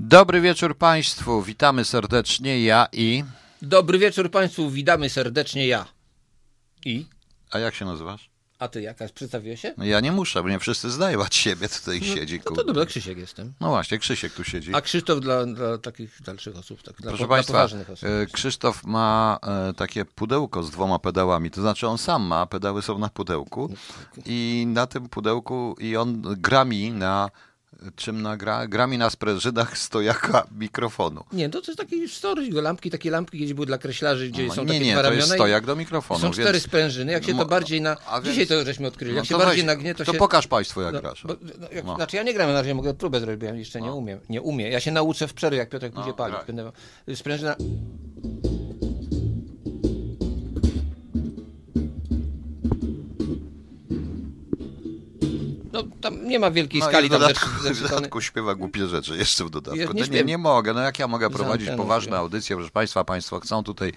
Dobry 0.00 0.40
wieczór 0.40 0.78
Państwu, 0.78 1.42
witamy 1.42 1.84
serdecznie, 1.84 2.62
ja 2.62 2.88
i... 2.92 3.24
Dobry 3.62 3.98
wieczór 3.98 4.30
Państwu, 4.30 4.70
witamy 4.70 5.10
serdecznie 5.10 5.66
ja. 5.66 5.86
I? 6.84 7.06
A 7.50 7.58
jak 7.58 7.74
się 7.74 7.84
nazywasz? 7.84 8.30
A 8.58 8.68
ty 8.68 8.82
jakaś 8.82 9.12
przedstawiłeś 9.12 9.60
się? 9.60 9.74
No 9.76 9.84
ja 9.84 10.00
nie 10.00 10.12
muszę, 10.12 10.42
bo 10.42 10.48
nie 10.48 10.58
wszyscy 10.58 10.90
znają, 10.90 11.22
a 11.22 11.26
siebie 11.30 11.68
tutaj 11.68 12.00
no, 12.00 12.14
siedzi. 12.14 12.40
No 12.46 12.56
to 12.56 12.64
dobra, 12.64 12.86
Krzysiek 12.86 13.18
jestem. 13.18 13.52
No 13.60 13.68
właśnie, 13.68 13.98
Krzysiek 13.98 14.32
tu 14.32 14.44
siedzi. 14.44 14.74
A 14.74 14.80
Krzysztof 14.80 15.20
dla, 15.20 15.46
dla 15.46 15.78
takich 15.78 16.22
dalszych 16.22 16.56
osób, 16.56 16.82
tak, 16.82 16.96
dla, 16.96 17.10
Proszę 17.10 17.26
dla 17.26 17.36
Państwa, 17.36 17.52
poważnych 17.52 17.90
osób. 17.90 18.08
e, 18.08 18.26
Krzysztof 18.26 18.84
ma 18.84 19.38
e, 19.42 19.72
takie 19.72 20.04
pudełko 20.04 20.62
z 20.62 20.70
dwoma 20.70 20.98
pedałami, 20.98 21.50
to 21.50 21.60
znaczy 21.60 21.86
on 21.86 21.98
sam 21.98 22.22
ma, 22.22 22.46
pedały 22.46 22.82
są 22.82 22.98
na 22.98 23.08
pudełku 23.08 23.74
i 24.26 24.64
na 24.68 24.86
tym 24.86 25.08
pudełku 25.08 25.76
i 25.80 25.96
on 25.96 26.22
gra 26.22 26.64
mi 26.64 26.90
na 26.90 27.30
czym 27.96 28.22
nagra? 28.22 28.66
Gra 28.66 28.86
mi 28.86 28.98
na 28.98 29.10
sprężynach 29.10 29.78
stojaka 29.78 30.46
mikrofonu. 30.58 31.24
Nie, 31.32 31.48
to, 31.50 31.60
to 31.60 31.70
jest 31.70 31.78
taki 31.78 32.08
story, 32.08 32.48
lampki, 32.50 32.90
takie 32.90 33.10
lampki 33.10 33.38
gdzieś 33.38 33.54
były 33.54 33.66
dla 33.66 33.78
kreślarzy, 33.78 34.28
gdzie 34.28 34.46
No, 34.46 34.54
są 34.54 34.62
nie, 34.62 34.68
takie 34.68 34.80
nie, 34.80 34.92
dwa 34.92 35.02
to 35.02 35.12
jest 35.12 35.32
stojak 35.32 35.66
do 35.66 35.76
mikrofonu. 35.76 36.20
Są 36.20 36.30
cztery 36.30 36.52
więc... 36.52 36.64
sprężyny, 36.64 37.12
jak 37.12 37.24
się 37.24 37.36
to 37.36 37.46
bardziej 37.46 37.80
na... 37.80 37.96
a 38.06 38.20
więc- 38.20 38.34
Dzisiaj 38.36 38.46
to 38.58 38.64
żeśmy 38.64 38.86
odkryli, 38.86 39.14
jak 39.14 39.24
No 39.24 39.24
się 39.24 39.38
bardziej 39.38 39.56
weź, 39.56 39.64
nagnie, 39.66 39.94
to, 39.94 40.04
to 40.04 40.12
się... 40.12 40.18
pokaż 40.18 40.46
Państwu 40.46 40.80
jak 40.80 40.94
No, 40.94 41.00
grasz. 41.00 41.22
bo, 41.26 41.34
no, 41.60 41.68
jak, 41.72 41.84
No. 41.84 41.94
Znaczy 41.96 42.16
ja 42.16 42.22
nie 42.22 42.34
gram 42.34 42.48
na 42.52 42.54
razie, 42.60 42.74
mogę 42.74 42.94
próbę 42.94 43.20
zrobić, 43.20 43.40
bo 43.40 43.46
ja 43.46 43.54
jeszcze 43.54 43.80
nie 43.80 43.92
umiem. 43.92 44.20
Nie 44.28 44.42
umiem. 44.42 44.72
Ja 44.72 44.80
się 44.80 44.90
nauczę 44.92 45.28
w 45.28 45.34
przerwie, 45.34 45.58
jak 45.58 45.68
Piotrek 45.68 45.92
pójdzie 45.92 46.12
palić. 46.12 46.36
tak. 46.36 46.46
Będę... 46.46 46.72
Sprężyna... 47.14 47.56
No 55.76 55.82
tam 56.00 56.28
nie 56.28 56.38
ma 56.38 56.50
wielkiej 56.50 56.80
No 56.80 56.86
skali 56.88 57.08
w 57.08 57.10
tam 57.10 57.20
dodatku, 57.20 57.46
rzeczy, 57.62 57.74
w 57.74 57.88
dodatku 57.90 58.20
śpiewa 58.20 58.54
głupie 58.54 58.86
rzeczy 58.88 59.16
jeszcze 59.16 59.44
w 59.44 59.50
dodatku. 59.50 59.78
Ja 59.80 59.86
Nie, 59.94 60.08
nie 60.08 60.24
nie, 60.24 60.38
mogę, 60.38 60.74
no 60.74 60.80
jak 60.80 60.98
ja 60.98 61.08
mogę 61.08 61.30
prowadzić 61.30 61.68
poważne 61.76 62.02
śpiewam. 62.06 62.20
audycje, 62.20 62.56
proszę 62.56 62.70
Państwa, 62.70 63.04
Państwo 63.04 63.40
chcą 63.40 63.64
tutaj 63.64 63.92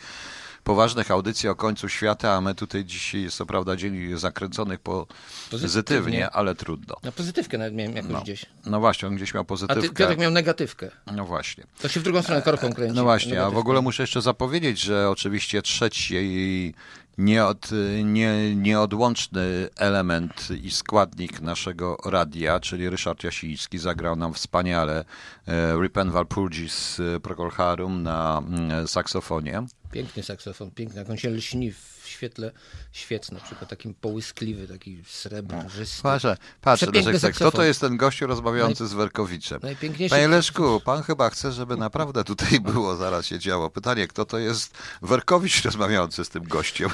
poważnych 0.64 1.12
audycji 1.12 1.50
o 1.50 1.56
końcu 1.56 1.90
świata, 1.90 2.34
a 2.34 2.42
my 2.42 2.56
tutaj 2.56 2.86
dzisiaj 2.86 3.22
jest 3.22 3.38
co 3.38 3.46
prawda 3.46 3.76
dzień 3.76 4.18
zakręconych 4.18 4.80
po 4.80 5.08
pozytywnie, 5.52 6.30
ale 6.30 6.56
trudno. 6.56 6.96
Na 7.04 7.12
pozytywkę 7.12 7.58
nawet 7.58 7.74
miałem 7.74 7.96
jakoś 7.96 8.12
No, 8.12 8.22
gdzieś. 8.22 8.46
no 8.66 8.80
właśnie, 8.80 9.08
on 9.08 9.16
gdzieś 9.16 9.34
miał 9.34 9.42
A 9.42 9.46
ty, 9.46 9.48
pozytywkę. 9.48 9.90
Piotrek 9.94 10.20
miał 10.20 10.32
negatywkę. 10.32 10.92
No 11.16 11.26
właśnie. 11.26 11.64
To 11.82 11.88
się 11.88 12.00
w 12.00 12.04
drugą 12.04 12.22
stronę 12.22 12.42
korką 12.42 12.74
kręci. 12.74 12.96
No 12.96 13.04
właśnie, 13.04 13.32
a 13.32 13.34
w 13.34 13.36
Negatywkę. 13.38 13.60
ogóle 13.60 13.82
muszę 13.82 14.04
jeszcze 14.04 14.22
zapowiedzieć, 14.22 14.80
że 14.80 15.10
oczywiście 15.10 15.62
trzeci 15.62 16.74
nieod, 17.20 17.70
nie, 18.04 18.56
nieodłączny 18.56 19.70
element 19.78 20.48
i 20.64 20.72
składnik 20.72 21.42
naszego 21.42 21.98
radia, 22.06 22.60
czyli 22.60 22.90
Ryszard 22.90 23.24
Jasiński, 23.24 23.78
zagrał 23.78 24.16
nam 24.16 24.34
wspaniale 24.34 25.06
e, 25.48 25.76
Rip 25.82 25.98
and 25.98 26.12
Walpurgis 26.12 27.00
e, 27.00 27.20
Procol 27.20 27.52
Harum 27.52 28.04
na 28.04 28.44
mm, 28.48 28.88
saksofonie. 28.88 29.64
Piękny 29.92 30.24
saksofon, 30.24 30.72
piękny, 30.72 31.00
jak 31.00 31.10
on 31.10 31.18
się 31.18 31.30
lśni 31.30 31.72
w 31.72 31.99
świetle 32.10 32.52
świec, 32.92 33.32
na 33.32 33.40
przykład 33.40 33.70
takim 33.70 33.94
połyskliwy, 33.94 34.68
taki 34.68 35.04
srebrzysty. 35.08 36.04
Patrzę, 36.04 36.38
patrzę 36.62 36.86
Przepiękny 36.86 37.12
Leszek, 37.14 37.30
kto 37.36 37.38
saksofon. 37.40 37.60
to 37.62 37.64
jest 37.64 37.82
ten 37.82 37.98
gościu 37.98 38.28
rozmawiający 38.28 38.88
z 38.88 38.94
Werkowiczem? 38.94 39.60
Najpiękniejszy 39.64 40.16
Panie 40.16 40.28
Leszku, 40.28 40.82
pan 40.86 41.04
chyba 41.04 41.30
chce, 41.30 41.52
żeby 41.52 41.78
naprawdę 41.78 42.24
tutaj 42.24 42.60
było, 42.74 42.96
zaraz 42.96 43.26
się 43.26 43.40
działo. 43.40 43.70
Pytanie, 43.70 44.08
kto 44.08 44.26
to 44.26 44.38
jest 44.38 44.78
Werkowicz 45.02 45.64
rozmawiający 45.66 46.26
z 46.26 46.30
tym 46.30 46.44
gościem? 46.44 46.90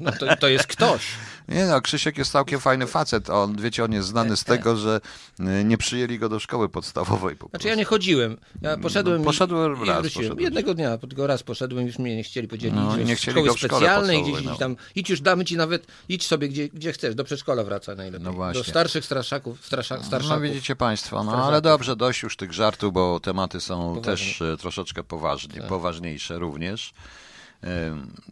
No 0.00 0.12
to, 0.20 0.36
to 0.36 0.48
jest 0.48 0.66
ktoś. 0.66 1.06
Nie 1.48 1.66
no, 1.66 1.80
Krzysiek 1.80 2.18
jest 2.18 2.32
całkiem 2.32 2.60
fajny 2.60 2.86
facet. 2.86 3.30
On, 3.30 3.56
wiecie, 3.56 3.84
on 3.84 3.92
jest 3.92 4.08
znany 4.08 4.36
z 4.36 4.44
tego, 4.44 4.76
że 4.76 5.00
y, 5.40 5.64
nie 5.64 5.78
przyjęli 5.78 6.18
go 6.18 6.28
do 6.28 6.40
szkoły 6.40 6.68
podstawowej 6.68 7.36
po 7.36 7.48
Znaczy 7.48 7.68
ja 7.68 7.74
nie 7.74 7.84
chodziłem. 7.84 8.36
Ja 8.62 8.76
poszedłem 8.76 9.18
No, 9.18 9.24
poszedłem 9.24 9.84
i, 9.84 9.86
raz, 9.88 9.98
i 9.98 10.00
wróciłem. 10.02 10.24
poszedłeś. 10.28 10.44
Jednego 10.44 10.74
dnia, 10.74 10.98
tylko 10.98 11.26
raz 11.26 11.42
poszedłem, 11.42 11.86
już 11.86 11.98
mnie 11.98 12.16
nie 12.16 12.22
chcieli, 12.22 12.48
powiedzieli, 12.48 12.74
No, 12.74 12.96
nie 12.96 13.16
chcieli 13.16 13.32
szkoły 13.32 13.48
go 13.48 13.54
w 13.54 13.58
specjalnej, 13.58 14.16
podstawowej, 14.18 14.22
gdzieś 14.32 14.44
no. 14.44 14.56
tam, 14.56 14.76
idź 14.94 15.10
już, 15.10 15.20
damy 15.20 15.44
ci 15.44 15.56
nawet, 15.56 15.86
idź 16.08 16.26
sobie 16.26 16.48
gdzie, 16.48 16.68
gdzie 16.68 16.92
chcesz, 16.92 17.14
do 17.14 17.24
przedszkola 17.24 17.64
wraca 17.64 17.94
najlepiej. 17.94 18.24
No 18.24 18.32
właśnie. 18.32 18.62
Do 18.62 18.68
starszych 18.70 19.04
straszaków, 19.04 19.66
strasza, 19.66 19.96
No 19.96 20.04
starszaków. 20.04 20.42
widzicie 20.42 20.76
Państwo, 20.76 21.24
no 21.24 21.46
ale 21.46 21.60
dobrze, 21.62 21.96
dość 21.96 22.22
już 22.22 22.36
tych 22.36 22.52
żartów, 22.52 22.92
bo 22.92 23.20
tematy 23.20 23.60
są 23.60 23.76
Poważnie. 23.94 24.02
Tak. 24.02 24.04
też 24.14 24.42
e, 24.42 24.56
troszeczkę 24.56 25.04
poważnie, 25.04 25.62
poważniejsze 25.62 26.38
również. 26.38 26.94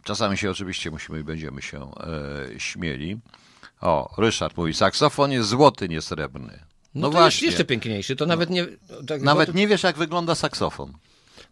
Czasami 0.03 0.37
się 0.37 0.51
oczywiście 0.51 0.91
musimy 0.91 1.19
i 1.19 1.23
będziemy 1.23 1.61
się 1.61 1.91
e, 2.55 2.59
śmieli. 2.59 3.19
O, 3.81 4.13
Ryszard 4.17 4.57
mówi, 4.57 4.73
saksofon 4.73 5.31
jest 5.31 5.49
złoty, 5.49 5.89
nie 5.89 6.01
srebrny. 6.01 6.59
No, 6.95 7.01
No, 7.01 7.07
to 7.07 7.11
właśnie, 7.11 7.25
jest 7.25 7.41
jeszcze 7.41 7.65
piękniejszy, 7.65 8.15
to 8.15 8.25
nawet 8.25 8.49
nie... 8.49 8.67
Tak, 9.07 9.21
nawet 9.21 9.49
to, 9.51 9.57
nie 9.57 9.67
wiesz 9.67 9.83
jak 9.83 9.97
wygląda 9.97 10.35
saksofon, 10.35 10.93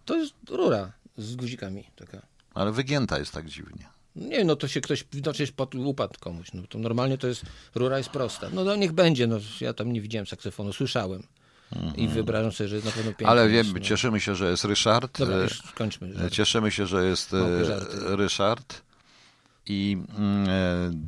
to 0.06 0.16
jest 0.16 0.34
rura 0.50 0.92
z 1.18 1.36
guzikami 1.36 1.84
taka. 1.96 2.22
ale 2.53 2.72
wygięta 2.72 3.19
jest 3.19 3.34
tak 3.34 3.46
dziwnie. 3.46 3.86
Nie, 4.16 4.44
no 4.44 4.56
to 4.56 4.68
się 4.68 4.81
ktoś, 4.81 5.06
no 5.25 5.31
przecież 5.31 5.52
pod 5.52 5.75
upadł 5.75 6.13
komuś, 6.19 6.48
no 6.53 6.62
to 6.69 6.78
normalnie 6.80 7.18
to 7.18 7.28
jest, 7.28 7.44
rura 7.75 7.98
jest 7.98 8.09
prosta. 8.09 8.48
No, 8.53 8.63
no 8.63 8.75
niech 8.75 8.92
będzie, 8.92 9.28
no 9.28 9.38
ja 9.62 9.74
tam 9.74 9.94
nie 9.94 10.02
widziałem 10.02 10.28
saksofonu, 10.28 10.74
słyszałem. 10.74 11.24
I 11.98 12.08
wyobrażam 12.08 12.52
sobie, 12.52 12.68
że 12.68 12.76
jest 12.76 12.86
na 12.86 12.92
pewno 12.92 13.12
piękny. 13.12 13.26
Mhm. 13.28 13.40
Ale 13.40 13.50
wiem, 13.50 13.68
no. 13.74 13.80
cieszymy 13.80 14.20
się, 14.20 14.36
że 14.36 14.52
jest 14.52 14.66
Ryszard. 14.66 15.20
Dobra, 15.20 15.36
E, 15.36 15.42
już 15.44 15.62
skończmy. 15.62 16.14
żart. 16.14 16.34
Cieszymy 16.34 16.72
się, 16.72 16.86
że 16.88 17.06
jest 17.06 17.34
e, 17.34 17.38
Małpy. 17.38 18.16
Ryszard. 18.16 18.82
I 19.68 19.98
mm, 20.18 20.50
e, 20.50 20.54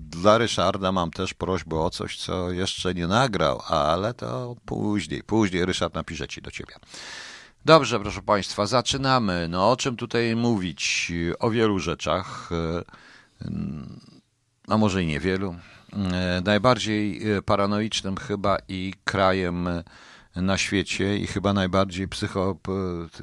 dla 0.09 0.38
Ryszarda 0.38 0.91
mam 0.91 1.12
też 1.12 1.34
prośbę 1.34 1.79
o 1.79 1.90
coś, 1.90 2.18
co 2.18 2.52
jeszcze 2.52 2.94
nie 2.94 3.07
nagrał, 3.07 3.62
ale 3.68 4.13
to 4.13 4.56
później. 4.66 5.23
Później 5.23 5.66
Ryszard 5.66 5.94
napisze 5.94 6.28
ci 6.28 6.41
do 6.41 6.52
ciebie. 6.52 6.73
Dobrze, 7.66 8.00
proszę 8.00 8.22
Państwa, 8.22 8.66
zaczynamy. 8.66 9.47
No, 9.50 9.72
o 9.72 9.78
czym 9.78 9.96
tutaj 9.97 10.35
mówić? 10.35 11.12
O 11.40 11.50
wielu 11.50 11.79
rzeczach, 11.79 12.50
e, 12.52 12.84
mm, 13.47 14.00
a 14.68 14.78
może 14.78 15.03
i 15.03 15.07
niewielu. 15.07 15.56
E, 15.94 16.41
Najbardziej 16.46 17.31
e, 17.31 17.41
paranoicznym 17.41 18.18
chyba 18.18 18.57
i 18.68 18.94
krajem 19.03 19.68
e, 19.68 19.84
na 20.35 20.57
świecie 20.57 21.17
i 21.17 21.27
chyba 21.27 21.53
najbardziej 21.53 22.07
psycho... 22.07 22.55
p- 22.55 22.71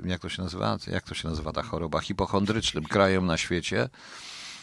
jak 0.08 0.20
to 0.20 0.28
się 0.28 0.42
nazywa? 0.42 0.78
Jak 0.86 1.04
to 1.04 1.14
się 1.14 1.28
nazywa 1.28 1.52
ta 1.52 1.62
choroba? 1.62 2.00
Hipochondrycznym 2.00 2.84
krajem 2.84 3.26
na 3.26 3.36
świecie 3.36 3.88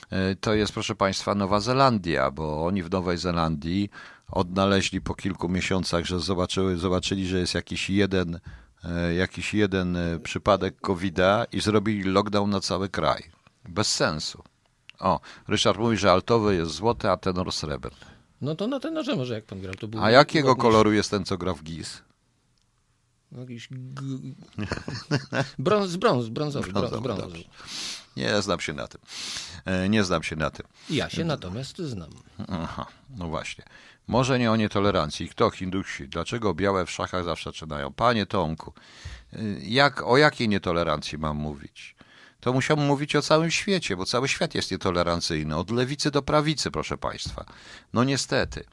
e, 0.10 0.36
to 0.36 0.54
jest, 0.54 0.74
proszę 0.74 0.96
Państwa, 0.96 1.36
Nowa 1.36 1.60
Zelandia, 1.60 2.32
bo 2.32 2.66
oni 2.66 2.84
w 2.84 2.92
Nowej 2.92 3.18
Zelandii 3.18 3.90
odnaleźli 4.32 5.02
po 5.02 5.16
kilku 5.16 5.50
miesiącach, 5.50 6.06
że 6.06 6.20
zobaczyły, 6.20 6.78
zobaczyli, 6.78 7.28
że 7.28 7.40
jest 7.40 7.54
jakiś 7.54 7.90
jeden, 7.90 8.40
e, 8.84 9.14
jakiś 9.14 9.54
jeden 9.54 9.96
e, 9.96 10.20
przypadek 10.20 10.82
COVID-a 10.82 11.46
i 11.52 11.62
zrobili 11.62 12.04
lockdown 12.04 12.50
na 12.50 12.60
cały 12.60 12.90
kraj. 12.90 13.24
Bez 13.70 13.96
sensu. 13.96 14.44
O, 15.00 15.20
Ryszard 15.48 15.80
mówi, 15.80 15.98
że 15.98 16.12
altowy 16.12 16.56
jest 16.56 16.72
złoty, 16.72 17.10
a 17.10 17.18
tenor 17.18 17.52
srebrny. 17.52 17.98
No 18.42 18.56
to 18.56 18.68
na 18.68 18.80
tenorze 18.80 19.16
może 19.16 19.34
jak 19.34 19.46
pan 19.46 19.62
grał, 19.62 19.74
to 19.76 19.88
był... 19.88 20.04
A 20.04 20.12
jakiego 20.12 20.48
ładniejszy. 20.48 20.62
koloru 20.62 20.94
jest 20.94 21.12
ten, 21.12 21.26
co 21.26 21.38
gra 21.38 21.54
w 21.54 21.64
GIS? 21.64 22.02
No, 23.32 23.42
Jakiś... 23.42 23.68
G... 23.72 24.04
Brąz, 25.60 25.96
brąz, 25.96 26.30
brązowy, 26.30 26.72
Brązowy, 26.72 27.02
brązowy. 27.02 27.32
dobrze. 27.32 27.44
Nie 28.18 28.42
znam 28.42 28.60
się 28.60 28.74
na 28.74 28.88
tym. 28.88 29.02
E, 29.66 29.90
Nie 29.90 30.04
znam 30.04 30.24
się 30.24 30.36
na 30.36 30.50
tym. 30.50 30.66
Ja 30.90 31.10
się 31.10 31.24
natomiast 31.26 31.78
znam. 31.78 32.10
Aha, 32.50 32.86
no 33.10 33.28
właśnie. 33.28 33.64
Może 34.08 34.40
nie 34.40 34.52
o 34.52 34.56
nietolerancji. 34.56 35.30
Kto? 35.30 35.50
Hindusi. 35.50 36.08
Dlaczego 36.08 36.54
białe 36.54 36.86
w 36.86 36.92
szachach 36.92 37.24
zawsze 37.26 37.50
zaczynają? 37.50 37.94
Panie 37.94 38.26
Tomku, 38.26 38.74
y, 39.34 39.60
jak, 39.64 40.04
o 40.08 40.18
jakiej 40.18 40.50
nietolerancji 40.50 41.18
mam 41.18 41.38
mówić? 41.38 41.96
To 42.40 42.54
musiałbym 42.54 42.86
mówić 42.86 43.16
o 43.16 43.22
całym 43.22 43.52
świecie, 43.52 43.98
bo 43.98 44.06
cały 44.06 44.28
świat 44.28 44.56
jest 44.56 44.72
nietolerancyjny. 44.72 45.56
Od 45.56 45.72
lewicy 45.72 46.12
do 46.12 46.22
prawicy, 46.22 46.72
proszę 46.72 46.98
Państwa. 46.98 47.46
No 47.94 48.04
niestety. 48.04 48.64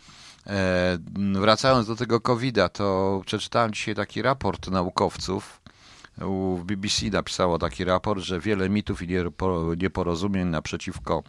E, 0.46 0.98
wracając 1.32 1.86
do 1.86 1.96
tego 1.96 2.20
COVID-a, 2.20 2.68
to 2.68 3.22
przeczytałem 3.26 3.72
dzisiaj 3.72 3.94
taki 3.94 4.22
raport 4.22 4.68
naukowców, 4.68 5.60
w 6.58 6.64
BBC 6.64 7.06
napisało 7.06 7.58
taki 7.58 7.84
raport, 7.84 8.20
że 8.20 8.40
wiele 8.40 8.68
mitów 8.68 9.02
i 9.02 9.08
niepo- 9.08 9.82
nieporozumień 9.82 10.48
naprzeciwko 10.48 11.22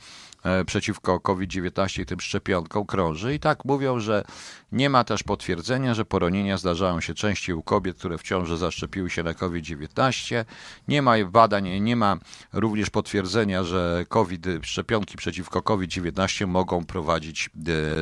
przeciwko 0.66 1.20
COVID-19 1.20 2.02
i 2.02 2.06
tym 2.06 2.20
szczepionkom 2.20 2.86
krąży 2.86 3.34
i 3.34 3.40
tak 3.40 3.66
mówią, 3.66 4.00
że 4.00 4.24
nie 4.72 4.90
ma 4.90 5.04
też 5.04 5.24
potwierdzenia, 5.24 5.94
że 5.94 6.06
poronienia 6.06 6.58
zdarzają 6.58 7.02
się 7.02 7.14
częściej 7.14 7.56
u 7.56 7.64
kobiet, 7.64 7.98
które 7.98 8.18
w 8.18 8.24
ciąży 8.24 8.58
zaszczepiły 8.58 9.10
się 9.10 9.24
na 9.24 9.34
COVID-19. 9.34 10.46
Nie 10.88 11.02
ma 11.02 11.14
badań, 11.26 11.82
nie 11.82 11.96
ma 11.96 12.18
również 12.54 12.90
potwierdzenia, 12.90 13.64
że 13.64 14.06
COVID, 14.10 14.46
szczepionki 14.62 15.18
przeciwko 15.18 15.62
COVID-19 15.62 16.48
mogą 16.48 16.86
prowadzić 16.86 17.50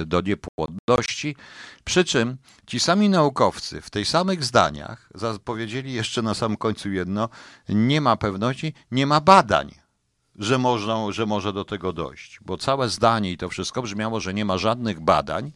e, 0.02 0.06
do 0.06 0.22
niepłodności. 0.22 1.36
Przy 1.84 2.06
czym 2.06 2.38
ci 2.68 2.80
sami 2.80 3.10
naukowcy 3.10 3.82
w 3.82 3.90
tych 3.90 4.08
samych 4.08 4.44
zdaniach 4.44 5.10
zapowiedzieli 5.16 5.94
jeszcze 5.94 6.22
na 6.22 6.34
samym 6.34 6.58
końcu 6.58 6.92
jedno, 6.92 7.30
nie 7.70 8.02
ma 8.02 8.16
pewności, 8.16 8.74
nie 8.92 9.08
ma 9.08 9.22
badań, 9.22 9.83
że, 10.40 10.58
można, 10.58 11.12
że 11.12 11.26
może 11.26 11.54
do 11.54 11.66
tego 11.66 11.94
dojść. 11.94 12.40
Bo 12.46 12.58
całe 12.58 12.90
zdanie 12.90 13.32
i 13.32 13.38
to 13.38 13.50
wszystko 13.50 13.82
brzmiało, 13.82 14.20
że 14.20 14.34
nie 14.34 14.46
ma 14.46 14.58
żadnych 14.58 15.00
badań, 15.00 15.52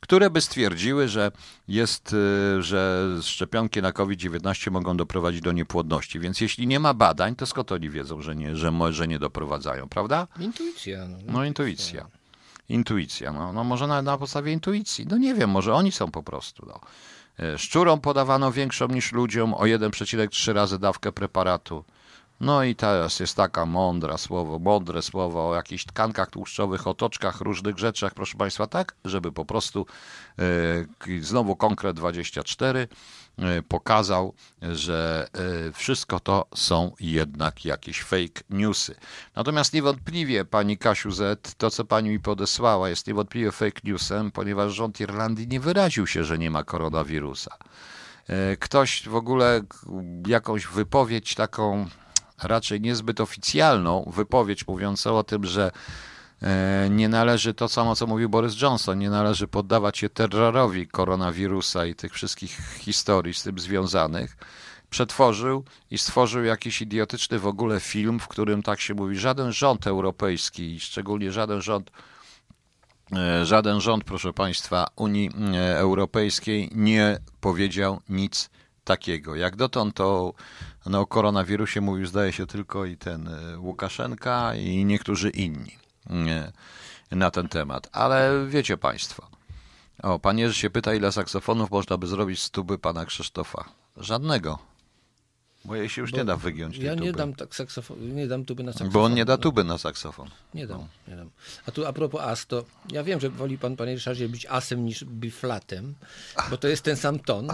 które 0.00 0.30
by 0.30 0.40
stwierdziły, 0.40 1.08
że 1.08 1.32
jest, 1.68 2.12
y, 2.12 2.62
że 2.62 3.08
szczepionki 3.22 3.82
na 3.82 3.92
COVID-19 3.92 4.70
mogą 4.70 4.96
doprowadzić 4.96 5.40
do 5.40 5.52
niepłodności. 5.52 6.20
Więc 6.20 6.40
jeśli 6.40 6.66
nie 6.66 6.80
ma 6.80 6.94
badań, 6.94 7.36
to 7.36 7.46
skąd 7.46 7.72
oni 7.72 7.90
wiedzą, 7.90 8.22
że 8.22 8.36
nie, 8.36 8.56
że, 8.56 8.72
że 8.90 9.08
nie 9.08 9.18
doprowadzają, 9.18 9.88
prawda? 9.88 10.26
Intuicja. 10.40 11.08
No, 11.08 11.16
no 11.26 11.44
intuicja. 11.44 12.06
Intuicja. 12.68 13.32
No, 13.32 13.52
no 13.52 13.64
może 13.64 13.86
na, 13.86 14.02
na 14.02 14.18
podstawie 14.18 14.52
intuicji. 14.52 15.06
No 15.10 15.18
nie 15.18 15.34
wiem, 15.34 15.50
może 15.50 15.74
oni 15.74 15.92
są 15.92 16.10
po 16.10 16.22
prostu. 16.22 16.66
No. 16.66 16.80
E, 17.38 17.58
szczurom 17.58 18.00
podawano 18.00 18.52
większą 18.52 18.88
niż 18.88 19.12
ludziom 19.12 19.54
o 19.54 19.62
1,3 19.62 20.52
razy 20.52 20.78
dawkę 20.78 21.12
preparatu. 21.12 21.84
No 22.40 22.64
i 22.64 22.74
teraz 22.74 23.20
jest 23.20 23.36
taka 23.36 23.66
mądra 23.66 24.18
słowo, 24.18 24.58
mądre 24.58 25.02
słowo 25.02 25.48
o 25.48 25.54
jakichś 25.54 25.84
tkankach 25.84 26.30
tłuszczowych, 26.30 26.86
otoczkach, 26.86 27.40
różnych 27.40 27.78
rzeczach, 27.78 28.14
proszę 28.14 28.38
Państwa, 28.38 28.66
tak, 28.66 28.94
żeby 29.04 29.32
po 29.32 29.44
prostu 29.44 29.86
e, 31.08 31.20
znowu 31.20 31.56
konkret 31.56 31.96
24 31.96 32.88
e, 33.38 33.62
pokazał, 33.62 34.34
że 34.62 35.28
e, 35.68 35.72
wszystko 35.72 36.20
to 36.20 36.46
są 36.54 36.92
jednak 37.00 37.64
jakieś 37.64 38.02
fake 38.02 38.42
newsy. 38.50 38.94
Natomiast 39.36 39.72
niewątpliwie, 39.72 40.44
pani 40.44 40.78
Kasiu 40.78 41.10
Z, 41.10 41.54
to 41.58 41.70
co 41.70 41.84
pani 41.84 42.10
mi 42.10 42.20
podesłała 42.20 42.88
jest 42.88 43.06
niewątpliwie 43.06 43.52
fake 43.52 43.80
newsem, 43.84 44.30
ponieważ 44.30 44.72
rząd 44.72 45.00
Irlandii 45.00 45.48
nie 45.48 45.60
wyraził 45.60 46.06
się, 46.06 46.24
że 46.24 46.38
nie 46.38 46.50
ma 46.50 46.64
koronawirusa. 46.64 47.56
Ktoś 48.60 49.08
w 49.08 49.14
ogóle 49.14 49.62
jakąś 50.26 50.66
wypowiedź 50.66 51.34
taką 51.34 51.86
raczej 52.44 52.80
niezbyt 52.80 53.20
oficjalną 53.20 54.12
wypowiedź 54.16 54.66
mówiącą 54.66 55.18
o 55.18 55.24
tym, 55.24 55.44
że 55.44 55.70
e, 56.42 56.88
nie 56.90 57.08
należy 57.08 57.54
to 57.54 57.68
samo, 57.68 57.96
co 57.96 58.06
mówił 58.06 58.28
Boris 58.28 58.60
Johnson, 58.60 58.98
nie 58.98 59.10
należy 59.10 59.48
poddawać 59.48 59.98
się 59.98 60.08
terrorowi 60.08 60.88
koronawirusa 60.88 61.86
i 61.86 61.94
tych 61.94 62.12
wszystkich 62.12 62.56
historii 62.78 63.34
z 63.34 63.42
tym 63.42 63.58
związanych. 63.58 64.36
Przetworzył 64.90 65.64
i 65.90 65.98
stworzył 65.98 66.44
jakiś 66.44 66.82
idiotyczny 66.82 67.38
w 67.38 67.46
ogóle 67.46 67.80
film, 67.80 68.20
w 68.20 68.28
którym 68.28 68.62
tak 68.62 68.80
się 68.80 68.94
mówi, 68.94 69.16
żaden 69.16 69.52
rząd 69.52 69.86
europejski, 69.86 70.80
szczególnie 70.80 71.32
żaden 71.32 71.62
rząd 71.62 71.90
e, 73.12 73.46
żaden 73.46 73.80
rząd, 73.80 74.04
proszę 74.04 74.32
Państwa, 74.32 74.86
Unii 74.96 75.30
e, 75.54 75.78
Europejskiej 75.78 76.70
nie 76.74 77.18
powiedział 77.40 78.00
nic 78.08 78.50
takiego. 78.84 79.36
Jak 79.36 79.56
dotąd 79.56 79.94
to 79.94 80.34
no, 80.86 81.00
o 81.00 81.06
koronawirusie 81.06 81.80
mówił, 81.80 82.06
zdaje 82.06 82.32
się, 82.32 82.46
tylko 82.46 82.84
i 82.84 82.96
ten 82.96 83.28
e, 83.28 83.58
Łukaszenka 83.58 84.54
i 84.54 84.84
niektórzy 84.84 85.30
inni 85.30 85.78
na 87.10 87.30
ten 87.30 87.48
temat. 87.48 87.88
Ale 87.92 88.46
wiecie 88.48 88.76
Państwo, 88.76 89.26
o, 90.02 90.18
pan 90.18 90.38
Jerzy 90.38 90.54
się 90.54 90.70
pyta, 90.70 90.94
ile 90.94 91.12
saksofonów 91.12 91.70
można 91.70 91.96
by 91.96 92.06
zrobić 92.06 92.42
z 92.42 92.50
tuby 92.50 92.78
pana 92.78 93.06
Krzysztofa. 93.06 93.64
Żadnego. 93.96 94.73
Bo 95.64 95.76
jej 95.76 95.88
się 95.88 96.00
już 96.00 96.10
Bo 96.10 96.18
nie 96.18 96.24
da 96.24 96.36
wygiąć. 96.36 96.76
Ja 96.78 96.94
nie 96.94 97.00
tuby. 97.00 97.12
dam 97.12 97.34
tak 97.34 97.54
saksofon, 97.54 98.14
nie 98.14 98.26
dam 98.26 98.44
tuby 98.44 98.62
na 98.62 98.72
saksofon. 98.72 98.92
Bo 98.92 99.04
on 99.04 99.14
nie 99.14 99.24
da 99.24 99.36
tuby 99.36 99.64
na 99.64 99.78
saksofon. 99.78 100.30
Nie 100.54 100.66
dam, 100.66 100.78
no. 100.78 100.88
nie 101.08 101.16
dam. 101.16 101.30
A 101.66 101.70
tu 101.70 101.86
a 101.86 101.92
propos 101.92 102.20
as, 102.20 102.46
to 102.46 102.64
ja 102.92 103.04
wiem, 103.04 103.20
że 103.20 103.30
woli 103.30 103.58
pan, 103.58 103.76
panie 103.76 103.94
Ryszardzie, 103.94 104.28
być 104.28 104.46
asem 104.46 104.84
niż 104.84 105.04
biflatem, 105.04 105.94
bo 106.50 106.56
to 106.56 106.68
jest 106.68 106.82
ten 106.82 106.96
sam 106.96 107.18
ton, 107.18 107.48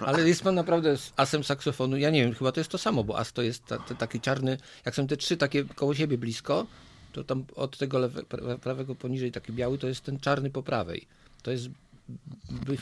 ale 0.00 0.28
jest 0.28 0.42
pan 0.42 0.54
naprawdę 0.54 0.96
asem 1.16 1.44
saksofonu. 1.44 1.96
Ja 1.96 2.10
nie 2.10 2.24
wiem, 2.24 2.34
chyba 2.34 2.52
to 2.52 2.60
jest 2.60 2.70
to 2.70 2.78
samo, 2.78 3.04
bo 3.04 3.18
as 3.18 3.32
to 3.32 3.42
jest 3.42 3.66
ta, 3.66 3.78
ta, 3.78 3.94
taki 3.94 4.20
czarny, 4.20 4.58
jak 4.84 4.94
są 4.94 5.06
te 5.06 5.16
trzy 5.16 5.36
takie 5.36 5.64
koło 5.64 5.94
siebie 5.94 6.18
blisko, 6.18 6.66
to 7.12 7.24
tam 7.24 7.44
od 7.54 7.78
tego 7.78 7.98
lewe, 7.98 8.22
prawego 8.62 8.94
poniżej 8.94 9.32
taki 9.32 9.52
biały, 9.52 9.78
to 9.78 9.86
jest 9.86 10.00
ten 10.00 10.20
czarny 10.20 10.50
po 10.50 10.62
prawej. 10.62 11.06
To 11.42 11.50
jest 11.50 11.68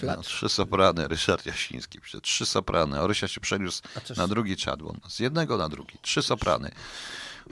no, 0.03 0.23
trzy 0.23 0.49
soprany, 0.49 1.09
Ryszard 1.09 1.47
Jasiński. 1.47 1.99
Trzy 2.23 2.47
soprany. 2.47 3.01
Orysia 3.01 3.29
się 3.29 3.41
przeniósł 3.41 3.83
na 4.17 4.29
drugi 4.29 4.57
czadło. 4.57 4.95
Z 5.09 5.21
jednego 5.21 5.57
na 5.57 5.69
drugi. 5.69 5.99
Trzy 6.03 6.23
soprany. 6.23 6.71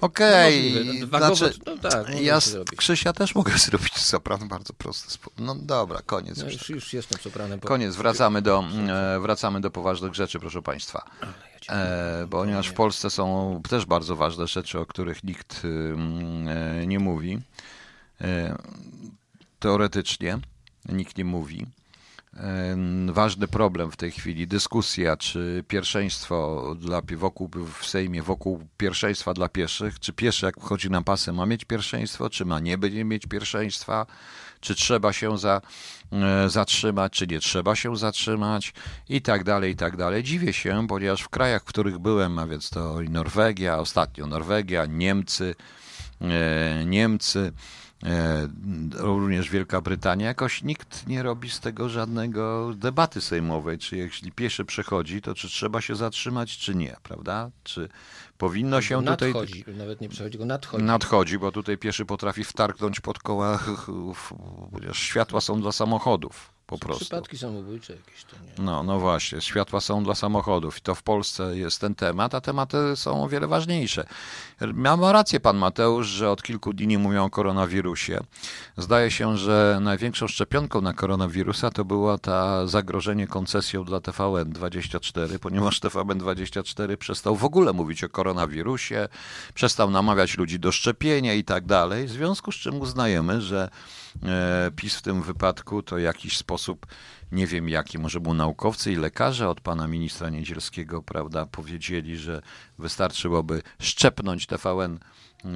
Okej. 0.00 0.72
Okay. 0.72 1.20
No, 1.20 1.34
znaczy, 1.34 1.58
no 1.66 1.76
tak, 1.78 2.20
ja 2.20 2.40
z 2.40 2.56
Krzysia 2.76 3.12
też 3.12 3.34
mogę 3.34 3.58
zrobić 3.68 3.98
sopran, 3.98 4.48
bardzo 4.48 4.72
prosty 4.72 5.10
sposób. 5.10 5.40
No 5.40 5.54
dobra, 5.54 6.00
koniec. 6.06 6.38
No, 6.38 6.50
już, 6.50 6.68
już 6.68 6.92
jestem 6.92 7.20
sopranem. 7.20 7.60
Koniec, 7.60 7.96
wracamy 7.96 8.42
do, 8.42 8.64
e, 8.88 9.20
wracamy 9.20 9.60
do 9.60 9.70
poważnych 9.70 10.14
rzeczy, 10.14 10.40
proszę 10.40 10.62
Państwa. 10.62 11.04
E, 11.68 12.26
ponieważ 12.30 12.68
w 12.68 12.72
Polsce 12.72 13.10
są 13.10 13.60
też 13.68 13.86
bardzo 13.86 14.16
ważne 14.16 14.46
rzeczy, 14.46 14.78
o 14.78 14.86
których 14.86 15.24
nikt 15.24 15.62
e, 15.64 16.86
nie 16.86 16.98
mówi. 16.98 17.40
E, 18.20 18.56
teoretycznie 19.60 20.38
nikt 20.88 21.18
nie 21.18 21.24
mówi. 21.24 21.66
Ważny 23.06 23.48
problem 23.48 23.90
w 23.90 23.96
tej 23.96 24.10
chwili, 24.10 24.46
dyskusja, 24.46 25.16
czy 25.16 25.64
pierwszeństwo 25.68 26.66
dla, 26.78 27.02
wokół, 27.16 27.50
w 27.80 27.86
Sejmie 27.86 28.22
wokół 28.22 28.66
pierwszeństwa 28.76 29.34
dla 29.34 29.48
pieszych, 29.48 30.00
czy 30.00 30.12
pieszy 30.12 30.46
jak 30.46 30.60
wchodzi 30.60 30.90
na 30.90 31.02
pasy 31.02 31.32
ma 31.32 31.46
mieć 31.46 31.64
pierwszeństwo, 31.64 32.30
czy 32.30 32.44
ma 32.44 32.60
nie 32.60 32.78
będzie 32.78 33.04
mieć 33.04 33.26
pierwszeństwa, 33.26 34.06
czy 34.60 34.74
trzeba 34.74 35.12
się 35.12 35.38
za, 35.38 35.60
e, 36.12 36.50
zatrzymać, 36.50 37.12
czy 37.12 37.26
nie 37.26 37.40
trzeba 37.40 37.76
się 37.76 37.96
zatrzymać 37.96 38.72
i 39.08 39.22
tak 39.22 39.44
dalej, 39.44 39.72
i 39.72 39.76
tak 39.76 39.96
dalej. 39.96 40.22
Dziwię 40.22 40.52
się, 40.52 40.86
ponieważ 40.88 41.22
w 41.22 41.28
krajach, 41.28 41.62
w 41.62 41.64
których 41.64 41.98
byłem, 41.98 42.38
a 42.38 42.46
więc 42.46 42.70
to 42.70 42.98
Norwegia, 43.10 43.78
ostatnio 43.78 44.26
Norwegia, 44.26 44.86
Niemcy, 44.86 45.54
e, 46.20 46.84
Niemcy, 46.84 47.52
również 48.94 49.50
Wielka 49.50 49.80
Brytania, 49.80 50.26
jakoś 50.26 50.62
nikt 50.62 51.06
nie 51.06 51.22
robi 51.22 51.50
z 51.50 51.60
tego 51.60 51.88
żadnego 51.88 52.70
debaty 52.74 53.20
sejmowej, 53.20 53.78
czy 53.78 53.96
jeśli 53.96 54.32
pieszy 54.32 54.64
przechodzi, 54.64 55.22
to 55.22 55.34
czy 55.34 55.48
trzeba 55.48 55.80
się 55.80 55.96
zatrzymać, 55.96 56.58
czy 56.58 56.74
nie, 56.74 56.96
prawda? 57.02 57.50
Czy 57.64 57.88
powinno 58.38 58.80
się 58.80 59.00
nadchodzi, 59.00 59.64
tutaj... 59.64 59.76
nawet 59.76 60.00
nie 60.00 60.08
przechodzi, 60.08 60.38
go 60.38 60.44
nadchodzi. 60.44 60.84
Nadchodzi, 60.84 61.38
bo 61.38 61.52
tutaj 61.52 61.78
pieszy 61.78 62.04
potrafi 62.04 62.44
wtarknąć 62.44 63.00
pod 63.00 63.18
koła, 63.18 63.58
ponieważ 64.72 64.98
światła 64.98 65.40
są 65.40 65.60
dla 65.60 65.72
samochodów 65.72 66.51
po 66.72 66.78
prostu. 66.78 67.04
Przypadki 67.04 67.38
samobójcze 67.38 67.92
jakieś 67.92 68.24
to 68.24 68.36
nie. 68.36 68.64
No, 68.64 68.82
no 68.82 69.00
właśnie, 69.00 69.40
światła 69.40 69.80
są 69.80 70.04
dla 70.04 70.14
samochodów 70.14 70.78
i 70.78 70.80
to 70.80 70.94
w 70.94 71.02
Polsce 71.02 71.58
jest 71.58 71.80
ten 71.80 71.94
temat, 71.94 72.34
a 72.34 72.40
tematy 72.40 72.76
są 72.96 73.24
o 73.24 73.28
wiele 73.28 73.46
ważniejsze. 73.46 74.06
Ma 74.74 75.12
rację 75.12 75.40
pan 75.40 75.56
Mateusz, 75.56 76.06
że 76.06 76.30
od 76.30 76.42
kilku 76.42 76.72
dni 76.72 76.86
nie 76.86 76.98
mówią 76.98 77.24
o 77.24 77.30
koronawirusie. 77.30 78.20
Zdaje 78.76 79.10
się, 79.10 79.36
że 79.36 79.78
największą 79.80 80.28
szczepionką 80.28 80.80
na 80.80 80.92
koronawirusa 80.92 81.70
to 81.70 81.84
było 81.84 82.18
ta 82.18 82.66
zagrożenie 82.66 83.26
koncesją 83.26 83.84
dla 83.84 83.98
TVN24, 83.98 85.38
ponieważ 85.38 85.80
TVN24 85.80 86.96
przestał 86.96 87.36
w 87.36 87.44
ogóle 87.44 87.72
mówić 87.72 88.04
o 88.04 88.08
koronawirusie, 88.08 89.08
przestał 89.54 89.90
namawiać 89.90 90.38
ludzi 90.38 90.58
do 90.58 90.72
szczepienia 90.72 91.34
i 91.34 91.44
tak 91.44 91.66
dalej, 91.66 92.06
w 92.06 92.10
związku 92.10 92.52
z 92.52 92.54
czym 92.54 92.80
uznajemy, 92.80 93.40
że 93.40 93.70
PiS 94.76 94.96
w 94.96 95.02
tym 95.02 95.22
wypadku 95.22 95.82
to 95.82 95.98
jakiś 95.98 96.38
sposób, 96.38 96.86
nie 97.32 97.46
wiem 97.46 97.68
jaki, 97.68 97.98
może 97.98 98.20
był 98.20 98.34
naukowcy 98.34 98.92
i 98.92 98.96
lekarze 98.96 99.48
od 99.48 99.60
pana 99.60 99.88
ministra 99.88 100.30
Niedzielskiego, 100.30 101.02
prawda, 101.02 101.46
powiedzieli, 101.46 102.16
że 102.16 102.42
wystarczyłoby 102.78 103.62
szczepnąć 103.80 104.46
TVN 104.46 104.98
e, 104.98 105.48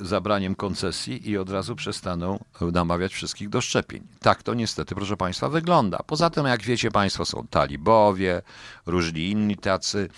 zabraniem 0.00 0.54
koncesji 0.54 1.30
i 1.30 1.38
od 1.38 1.50
razu 1.50 1.76
przestaną 1.76 2.44
namawiać 2.72 3.12
wszystkich 3.12 3.48
do 3.48 3.60
szczepień. 3.60 4.06
Tak 4.20 4.42
to 4.42 4.54
niestety, 4.54 4.94
proszę 4.94 5.16
Państwa, 5.16 5.48
wygląda. 5.48 5.98
Poza 6.06 6.30
tym, 6.30 6.46
jak 6.46 6.62
wiecie 6.62 6.90
Państwo, 6.90 7.24
są 7.24 7.46
talibowie, 7.50 8.42
różni 8.86 9.30
inni 9.30 9.56
tacy, 9.56 10.08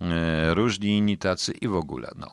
e, 0.00 0.54
różni 0.54 0.88
inni 0.98 1.18
tacy 1.18 1.52
i 1.52 1.68
w 1.68 1.76
ogóle, 1.76 2.10
no. 2.16 2.32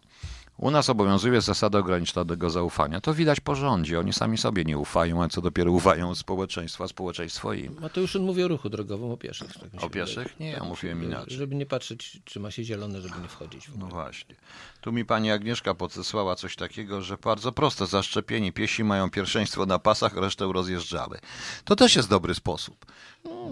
U 0.60 0.72
nas 0.72 0.90
obowiązuje 0.90 1.42
zasada 1.42 1.80
ograniczonego 1.80 2.50
zaufania. 2.50 3.02
To 3.02 3.14
widać 3.14 3.40
po 3.40 3.56
rządzie. 3.56 4.00
Oni 4.00 4.14
sami 4.14 4.38
sobie 4.38 4.64
nie 4.64 4.78
ufają, 4.78 5.24
a 5.24 5.30
co 5.30 5.42
dopiero 5.42 5.72
ufają 5.72 6.16
społeczeństwa, 6.16 6.88
społeczeństwo 6.88 7.54
im. 7.54 7.76
Mateusz 7.80 8.16
on 8.16 8.22
mówi 8.22 8.44
o 8.44 8.48
ruchu 8.48 8.70
drogowym, 8.70 9.12
o 9.12 9.18
pieszych. 9.18 9.54
Tak 9.54 9.84
o 9.84 9.90
pieszych? 9.90 10.40
Nie, 10.40 10.52
ja 10.52 10.64
mówiłem 10.64 11.04
inaczej. 11.04 11.38
Żeby 11.38 11.56
nie 11.56 11.66
patrzeć, 11.66 12.20
czy 12.26 12.40
ma 12.40 12.52
się 12.52 12.64
zielone, 12.64 13.02
żeby 13.02 13.16
nie 13.22 13.28
wchodzić. 13.28 13.70
No 13.78 13.88
właśnie. 13.88 14.36
Tu 14.82 14.92
mi 14.92 15.06
pani 15.06 15.32
Agnieszka 15.32 15.74
podesłała 15.74 16.36
coś 16.36 16.56
takiego, 16.56 17.02
że 17.02 17.18
bardzo 17.18 17.52
proste, 17.52 17.88
zaszczepieni 17.88 18.54
piesi 18.54 18.84
mają 18.84 19.10
pierwszeństwo 19.10 19.66
na 19.66 19.80
pasach, 19.80 20.18
resztę 20.18 20.50
rozjeżdżamy. 20.54 21.20
To 21.66 21.76
też 21.76 21.96
jest 21.96 22.10
dobry 22.10 22.36
sposób 22.36 22.86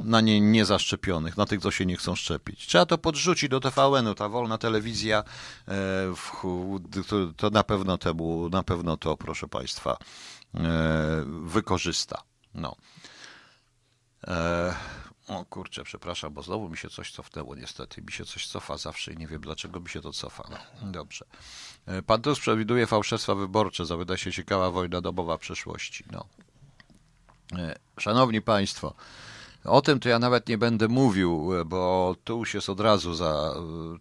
na 0.04 0.22
nie, 0.22 0.42
niezaszczepionych, 0.42 1.38
na 1.38 1.46
tych, 1.46 1.62
co 1.62 1.72
się 1.72 1.86
nie 1.86 1.98
chcą 1.98 2.16
szczepić. 2.16 2.68
Trzeba 2.68 2.86
to 2.86 2.98
podrzucić 2.98 3.50
do 3.50 3.60
TVN-u, 3.60 4.16
ta 4.16 4.30
wolna 4.30 4.58
telewizja, 4.58 5.24
e, 5.68 5.74
to, 7.38 7.50
na 7.50 7.64
pewno 7.64 7.98
temu, 7.98 8.50
na 8.50 8.64
pewno 8.64 8.98
to, 8.98 9.18
proszę 9.18 9.48
Państwa, 9.48 9.98
e, 10.56 10.60
wykorzysta. 11.44 12.22
No. 12.54 12.76
E, 15.30 15.36
o 15.36 15.46
kurczę, 15.46 15.84
przepraszam, 15.84 16.34
bo 16.34 16.42
znowu 16.44 16.70
mi 16.70 16.78
się 16.78 16.90
coś 16.90 17.12
cofnęło 17.12 17.56
niestety. 17.56 18.02
Mi 18.02 18.12
się 18.12 18.26
coś 18.26 18.48
cofa 18.48 18.78
zawsze 18.78 19.14
i 19.14 19.18
nie 19.18 19.28
wiem, 19.28 19.42
dlaczego 19.42 19.80
mi 19.80 19.90
się 19.90 20.02
to 20.02 20.12
cofa. 20.14 20.44
No, 20.50 20.92
dobrze. 20.92 21.26
Pan 22.06 22.22
Tusk 22.22 22.42
przewiduje 22.42 22.88
fałszerstwa 22.88 23.36
wyborcze. 23.36 23.86
Zawyda 23.86 24.18
się 24.18 24.32
ciekawa 24.32 24.72
wojna 24.72 25.02
domowa 25.02 25.38
przyszłości. 25.38 26.04
No. 26.12 26.26
Szanowni 28.00 28.42
Państwo, 28.42 28.94
o 29.64 29.82
tym 29.82 30.00
to 30.00 30.10
ja 30.10 30.20
nawet 30.20 30.48
nie 30.48 30.58
będę 30.58 30.88
mówił, 30.88 31.50
bo 31.66 32.16
tu 32.24 32.38
już 32.40 32.54
jest 32.54 32.70
od 32.70 32.80
razu 32.80 33.14
za, 33.14 33.54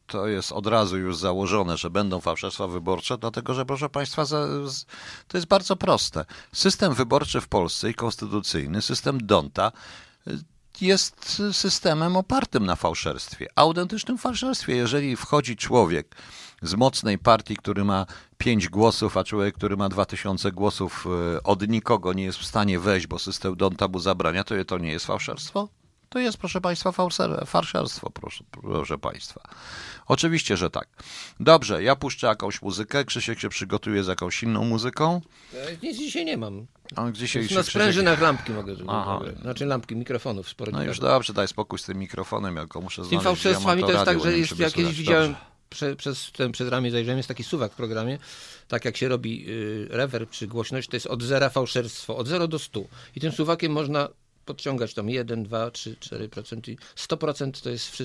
to 0.06 0.26
jest 0.26 0.52
od 0.52 0.66
razu 0.66 0.99
już 0.99 1.16
założone, 1.16 1.76
że 1.76 1.90
będą 1.90 2.21
fałszerstwa 2.21 2.66
wyborcze, 2.66 3.18
dlatego 3.18 3.54
że 3.54 3.66
proszę 3.66 3.88
Państwa, 3.88 4.25
to 5.28 5.38
jest 5.38 5.47
bardzo 5.47 5.76
proste. 5.76 6.25
System 6.52 6.95
wyborczy 6.95 7.40
w 7.40 7.49
Polsce 7.49 7.90
i 7.90 7.95
konstytucyjny, 7.95 8.83
system 8.83 9.26
Donta 9.26 9.73
jest 10.83 11.42
systemem 11.52 12.16
opartym 12.16 12.66
na 12.66 12.76
fałszerstwie, 12.76 13.47
autentycznym 13.54 14.18
fałszerstwie. 14.18 14.76
Jeżeli 14.76 15.16
wchodzi 15.16 15.56
człowiek 15.56 16.16
z 16.62 16.75
mocnej 16.75 17.18
partii, 17.18 17.56
który 17.56 17.85
ma 17.85 18.06
5 18.38 18.68
głosów, 18.68 19.16
a 19.16 19.25
człowiek, 19.25 19.54
który 19.54 19.76
ma 19.76 19.88
2000 19.88 20.52
głosów 20.52 21.06
e, 21.37 21.42
od 21.42 21.68
nikogo 21.68 22.12
nie 22.12 22.25
jest 22.25 22.38
w 22.38 22.47
stanie 22.47 22.78
wejść, 22.78 23.06
bo 23.06 23.18
system 23.18 23.56
Donta 23.56 23.88
mu 23.88 23.99
zabrania, 23.99 24.45
to 24.45 24.64
to 24.64 24.78
nie 24.78 24.92
jest 24.92 25.06
fałszerstwo? 25.06 25.68
To 26.09 26.19
jest, 26.19 26.39
proszę 26.39 26.61
Państwa, 26.61 26.93
fałszerstwo, 27.47 28.11
proszę, 28.11 28.45
proszę 28.51 28.99
Państwa. 28.99 29.41
Oczywiście, 30.07 30.57
że 30.57 30.71
tak. 30.71 30.89
Dobrze, 31.41 31.83
ja 31.83 31.97
puszczę 31.97 32.27
jakąś 32.27 32.63
muzykę. 32.63 33.05
Krzysiek 33.05 33.41
się 33.41 33.49
przygotuje 33.49 34.05
z 34.05 34.07
jakąś 34.07 34.43
inną 34.43 34.65
muzyką. 34.65 35.21
Nic 35.83 35.97
dzisiaj 35.97 36.25
nie 36.25 36.37
mam. 36.37 36.67
A 36.97 37.11
dzisiaj 37.11 37.49
na 37.55 37.63
sprężynach 37.63 38.21
lampki 38.21 38.53
mogę 38.53 38.75
zrobić. 38.75 39.41
Znaczy 39.41 39.67
lampki, 39.67 39.97
mikrofonów. 39.97 40.49
Sporo 40.49 40.73
no 40.73 40.85
już 40.85 40.99
dobrze, 40.99 41.33
daj 41.33 41.49
spokój 41.49 41.79
z 41.79 41.83
tym 41.83 41.99
mikrofonem, 41.99 42.57
jako 42.57 42.81
muszę 42.81 43.05
znaleźć. 43.05 43.09
Z 43.09 43.11
tym 43.11 43.21
fałszerstwami 43.21 43.83
to 43.83 43.93
jest 43.93 44.05
tak, 44.05 44.23
że 44.23 44.39
jest, 44.39 44.59
jak 44.59 44.73
kiedyś 44.73 44.95
widziałem 44.95 45.35
prze, 45.69 45.97
przez 45.97 46.33
ten 46.33 46.53
przed 46.53 46.69
ramię 46.69 46.91
zajrzałem, 46.91 47.17
jest 47.17 47.29
taki 47.29 47.45
suwak 47.45 47.73
w 47.73 47.77
programie, 47.77 48.19
tak 48.69 48.85
jak 48.85 48.97
się 48.97 49.09
robi 49.09 49.45
y, 49.49 49.89
reverb 49.91 50.31
czy 50.31 50.47
głośność, 50.47 50.89
to 50.89 50.97
jest 50.97 51.07
od 51.07 51.23
zera 51.23 51.51
fałszerstwo, 51.51 52.17
od 52.17 52.29
0 52.29 52.49
do 52.49 52.59
100. 52.59 52.81
I 53.17 53.21
tym 53.21 53.33
suwakiem 53.33 53.73
można 53.73 54.09
podciągać 54.47 54.95
tam 54.95 55.09
1, 55.09 55.45
2, 55.45 55.71
3, 55.71 55.97
4% 56.00 56.71
i 56.71 56.76
100% 56.97 57.62
to 57.62 57.71
jest 57.71 57.97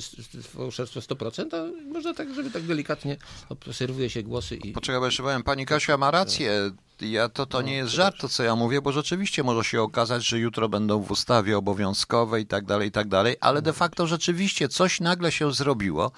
fałszerstwo 0.44 1.00
100%, 1.00 1.56
a 1.56 1.92
można 1.94 2.14
tak, 2.14 2.36
żeby 2.36 2.52
tak 2.52 2.64
delikatnie 2.64 3.18
obserwuje 3.50 4.10
się 4.10 4.24
głosy 4.24 4.56
i... 4.56 4.72
Poczekaj, 4.72 5.00
bo 5.00 5.06
jeszcze 5.06 5.24
powiem, 5.24 5.44
pani 5.44 5.66
Kasia 5.66 5.98
ma 5.98 6.12
rację, 6.12 6.72
ja, 7.02 7.30
to, 7.30 7.46
to 7.46 7.58
no, 7.58 7.68
nie 7.68 7.76
jest 7.76 7.92
żart 7.92 8.16
to, 8.20 8.30
co 8.30 8.44
ja 8.44 8.56
mówię, 8.56 8.82
bo 8.82 8.92
rzeczywiście 8.92 9.44
może 9.44 9.64
się 9.64 9.82
okazać, 9.82 10.28
że 10.28 10.40
jutro 10.40 10.70
będą 10.70 11.02
w 11.02 11.12
ustawie 11.12 11.58
obowiązkowe 11.58 12.42
i 12.42 12.46
tak 12.46 12.66
dalej, 12.66 12.88
i 12.90 12.92
tak 12.92 13.08
dalej, 13.08 13.36
ale 13.40 13.62
de 13.62 13.74
facto 13.74 14.08
rzeczywiście 14.08 14.70
coś 14.70 15.00
nagle 15.00 15.32
się 15.32 15.54
zrobiło, 15.54 16.12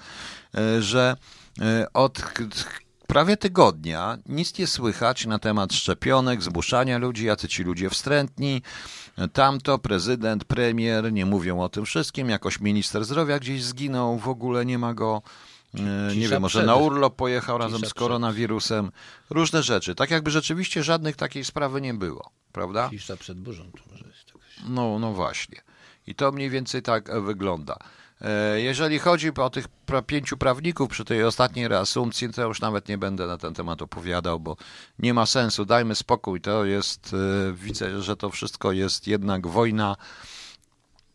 e, 0.54 0.82
że 0.82 1.16
e, 1.60 1.86
od 1.92 2.22
prawie 3.06 3.36
tygodnia 3.36 4.18
nic 4.26 4.58
nie 4.58 4.66
słychać 4.66 5.26
na 5.26 5.38
temat 5.38 5.72
szczepionek, 5.72 6.42
zmuszania 6.42 6.98
ludzi, 6.98 7.24
jacy 7.24 7.48
ci 7.48 7.62
ludzie 7.62 7.90
wstrętni, 7.90 8.62
tamto, 9.32 9.78
prezydent, 9.78 10.44
premier, 10.44 11.12
nie 11.12 11.26
mówią 11.26 11.60
o 11.60 11.68
tym 11.68 11.84
wszystkim, 11.84 12.28
jakoś 12.28 12.60
minister 12.60 13.04
zdrowia 13.04 13.38
gdzieś 13.38 13.64
zginął, 13.64 14.18
w 14.18 14.28
ogóle 14.28 14.66
nie 14.66 14.78
ma 14.78 14.94
go. 14.94 15.22
E, 15.74 16.16
nie 16.16 16.28
wiem, 16.28 16.42
może 16.42 16.66
na 16.66 16.76
urlop 16.76 17.16
pojechał 17.16 17.58
razem 17.58 17.80
z 17.80 17.94
koronawirusem. 17.94 18.90
Różne 19.30 19.62
rzeczy. 19.62 19.94
Tak 19.94 20.10
jakby 20.10 20.30
rzeczywiście 20.30 20.82
żadnych 20.82 21.16
takiej 21.16 21.44
sprawy 21.44 21.80
nie 21.80 21.94
było, 21.94 22.30
prawda? 22.52 22.90
Cisza 22.90 23.16
przed 23.16 23.40
burzą 23.40 23.62
to 23.72 23.90
może 23.90 24.04
jest 24.06 24.32
No, 24.68 24.98
no 24.98 25.12
właśnie. 25.12 25.62
I 26.06 26.14
to 26.14 26.32
mniej 26.32 26.50
więcej 26.50 26.82
tak 26.82 27.20
wygląda. 27.22 27.76
E, 28.24 28.60
jeżeli 28.60 28.98
chodzi 28.98 29.32
o 29.36 29.50
tych 29.50 29.66
pięciu 30.06 30.36
prawników 30.36 30.88
przy 30.88 31.04
tej 31.04 31.24
ostatniej 31.24 31.68
reasumpcji, 31.68 32.32
to 32.32 32.42
już 32.42 32.60
nawet 32.60 32.88
nie 32.88 32.98
będę 32.98 33.26
na 33.26 33.38
ten 33.38 33.54
temat 33.54 33.82
opowiadał, 33.82 34.40
bo 34.40 34.56
nie 34.98 35.14
ma 35.14 35.26
sensu. 35.26 35.64
Dajmy 35.64 35.94
spokój. 35.94 36.40
To 36.40 36.64
jest, 36.64 37.14
e, 37.48 37.52
widzę, 37.52 38.02
że 38.02 38.16
to 38.16 38.30
wszystko 38.30 38.72
jest 38.72 39.06
jednak 39.06 39.46
wojna 39.46 39.96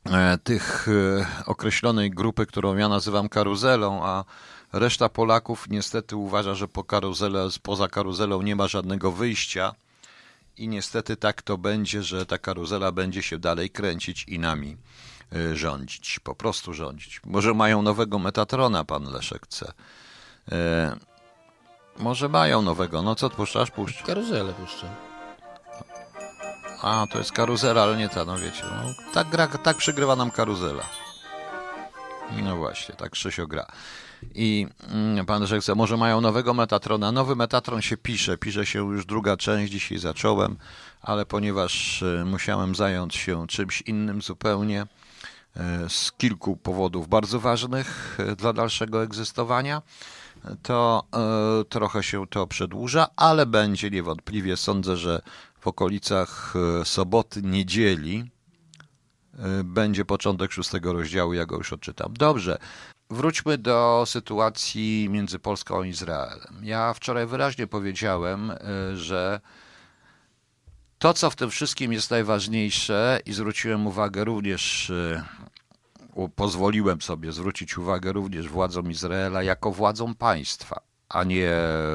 e, 0.06 0.38
tych 0.38 0.88
określonej 1.46 2.12
grupy, 2.12 2.46
którą 2.46 2.76
ja 2.76 2.90
nazywam 2.90 3.30
karuzelą, 3.30 4.06
a 4.06 4.24
reszta 4.74 5.10
Polaków 5.10 5.70
niestety 5.70 6.16
uważa, 6.16 6.56
że 6.56 6.68
po 6.68 6.84
karuzelę, 6.84 7.48
poza 7.64 7.88
karuzelą 7.88 8.42
nie 8.42 8.56
ma 8.56 8.68
żadnego 8.68 9.12
wyjścia. 9.12 9.76
I 10.58 10.68
niestety 10.68 11.18
tak 11.18 11.42
to 11.42 11.58
będzie, 11.58 12.04
że 12.04 12.26
ta 12.26 12.38
karuzela 12.38 12.92
będzie 12.92 13.24
się 13.24 13.38
dalej 13.38 13.70
kręcić 13.70 14.24
i 14.28 14.40
nami 14.40 14.78
rządzić, 15.54 16.20
po 16.20 16.36
prostu 16.36 16.74
rządzić. 16.74 17.22
Może 17.26 17.54
mają 17.54 17.82
nowego 17.82 18.20
Metatrona, 18.20 18.86
pan 18.86 19.04
Leszek 19.04 19.46
chce. 19.46 19.74
E, 20.52 20.96
może 21.98 22.30
mają 22.30 22.62
nowego. 22.62 23.02
No 23.02 23.16
co 23.16 23.30
puszczasz? 23.30 23.72
Puszcz. 23.72 24.04
Karuzelę 24.04 24.54
puszczę. 24.54 24.90
A, 26.82 27.08
to 27.12 27.18
jest 27.18 27.32
karuzela, 27.32 27.84
ale 27.84 27.98
nie 27.98 28.10
ta, 28.10 28.26
no 28.26 28.38
wiecie. 28.38 28.64
No, 28.64 28.94
tak, 29.14 29.30
gra, 29.30 29.48
tak 29.48 29.78
przygrywa 29.78 30.16
nam 30.16 30.32
karuzela. 30.32 30.84
No 32.44 32.56
właśnie, 32.56 32.96
tak 32.96 33.12
Krzysio 33.12 33.48
gra. 33.48 33.66
I 34.36 34.68
mm, 34.90 35.26
pan 35.26 35.46
chce, 35.62 35.76
może 35.76 35.98
mają 35.98 36.22
nowego 36.22 36.54
Metatrona. 36.54 37.12
Nowy 37.12 37.36
Metatron 37.36 37.82
się 37.82 37.98
pisze, 37.98 38.38
pisze 38.38 38.66
się 38.66 38.80
już 38.80 39.06
druga 39.06 39.38
część, 39.38 39.72
dzisiaj 39.72 39.98
zacząłem, 39.98 40.58
ale 41.02 41.26
ponieważ 41.26 42.02
y, 42.02 42.24
musiałem 42.26 42.76
zająć 42.76 43.16
się 43.16 43.48
czymś 43.48 43.82
innym 43.82 44.22
zupełnie, 44.22 44.86
z 45.88 46.12
kilku 46.12 46.58
powodów 46.58 47.08
bardzo 47.08 47.40
ważnych 47.40 48.18
e, 48.20 48.36
dla 48.36 48.54
dalszego 48.54 49.04
egzystowania, 49.04 49.82
to 50.64 51.04
e, 51.14 51.66
trochę 51.66 52.04
się 52.04 52.28
to 52.28 52.48
przedłuża, 52.48 53.08
ale 53.16 53.46
będzie 53.46 53.90
niewątpliwie. 53.90 54.58
Sądzę, 54.58 54.98
że 54.98 55.22
w 55.60 55.68
okolicach 55.68 56.54
soboty, 56.84 57.42
niedzieli 57.42 58.32
będzie 59.64 60.06
początek 60.06 60.52
szóstego 60.52 60.94
rozdziału, 60.94 61.34
ja 61.34 61.46
go 61.46 61.58
już 61.58 61.74
odczytam. 61.74 62.14
Dobrze, 62.14 62.58
wróćmy 63.10 63.58
do 63.58 64.04
sytuacji 64.08 65.08
między 65.10 65.40
Polską 65.40 65.82
a 65.82 65.86
Izraelem. 65.86 66.62
Ja 66.62 66.94
wczoraj 66.94 67.28
wyraźnie 67.28 67.68
powiedziałem, 67.68 68.52
że 68.94 69.42
to, 71.00 71.14
co 71.14 71.30
w 71.30 71.36
tym 71.36 71.50
wszystkim 71.50 71.94
jest 71.94 72.12
najważniejsze, 72.12 73.20
i 73.26 73.34
zwróciłem 73.34 73.88
uwagę 73.88 74.24
również, 74.24 74.90
y, 74.90 75.24
pozwoliłem 76.36 77.02
sobie 77.02 77.32
zwrócić 77.32 77.78
uwagę 77.78 78.14
również 78.14 78.48
władzom 78.48 78.92
Izraela 78.92 79.44
jako 79.44 79.72
władzom 79.72 80.16
państwa, 80.16 80.82
a 81.10 81.24
nie 81.24 81.52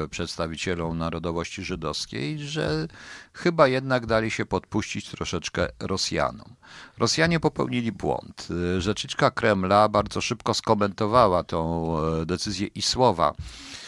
przedstawicielom 0.09 0.97
narodowości 0.97 1.63
żydowskiej, 1.63 2.39
że 2.39 2.87
chyba 3.33 3.67
jednak 3.67 4.05
dali 4.05 4.31
się 4.31 4.45
podpuścić 4.45 5.09
troszeczkę 5.09 5.67
Rosjanom. 5.79 6.55
Rosjanie 6.97 7.39
popełnili 7.39 7.91
błąd. 7.91 8.47
Rzeczniczka 8.77 9.31
Kremla 9.31 9.89
bardzo 9.89 10.21
szybko 10.21 10.53
skomentowała 10.53 11.43
tą 11.43 11.93
e, 11.99 12.25
decyzję 12.25 12.67
i 12.67 12.81
słowa 12.81 13.33
E, 13.33 13.84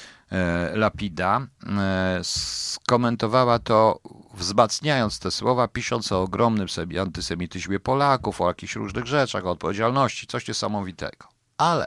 Lapida 0.74 1.48
e, 1.78 2.20
skomentowała 2.24 3.60
to, 3.60 4.00
wzmacniając 4.34 5.20
te 5.20 5.32
słowa, 5.32 5.68
pisząc 5.68 6.12
o 6.12 6.22
ogromnym 6.22 6.68
antysemityzmie 7.02 7.80
Polaków, 7.80 8.42
o 8.42 8.48
jakichś 8.48 8.76
różnych 8.76 9.06
rzeczach, 9.06 9.46
o 9.46 9.52
odpowiedzialności, 9.52 10.28
coś 10.28 10.48
niesamowitego. 10.48 11.28
Ale 11.58 11.86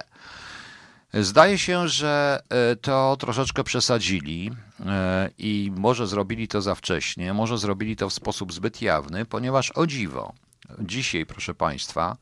zdaje 1.14 1.58
się, 1.58 1.88
że 1.88 2.42
e, 2.48 2.76
to 2.76 3.16
troszeczkę 3.20 3.64
przesadzili 3.64 4.50
i 5.38 5.72
może 5.76 6.06
zrobili 6.06 6.48
to 6.48 6.62
za 6.62 6.74
wcześnie, 6.74 7.34
może 7.34 7.58
zrobili 7.58 7.96
to 7.96 8.08
w 8.08 8.12
sposób 8.12 8.52
zbyt 8.52 8.82
jawny, 8.82 9.24
ponieważ 9.24 9.70
o 9.70 9.86
dziwo, 9.86 10.32
dzisiaj, 10.78 11.26
proszę 11.26 11.54
Państwa, 11.54 12.16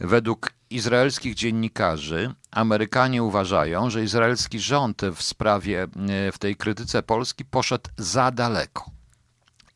Według 0.00 0.52
izraelskich 0.70 1.34
dziennikarzy 1.34 2.34
Amerykanie 2.50 3.22
uważają, 3.22 3.90
że 3.90 4.04
izraelski 4.04 4.60
rząd 4.60 5.02
w 5.14 5.22
sprawie, 5.22 5.82
e, 5.82 6.32
w 6.32 6.38
tej 6.38 6.56
krytyce 6.56 7.02
Polski 7.02 7.44
poszedł 7.44 7.90
za 7.96 8.30
daleko. 8.30 8.90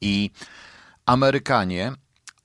I 0.00 0.30
Amerykanie 1.06 1.92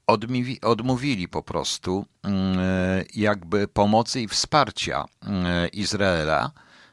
odmówi, 0.08 0.62
odmówili 0.62 1.28
po 1.28 1.44
prostu 1.44 2.06
mm, 2.24 2.60
e, 2.60 3.04
jakby 3.16 3.68
pomocy 3.68 4.22
i 4.22 4.28
wsparcia 4.28 5.06
e, 5.24 5.68
Izraela 5.68 6.52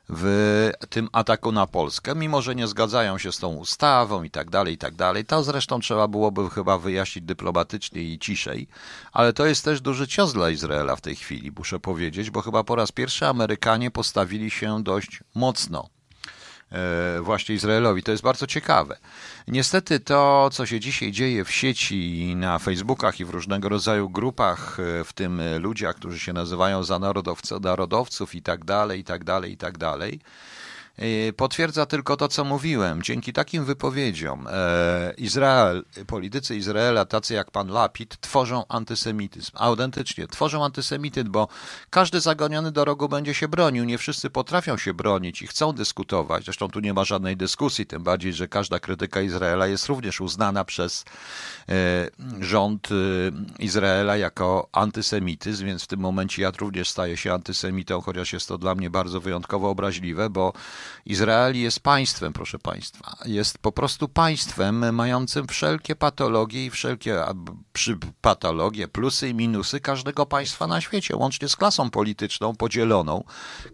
w 0.08 0.70
tym 0.90 1.08
ataku 1.12 1.52
na 1.52 1.66
Polskę, 1.66 2.14
mimo 2.14 2.42
że 2.42 2.54
nie 2.54 2.66
zgadzają 2.66 3.18
się 3.18 3.32
z 3.32 3.38
tą 3.38 3.54
ustawą 3.54 4.22
i 4.22 4.30
tak 4.30 4.50
dalej, 4.50 4.74
i 4.74 4.78
tak 4.78 4.94
dalej. 4.94 5.24
To 5.24 5.42
zresztą 5.42 5.80
trzeba 5.80 6.08
byłoby 6.08 6.50
chyba 6.50 6.78
wyjaśnić 6.78 7.24
dyplomatycznie 7.24 8.02
i 8.02 8.18
ciszej, 8.18 8.66
ale 9.12 9.32
to 9.32 9.46
jest 9.46 9.64
też 9.64 9.80
duży 9.80 10.08
cios 10.08 10.32
dla 10.32 10.50
Izraela 10.50 10.96
w 10.96 11.00
tej 11.00 11.16
chwili, 11.16 11.52
muszę 11.58 11.80
powiedzieć, 11.80 12.30
bo 12.30 12.42
chyba 12.42 12.64
po 12.64 12.76
raz 12.76 12.92
pierwszy 12.92 13.26
Amerykanie 13.26 13.90
postawili 13.90 14.50
się 14.50 14.82
dość 14.82 15.20
mocno 15.34 15.88
właśnie 17.20 17.54
Izraelowi. 17.54 18.02
To 18.02 18.10
jest 18.10 18.22
bardzo 18.22 18.46
ciekawe. 18.46 18.96
Niestety 19.48 20.00
to, 20.00 20.50
co 20.52 20.66
się 20.66 20.80
dzisiaj 20.80 21.12
dzieje 21.12 21.44
w 21.44 21.50
sieci, 21.50 22.34
na 22.36 22.58
Facebookach 22.58 23.20
i 23.20 23.24
w 23.24 23.30
różnego 23.30 23.68
rodzaju 23.68 24.10
grupach, 24.10 24.80
e, 24.80 25.04
w 25.04 25.12
tym 25.12 25.42
ludziach, 25.58 25.96
którzy 25.96 26.18
się 26.18 26.32
nazywają 26.32 26.84
za 26.84 26.98
narodowców, 27.60 28.34
i 28.34 28.42
tak 28.42 28.64
dalej, 28.64 29.00
i 29.00 29.04
tak 29.04 29.24
dalej, 29.24 29.52
i 29.52 29.56
tak 29.56 29.78
dalej, 29.78 30.20
potwierdza 31.36 31.86
tylko 31.86 32.16
to, 32.16 32.28
co 32.28 32.44
mówiłem. 32.44 33.02
Dzięki 33.02 33.32
takim 33.32 33.64
wypowiedziom 33.64 34.46
e, 34.50 35.14
Izrael, 35.18 35.84
politycy 36.06 36.56
Izraela, 36.56 37.04
tacy 37.04 37.34
jak 37.34 37.50
pan 37.50 37.68
Lapid, 37.68 38.20
tworzą 38.20 38.64
antysemityzm. 38.68 39.50
Autentycznie 39.54 40.26
tworzą 40.26 40.64
antysemityzm, 40.64 41.30
bo 41.30 41.48
każdy 41.90 42.20
zagoniony 42.20 42.72
do 42.72 42.84
rogu 42.84 43.08
będzie 43.08 43.34
się 43.34 43.48
bronił. 43.48 43.84
Nie 43.84 43.98
wszyscy 43.98 44.30
potrafią 44.30 44.76
się 44.76 44.94
bronić 44.94 45.42
i 45.42 45.46
chcą 45.46 45.72
dyskutować. 45.72 46.44
Zresztą 46.44 46.68
tu 46.68 46.80
nie 46.80 46.94
ma 46.94 47.04
żadnej 47.04 47.36
dyskusji, 47.36 47.86
tym 47.86 48.02
bardziej, 48.02 48.32
że 48.32 48.48
każda 48.48 48.78
krytyka 48.78 49.20
Izraela 49.20 49.66
jest 49.66 49.86
również 49.86 50.20
uznana 50.20 50.64
przez 50.64 51.04
e, 51.68 51.74
rząd 52.40 52.88
e, 52.90 52.94
Izraela 53.58 54.16
jako 54.16 54.68
antysemityzm, 54.72 55.66
więc 55.66 55.82
w 55.82 55.86
tym 55.86 56.00
momencie 56.00 56.42
ja 56.42 56.52
również 56.60 56.88
staję 56.88 57.16
się 57.16 57.32
antysemitą, 57.32 58.00
chociaż 58.00 58.32
jest 58.32 58.48
to 58.48 58.58
dla 58.58 58.74
mnie 58.74 58.90
bardzo 58.90 59.20
wyjątkowo 59.20 59.70
obraźliwe, 59.70 60.30
bo 60.30 60.52
Izrael 61.06 61.56
jest 61.56 61.80
państwem, 61.80 62.32
proszę 62.32 62.58
Państwa. 62.58 63.16
Jest 63.24 63.58
po 63.58 63.72
prostu 63.72 64.08
państwem 64.08 64.94
mającym 64.94 65.46
wszelkie 65.48 65.96
patologie 65.96 66.66
i 66.66 66.70
wszelkie 66.70 67.24
patologie, 68.20 68.88
plusy 68.88 69.28
i 69.28 69.34
minusy 69.34 69.80
każdego 69.80 70.26
państwa 70.26 70.66
na 70.66 70.80
świecie, 70.80 71.16
łącznie 71.16 71.48
z 71.48 71.56
klasą 71.56 71.90
polityczną 71.90 72.56
podzieloną, 72.56 73.24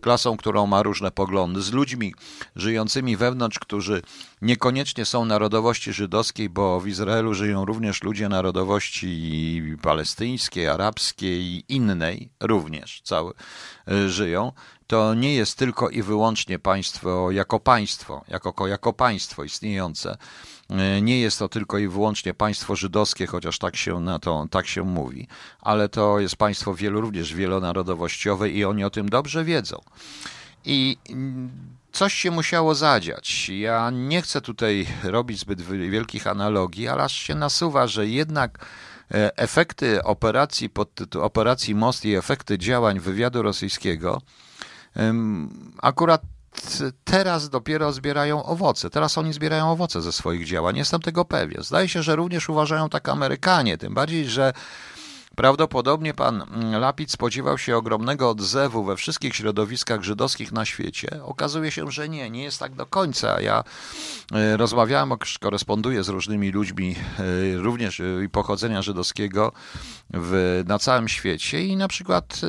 klasą, 0.00 0.36
którą 0.36 0.66
ma 0.66 0.82
różne 0.82 1.10
poglądy, 1.10 1.62
z 1.62 1.72
ludźmi 1.72 2.14
żyjącymi 2.56 3.16
wewnątrz, 3.16 3.58
którzy 3.58 4.02
niekoniecznie 4.42 5.04
są 5.04 5.24
narodowości 5.24 5.92
żydowskiej, 5.92 6.48
bo 6.48 6.80
w 6.80 6.88
Izraelu 6.88 7.34
żyją 7.34 7.64
również 7.64 8.02
ludzie 8.02 8.28
narodowości 8.28 9.62
palestyńskiej, 9.82 10.68
arabskiej 10.68 11.42
i 11.42 11.64
innej 11.68 12.30
również 12.40 13.00
cały, 13.04 13.32
y, 13.92 14.10
żyją 14.10 14.52
to 14.90 15.14
nie 15.14 15.34
jest 15.34 15.58
tylko 15.58 15.88
i 15.88 16.02
wyłącznie 16.02 16.58
państwo 16.58 17.30
jako 17.30 17.60
państwo, 17.60 18.24
jako, 18.28 18.66
jako 18.66 18.92
państwo 18.92 19.44
istniejące. 19.44 20.16
E, 20.70 21.02
nie 21.02 21.20
jest 21.20 21.38
to 21.38 21.48
tylko 21.48 21.78
i 21.78 21.88
wyłącznie 21.88 22.34
państwo 22.34 22.76
żydowskie, 22.76 23.26
chociaż 23.26 23.58
tak 23.58 23.76
się 23.76 24.00
na 24.00 24.18
to 24.18 24.46
tak 24.50 24.66
się 24.66 24.82
mówi, 24.82 25.28
ale 25.60 25.88
to 25.88 26.20
jest 26.20 26.36
państwo 26.36 26.74
wielu, 26.74 27.00
również 27.00 27.34
wielonarodowościowe 27.34 28.50
i 28.50 28.64
oni 28.64 28.84
o 28.84 28.90
tym 28.90 29.08
dobrze 29.08 29.44
wiedzą. 29.44 29.76
I 30.64 30.96
coś 31.92 32.14
się 32.14 32.30
musiało 32.30 32.74
zadziać. 32.74 33.48
Ja 33.48 33.90
nie 33.90 34.22
chcę 34.22 34.40
tutaj 34.40 34.86
robić 35.02 35.38
zbyt 35.38 35.62
wielkich 35.62 36.26
analogii, 36.26 36.88
ale 36.88 37.02
aż 37.02 37.12
się 37.12 37.34
nasuwa, 37.34 37.86
że 37.86 38.06
jednak 38.06 38.66
e, 39.10 39.36
efekty 39.36 40.02
operacji 40.02 40.70
pod 40.70 40.94
tytuł 40.94 41.22
Operacji 41.22 41.74
Most 41.74 42.04
i 42.04 42.14
efekty 42.14 42.58
działań 42.58 43.00
wywiadu 43.00 43.42
rosyjskiego 43.42 44.22
akurat 45.82 46.22
teraz 47.04 47.48
dopiero 47.48 47.92
zbierają 47.92 48.44
owoce. 48.44 48.90
Teraz 48.90 49.18
oni 49.18 49.32
zbierają 49.32 49.70
owoce 49.70 50.02
ze 50.02 50.12
swoich 50.12 50.46
działań. 50.46 50.76
Jestem 50.76 51.00
tego 51.00 51.24
pewien. 51.24 51.62
Zdaje 51.62 51.88
się, 51.88 52.02
że 52.02 52.16
również 52.16 52.48
uważają 52.48 52.88
tak 52.88 53.08
Amerykanie, 53.08 53.78
tym 53.78 53.94
bardziej, 53.94 54.28
że 54.28 54.52
Prawdopodobnie 55.36 56.14
pan 56.14 56.44
Lapid 56.80 57.12
spodziewał 57.12 57.58
się 57.58 57.76
ogromnego 57.76 58.30
odzewu 58.30 58.84
we 58.84 58.96
wszystkich 58.96 59.36
środowiskach 59.36 60.02
żydowskich 60.02 60.52
na 60.52 60.64
świecie. 60.64 61.08
Okazuje 61.24 61.70
się, 61.70 61.90
że 61.90 62.08
nie, 62.08 62.30
nie 62.30 62.42
jest 62.42 62.58
tak 62.58 62.74
do 62.74 62.86
końca. 62.86 63.40
Ja 63.40 63.64
e, 64.32 64.56
rozmawiałem, 64.56 65.12
koresponduję 65.40 66.04
z 66.04 66.08
różnymi 66.08 66.50
ludźmi, 66.50 66.96
e, 67.18 67.56
również 67.56 68.00
e, 68.00 68.04
pochodzenia 68.32 68.82
żydowskiego 68.82 69.52
w, 70.10 70.62
na 70.66 70.78
całym 70.78 71.08
świecie 71.08 71.64
i 71.64 71.76
na 71.76 71.88
przykład 71.88 72.40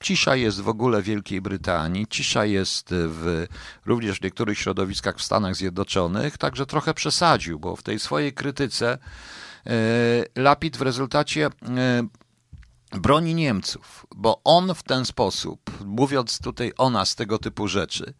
cisza 0.00 0.36
jest 0.36 0.60
w 0.60 0.68
ogóle 0.68 1.02
w 1.02 1.04
Wielkiej 1.04 1.40
Brytanii, 1.40 2.06
cisza 2.10 2.44
jest 2.44 2.88
w, 2.90 3.46
również 3.86 4.18
w 4.18 4.22
niektórych 4.22 4.58
środowiskach 4.58 5.16
w 5.16 5.22
Stanach 5.22 5.56
Zjednoczonych, 5.56 6.38
także 6.38 6.66
trochę 6.66 6.94
przesadził, 6.94 7.58
bo 7.58 7.76
w 7.76 7.82
tej 7.82 7.98
swojej 7.98 8.32
krytyce 8.32 8.98
Lapid 10.36 10.76
w 10.76 10.82
rezultacie 10.82 11.50
broni 12.92 13.34
Niemców, 13.34 14.06
bo 14.16 14.40
on 14.44 14.74
w 14.74 14.82
ten 14.82 15.04
sposób, 15.04 15.60
mówiąc 15.84 16.38
tutaj 16.38 16.72
o 16.78 16.90
nas 16.90 17.14
tego 17.14 17.38
typu 17.38 17.68
rzeczy 17.68 18.14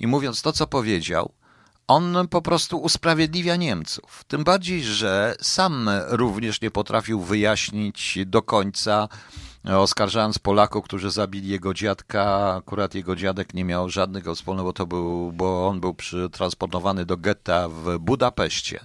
i 0.00 0.06
mówiąc 0.06 0.42
to, 0.42 0.52
co 0.52 0.66
powiedział, 0.66 1.32
on 1.88 2.28
po 2.30 2.42
prostu 2.42 2.78
usprawiedliwia 2.78 3.56
Niemców. 3.56 4.24
Tym 4.28 4.44
bardziej, 4.44 4.84
że 4.84 5.36
sam 5.40 5.90
również 6.08 6.60
nie 6.60 6.70
potrafił 6.70 7.20
wyjaśnić 7.20 8.18
do 8.26 8.42
końca, 8.42 9.08
oskarżając 9.64 10.38
Polaków, 10.38 10.84
którzy 10.84 11.10
zabili 11.10 11.48
jego 11.48 11.74
dziadka. 11.74 12.54
Akurat 12.54 12.94
jego 12.94 13.16
dziadek 13.16 13.54
nie 13.54 13.64
miał 13.64 13.88
żadnego 13.88 14.34
wspólnego, 14.34 14.64
bo 14.64 14.72
to 14.72 14.86
był, 14.86 15.32
bo 15.32 15.68
on 15.68 15.80
był 15.80 15.94
przetransportowany 15.94 17.04
do 17.04 17.16
getta 17.16 17.68
w 17.68 17.98
Budapeszcie. 17.98 18.84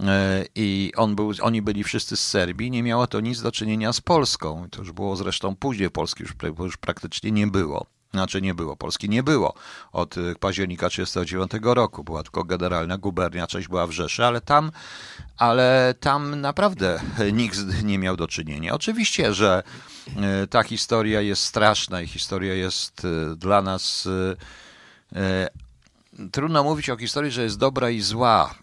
E, 0.00 0.44
i 0.54 0.92
on 0.96 1.16
był, 1.16 1.32
oni 1.42 1.62
byli 1.62 1.84
wszyscy 1.84 2.16
z 2.16 2.26
Serbii, 2.26 2.70
nie 2.70 2.82
miało 2.82 3.06
to 3.06 3.20
nic 3.20 3.42
do 3.42 3.52
czynienia 3.52 3.92
z 3.92 4.00
Polską. 4.00 4.68
To 4.70 4.78
już 4.78 4.92
było 4.92 5.16
zresztą 5.16 5.56
później, 5.56 5.90
Polski 5.90 6.22
już, 6.22 6.34
już 6.58 6.76
praktycznie 6.76 7.30
nie 7.30 7.46
było. 7.46 7.86
Znaczy 8.12 8.42
nie 8.42 8.54
było, 8.54 8.76
Polski 8.76 9.08
nie 9.08 9.22
było 9.22 9.54
od 9.92 10.18
e, 10.18 10.20
października 10.40 10.88
1939 10.88 11.74
roku, 11.74 12.04
była 12.04 12.22
tylko 12.22 12.44
generalna 12.44 12.98
gubernia, 12.98 13.46
część 13.46 13.68
była 13.68 13.86
w 13.86 13.90
Rzeszy, 13.90 14.24
ale 14.24 14.40
tam, 14.40 14.70
ale 15.36 15.94
tam 16.00 16.40
naprawdę 16.40 17.00
nikt 17.32 17.58
nie 17.84 17.98
miał 17.98 18.16
do 18.16 18.28
czynienia. 18.28 18.74
Oczywiście, 18.74 19.34
że 19.34 19.62
e, 20.16 20.46
ta 20.46 20.62
historia 20.62 21.20
jest 21.20 21.42
straszna 21.42 22.00
i 22.00 22.06
historia 22.06 22.54
jest 22.54 23.06
dla 23.36 23.62
nas 23.62 24.08
trudno 26.32 26.64
mówić 26.64 26.90
o 26.90 26.96
historii, 26.96 27.30
że 27.30 27.42
jest 27.42 27.58
dobra 27.58 27.90
i 27.90 28.00
zła. 28.00 28.54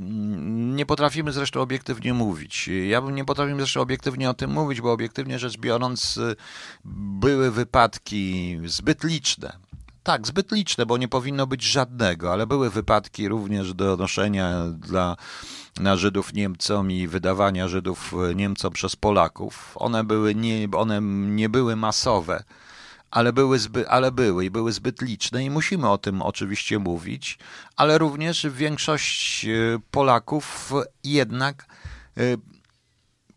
Mm, 0.00 0.76
nie 0.76 0.86
potrafimy 0.86 1.32
zresztą 1.32 1.60
obiektywnie 1.60 2.14
mówić. 2.14 2.70
Ja 2.88 3.02
bym 3.02 3.14
nie 3.14 3.24
potrafił 3.24 3.56
zresztą 3.56 3.80
obiektywnie 3.80 4.30
o 4.30 4.34
tym 4.34 4.50
mówić, 4.50 4.80
bo 4.80 4.92
obiektywnie 4.92 5.38
rzecz 5.38 5.58
biorąc, 5.58 6.20
były 6.84 7.50
wypadki 7.50 8.58
zbyt 8.66 9.04
liczne. 9.04 9.58
Tak, 10.02 10.26
zbyt 10.26 10.52
liczne, 10.52 10.86
bo 10.86 10.96
nie 10.96 11.08
powinno 11.08 11.46
być 11.46 11.62
żadnego, 11.62 12.32
ale 12.32 12.46
były 12.46 12.70
wypadki 12.70 13.28
również 13.28 13.74
do 13.74 13.96
noszenia 13.96 14.64
dla, 14.78 15.16
na 15.80 15.96
Żydów 15.96 16.34
Niemcom 16.34 16.90
i 16.90 17.08
wydawania 17.08 17.68
Żydów 17.68 18.14
Niemcom 18.34 18.72
przez 18.72 18.96
Polaków. 18.96 19.72
One 19.74 20.04
były 20.04 20.34
nie, 20.34 20.68
one 20.76 21.00
nie 21.36 21.48
były 21.48 21.76
masowe 21.76 22.44
ale 23.10 23.32
były, 23.32 23.58
zby, 23.58 23.88
ale 23.88 24.12
były 24.12 24.44
i 24.44 24.50
były 24.50 24.72
zbyt 24.72 25.02
liczne 25.02 25.44
i 25.44 25.50
musimy 25.50 25.90
o 25.90 25.98
tym 25.98 26.22
oczywiście 26.22 26.78
mówić, 26.78 27.38
ale 27.76 27.98
również 27.98 28.46
większość 28.50 29.44
e, 29.44 29.48
Polaków 29.90 30.72
jednak 31.04 31.66
e, 32.16 32.22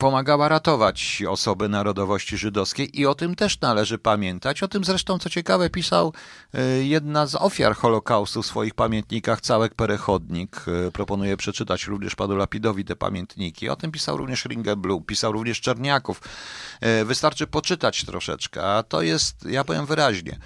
pomagała 0.01 0.49
ratować 0.49 1.23
osoby 1.29 1.69
narodowości 1.69 2.37
żydowskiej 2.37 2.99
i 2.99 3.05
o 3.05 3.15
tym 3.15 3.35
też 3.35 3.61
należy 3.61 3.97
pamiętać. 3.97 4.63
O 4.63 4.67
tym 4.67 4.83
zresztą, 4.83 5.19
co 5.19 5.29
ciekawe, 5.29 5.69
pisał 5.69 6.13
e, 6.53 6.61
jedna 6.83 7.25
z 7.25 7.35
ofiar 7.35 7.75
Holokaustu 7.75 8.43
w 8.43 8.45
swoich 8.45 8.73
pamiętnikach, 8.73 9.41
Całek 9.41 9.75
Perechodnik. 9.75 10.65
E, 10.87 10.91
proponuję 10.91 11.37
przeczytać 11.37 11.87
również 11.87 12.15
panu 12.15 12.35
Lapidowi 12.35 12.85
te 12.85 12.95
pamiętniki. 12.95 13.69
O 13.69 13.75
tym 13.75 13.91
pisał 13.91 14.17
również 14.17 14.45
Ringelblum, 14.45 15.03
pisał 15.03 15.31
również 15.31 15.61
Czerniaków. 15.61 16.21
E, 16.81 17.05
wystarczy 17.05 17.47
poczytać 17.47 18.05
troszeczkę, 18.05 18.63
a 18.63 18.83
to 18.83 19.01
jest, 19.01 19.45
ja 19.45 19.63
powiem 19.63 19.85
wyraźnie, 19.85 20.39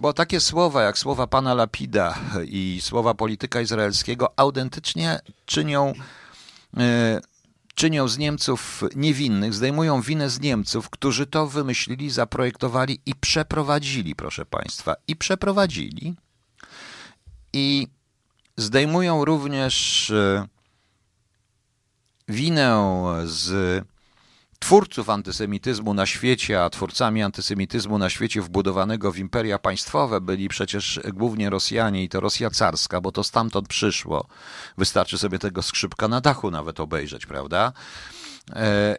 bo 0.00 0.12
takie 0.12 0.40
słowa 0.40 0.82
jak 0.82 0.98
słowa 0.98 1.26
pana 1.26 1.54
Lapida 1.54 2.18
i 2.44 2.78
słowa 2.82 3.14
polityka 3.14 3.60
izraelskiego 3.60 4.32
autentycznie 4.36 5.20
czynią 5.46 5.92
czynią 7.74 8.08
z 8.08 8.18
Niemców 8.18 8.84
niewinnych, 8.96 9.54
zdejmują 9.54 10.00
winę 10.00 10.30
z 10.30 10.40
Niemców, 10.40 10.90
którzy 10.90 11.26
to 11.26 11.46
wymyślili, 11.46 12.10
zaprojektowali 12.10 13.00
i 13.06 13.14
przeprowadzili, 13.14 14.14
proszę 14.14 14.46
Państwa. 14.46 14.94
I 15.08 15.16
przeprowadzili. 15.16 16.14
I 17.52 17.86
zdejmują 18.56 19.24
również 19.24 20.10
e, 20.10 20.46
winę 22.28 23.02
z 23.24 23.84
twórców 24.62 25.10
antysemityzmu 25.10 25.94
na 25.94 26.06
świecie, 26.06 26.64
a 26.64 26.70
twórcami 26.70 27.22
antysemityzmu 27.22 27.98
na 27.98 28.10
świecie 28.10 28.42
wbudowanego 28.42 29.12
w 29.12 29.18
imperia 29.18 29.58
państwowe 29.58 30.20
byli 30.20 30.48
przecież 30.48 31.00
głównie 31.12 31.50
Rosjanie 31.50 32.04
i 32.04 32.08
to 32.08 32.20
Rosja 32.20 32.50
carska, 32.50 33.00
bo 33.00 33.12
to 33.12 33.24
stamtąd 33.24 33.68
przyszło. 33.68 34.26
Wystarczy 34.78 35.18
sobie 35.18 35.38
tego 35.38 35.62
skrzypka 35.62 36.08
na 36.08 36.20
dachu 36.20 36.50
nawet 36.50 36.80
obejrzeć, 36.80 37.26
prawda? 37.26 37.72
E, 38.52 38.96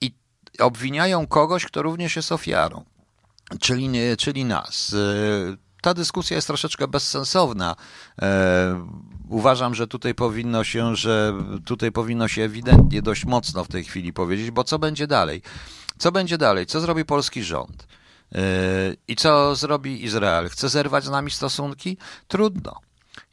I 0.00 0.14
obwiniają 0.58 1.26
kogoś, 1.26 1.66
kto 1.66 1.82
również 1.82 2.16
jest 2.16 2.32
ofiarą, 2.32 2.84
czyli, 3.60 3.90
czyli 4.18 4.44
nas. 4.44 4.94
E, 4.94 5.56
ta 5.82 5.94
dyskusja 5.94 6.36
jest 6.36 6.46
troszeczkę 6.46 6.88
bezsensowna. 6.88 7.76
Uważam, 9.32 9.74
że 9.74 9.86
tutaj 9.86 10.14
powinno 10.14 10.64
się, 10.64 10.96
że 10.96 11.34
tutaj 11.64 11.92
powinno 11.92 12.28
się 12.28 12.42
ewidentnie 12.42 13.02
dość 13.02 13.24
mocno 13.24 13.64
w 13.64 13.68
tej 13.68 13.84
chwili 13.84 14.12
powiedzieć, 14.12 14.50
bo 14.50 14.64
co 14.64 14.78
będzie 14.78 15.06
dalej? 15.06 15.42
Co 15.98 16.12
będzie 16.12 16.38
dalej? 16.38 16.66
Co 16.66 16.80
zrobi 16.80 17.04
polski 17.04 17.42
rząd? 17.42 17.86
I 19.08 19.16
co 19.16 19.54
zrobi 19.54 20.04
Izrael? 20.04 20.48
Chce 20.48 20.68
zerwać 20.68 21.04
z 21.04 21.10
nami 21.10 21.30
stosunki? 21.30 21.96
Trudno. 22.28 22.80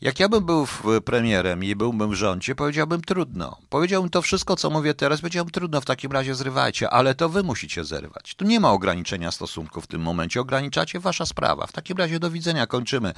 Jak 0.02 0.20
ja 0.20 0.30
bym 0.30 0.46
był 0.46 0.68
premierem 1.06 1.64
i 1.64 1.76
byłbym 1.76 2.10
w 2.10 2.14
rządzie, 2.14 2.56
powiedziałbym 2.56 3.02
trudno. 3.02 3.58
Powiedziałbym 3.70 4.10
to 4.10 4.22
wszystko, 4.22 4.56
co 4.56 4.70
mówię 4.70 4.94
teraz, 4.94 5.22
powiedziałbym 5.22 5.52
trudno, 5.52 5.82
w 5.82 5.86
takim 5.86 6.12
razie 6.12 6.36
zrywajcie, 6.36 6.90
ale 6.90 7.16
to 7.16 7.30
wy 7.30 7.44
musicie 7.44 7.84
zerwać. 7.84 8.36
Tu 8.36 8.46
nie 8.46 8.60
ma 8.60 8.72
ograniczenia 8.72 9.32
stosunków 9.32 9.84
w 9.84 9.88
tym 9.88 10.02
momencie. 10.02 10.42
Ograniczacie 10.42 11.00
wasza 11.00 11.26
sprawa. 11.26 11.68
W 11.68 11.72
takim 11.72 11.98
razie 11.98 12.20
do 12.20 12.32
widzenia, 12.32 12.68
kończymy 12.68 13.10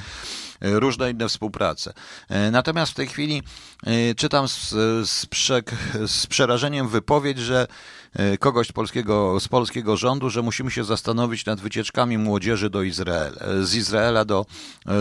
e, 0.62 0.80
różne 0.80 1.12
inne 1.12 1.30
współprace. 1.30 1.94
E, 2.30 2.52
natomiast 2.52 2.92
w 2.92 2.96
tej 2.96 3.08
chwili 3.08 3.44
e, 3.84 4.16
czytam 4.16 4.48
z, 4.48 4.70
z, 5.10 5.28
z 6.08 6.28
przerażeniem 6.28 6.88
wypowiedź, 6.88 7.38
że 7.40 7.68
kogoś 8.40 8.68
z 8.68 8.72
polskiego, 8.72 9.40
z 9.40 9.48
polskiego 9.48 9.98
rządu, 9.98 10.30
że 10.30 10.42
musimy 10.42 10.72
się 10.72 10.84
zastanowić 10.84 11.46
nad 11.46 11.60
wycieczkami 11.60 12.18
młodzieży 12.18 12.70
do 12.70 12.84
Izraela, 12.84 13.38
z 13.62 13.76
Izraela 13.76 14.26
do, 14.26 14.46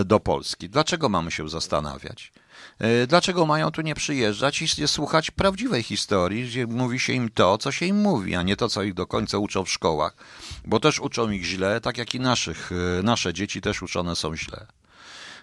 do 0.05 0.19
Polski. 0.19 0.69
Dlaczego 0.69 1.09
mamy 1.09 1.31
się 1.31 1.49
zastanowić? 1.49 1.70
Zastanawiać. 1.71 2.31
E, 2.79 3.07
dlaczego 3.07 3.45
mają 3.45 3.71
tu 3.71 3.81
nie 3.81 3.95
przyjeżdżać 3.95 4.61
i 4.61 4.87
słuchać 4.87 5.31
prawdziwej 5.31 5.83
historii, 5.83 6.47
gdzie 6.47 6.67
mówi 6.67 6.99
się 6.99 7.13
im 7.13 7.29
to, 7.29 7.57
co 7.57 7.71
się 7.71 7.85
im 7.85 8.01
mówi, 8.01 8.35
a 8.35 8.43
nie 8.43 8.55
to, 8.55 8.69
co 8.69 8.83
ich 8.83 8.93
do 8.93 9.07
końca 9.07 9.37
uczą 9.37 9.65
w 9.65 9.71
szkołach, 9.71 10.15
bo 10.65 10.79
też 10.79 10.99
uczą 10.99 11.31
ich 11.31 11.45
źle, 11.45 11.81
tak 11.81 11.97
jak 11.97 12.15
i 12.15 12.19
naszych, 12.19 12.71
e, 12.99 13.03
nasze 13.03 13.33
dzieci 13.33 13.61
też 13.61 13.81
uczone 13.81 14.15
są 14.15 14.35
źle. 14.35 14.67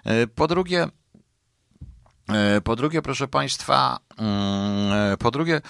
E, 0.05 0.27
po 0.27 0.47
drugie, 0.47 0.89
po 2.65 2.77
drugie, 2.77 3.03
proszę 3.03 3.29
Państwa, 3.29 3.99
mm, 4.19 5.17
po 5.17 5.31
drugie, 5.31 5.61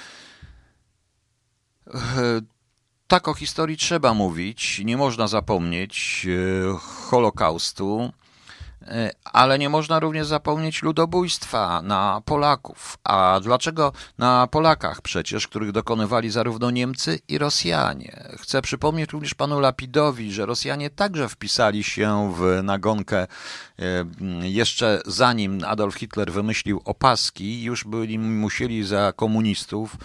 tak 3.07 3.29
o 3.29 3.35
historii 3.35 3.77
trzeba 3.77 4.15
mówić, 4.15 4.83
nie 4.85 4.97
można 4.97 5.29
zapomnieć 5.29 6.27
Holokaustu, 6.81 8.13
ale 9.25 9.59
nie 9.59 9.69
można 9.69 9.99
również 9.99 10.27
zapomnieć 10.27 10.83
ludobójstwa 10.83 11.83
na 11.83 12.23
Polaków. 12.25 12.99
A 13.05 13.41
dlaczego 13.43 13.93
na 14.19 14.47
Polakach 14.47 15.03
przecież, 15.03 15.49
których 15.49 15.73
dokonywali 15.73 16.31
zarówno 16.31 16.71
Niemcy 16.71 17.19
i 17.29 17.39
Rosjanie? 17.39 18.29
Chcę 18.39 18.63
przypomnieć 18.63 19.13
również 19.13 19.35
panu 19.35 19.61
Lapidowi, 19.61 20.33
że 20.33 20.47
Rosjanie 20.47 20.91
także 20.91 21.29
wpisali 21.29 21.85
się 21.85 22.35
w 22.37 22.63
nagonkę 22.63 23.19
e, 23.23 23.27
jeszcze 24.43 25.01
zanim 25.07 25.61
Adolf 25.67 25.95
Hitler 25.95 26.33
wymyślił 26.33 26.81
opaski, 26.85 27.63
już 27.63 27.85
byli 27.85 28.19
musieli 28.19 28.85
za 28.85 29.13
komunistów 29.17 29.97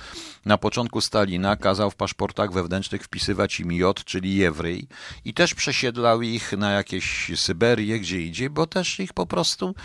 na 0.45 0.57
początku 0.57 1.01
Stalina 1.01 1.55
kazał 1.55 1.91
w 1.91 1.95
paszportach 1.95 2.53
wewnętrznych 2.53 3.03
wpisywać 3.03 3.59
im 3.59 3.71
J, 3.71 4.03
czyli 4.05 4.35
Jewryj 4.35 4.87
i 5.25 5.33
też 5.33 5.53
przesiedlał 5.53 6.21
ich 6.21 6.51
na 6.57 6.71
jakieś 6.71 7.31
Syberię, 7.35 7.99
gdzie 7.99 8.21
idzie, 8.21 8.49
bo 8.49 8.67
też 8.67 8.99
ich 8.99 9.13
po 9.13 9.25
prostu 9.25 9.75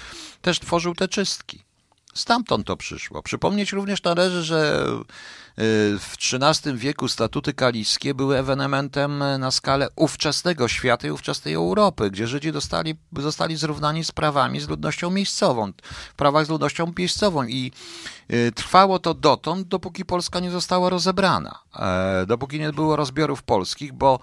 też 0.42 0.60
tworzył 0.60 0.94
te 0.94 1.08
czystki. 1.08 1.62
Stamtąd 2.14 2.66
to 2.66 2.76
przyszło. 2.76 3.22
Przypomnieć 3.22 3.72
również 3.72 4.02
należy, 4.02 4.42
że 4.42 4.86
w 5.98 6.14
XIII 6.32 6.76
wieku 6.76 7.08
statuty 7.08 7.52
kaliskie 7.52 8.14
były 8.14 8.38
ewenementem 8.38 9.18
na 9.38 9.50
skalę 9.50 9.88
ówczesnego 9.96 10.68
świata 10.68 11.08
i 11.08 11.10
ówczesnej 11.10 11.54
Europy, 11.54 12.10
gdzie 12.10 12.26
Żydzi 12.26 12.52
dostali, 12.52 12.94
zostali 13.16 13.56
zrównani 13.56 14.04
z 14.04 14.12
prawami 14.12 14.60
z 14.60 14.68
ludnością 14.68 15.10
miejscową, 15.10 15.72
w 16.10 16.14
prawach 16.14 16.46
z 16.46 16.48
ludnością 16.48 16.92
miejscową. 16.98 17.44
I 17.44 17.72
y, 18.32 18.52
trwało 18.54 18.98
to 18.98 19.14
dotąd, 19.14 19.68
dopóki 19.68 20.04
Polska 20.04 20.40
nie 20.40 20.50
została 20.50 20.90
rozebrana, 20.90 21.58
e, 21.76 22.26
dopóki 22.26 22.60
nie 22.60 22.72
było 22.72 22.96
rozbiorów 22.96 23.42
polskich, 23.42 23.92
bo 23.92 24.20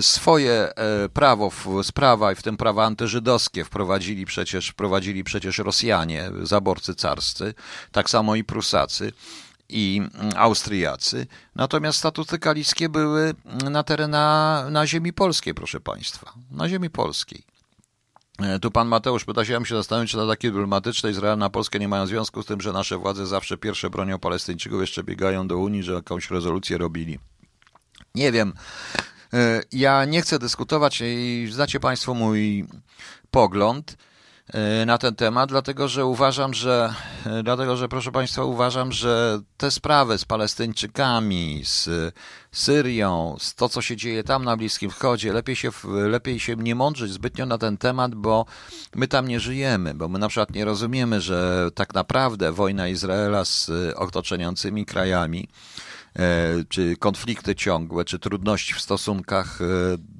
swoje 0.00 0.52
e, 0.52 1.08
prawo, 1.08 1.50
sprawa 1.82 2.32
i 2.32 2.34
w 2.34 2.42
tym 2.42 2.56
prawa 2.56 2.84
antyżydowskie 2.84 3.64
wprowadzili 3.64 4.26
przecież, 4.26 4.68
wprowadzili 4.68 5.24
przecież 5.24 5.58
Rosjanie, 5.58 6.30
zaborcy 6.42 6.94
carscy, 6.94 7.54
tak 7.92 8.10
samo 8.10 8.36
i 8.36 8.44
Prusacy 8.44 9.12
i 9.68 10.02
mm, 10.14 10.32
Austriacy. 10.36 11.26
Natomiast 11.54 11.98
statuty 11.98 12.38
kaliskie 12.38 12.88
były 12.88 13.34
na 13.70 13.82
terenach, 13.82 14.70
na 14.70 14.86
ziemi 14.86 15.12
polskiej, 15.12 15.54
proszę 15.54 15.80
Państwa, 15.80 16.32
na 16.50 16.68
ziemi 16.68 16.90
polskiej. 16.90 17.42
E, 18.38 18.58
tu 18.58 18.70
pan 18.70 18.88
Mateusz 18.88 19.24
pyta 19.24 19.44
się, 19.44 19.52
ja 19.52 19.64
się 19.64 19.76
zastanowić, 19.76 20.10
czy 20.10 20.20
ataki 20.20 20.46
dyplomatyczne 20.46 21.10
Izraela 21.10 21.36
na 21.36 21.50
Polskę 21.50 21.78
nie 21.78 21.88
mają 21.88 22.06
związku 22.06 22.42
z 22.42 22.46
tym, 22.46 22.60
że 22.60 22.72
nasze 22.72 22.98
władze 22.98 23.26
zawsze 23.26 23.56
pierwsze 23.56 23.90
bronią 23.90 24.18
Palestyńczyków, 24.18 24.80
jeszcze 24.80 25.04
biegają 25.04 25.48
do 25.48 25.58
Unii, 25.58 25.82
że 25.82 25.92
jakąś 25.92 26.30
rezolucję 26.30 26.78
robili. 26.78 27.18
Nie 28.14 28.32
wiem. 28.32 28.52
E, 29.32 29.62
ja 29.72 30.04
nie 30.04 30.22
chcę 30.22 30.38
dyskutować 30.38 31.02
i 31.04 31.48
znacie 31.52 31.80
Państwo 31.80 32.14
mój 32.14 32.66
pogląd 33.30 33.96
na 34.86 34.98
ten 34.98 35.14
temat, 35.14 35.48
dlatego 35.48 35.88
że 35.88 36.04
uważam, 36.04 36.54
że 36.54 36.94
e, 37.26 37.42
dlatego, 37.42 37.76
że 37.76 37.88
proszę 37.88 38.12
Państwa, 38.12 38.44
uważam, 38.44 38.92
że 38.92 39.40
te 39.56 39.70
sprawy 39.70 40.18
z 40.18 40.24
Palestyńczykami, 40.24 41.62
z 41.64 41.88
Syrią, 42.52 43.36
z 43.38 43.54
to, 43.54 43.68
co 43.68 43.82
się 43.82 43.96
dzieje 43.96 44.24
tam 44.24 44.44
na 44.44 44.56
Bliskim 44.56 44.90
Wschodzie, 44.90 45.32
lepiej 45.32 45.56
się, 45.56 45.70
lepiej 45.84 46.40
się 46.40 46.56
nie 46.56 46.74
mądrzyć 46.74 47.12
zbytnio 47.12 47.46
na 47.46 47.58
ten 47.58 47.76
temat, 47.76 48.14
bo 48.14 48.46
my 48.94 49.08
tam 49.08 49.28
nie 49.28 49.40
żyjemy, 49.40 49.94
bo 49.94 50.08
my 50.08 50.18
na 50.18 50.28
przykład 50.28 50.50
nie 50.50 50.64
rozumiemy, 50.64 51.20
że 51.20 51.68
tak 51.74 51.94
naprawdę 51.94 52.52
wojna 52.52 52.88
Izraela 52.88 53.44
z 53.44 53.70
otaczającymi 53.96 54.86
krajami 54.86 55.48
E, 55.48 55.75
czy 56.68 56.96
konflikty 56.96 57.54
ciągłe, 57.54 58.04
czy 58.04 58.18
trudności 58.18 58.74
w 58.74 58.80
stosunkach 58.80 59.60
e, 59.60 59.64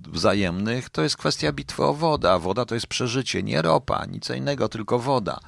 wzajemnych, 0.09 0.91
to 0.91 1.03
jest 1.03 1.17
kwestia 1.17 1.53
bitwy 1.53 1.85
o 1.85 1.95
wodę, 1.95 2.33
a 2.33 2.39
woda 2.39 2.65
to 2.65 2.75
jest 2.75 2.87
przeżycie, 2.87 3.43
nie 3.43 3.63
ropa, 3.63 4.05
nic 4.07 4.31
innego, 4.31 4.69
tylko 4.69 4.99
woda. 4.99 5.41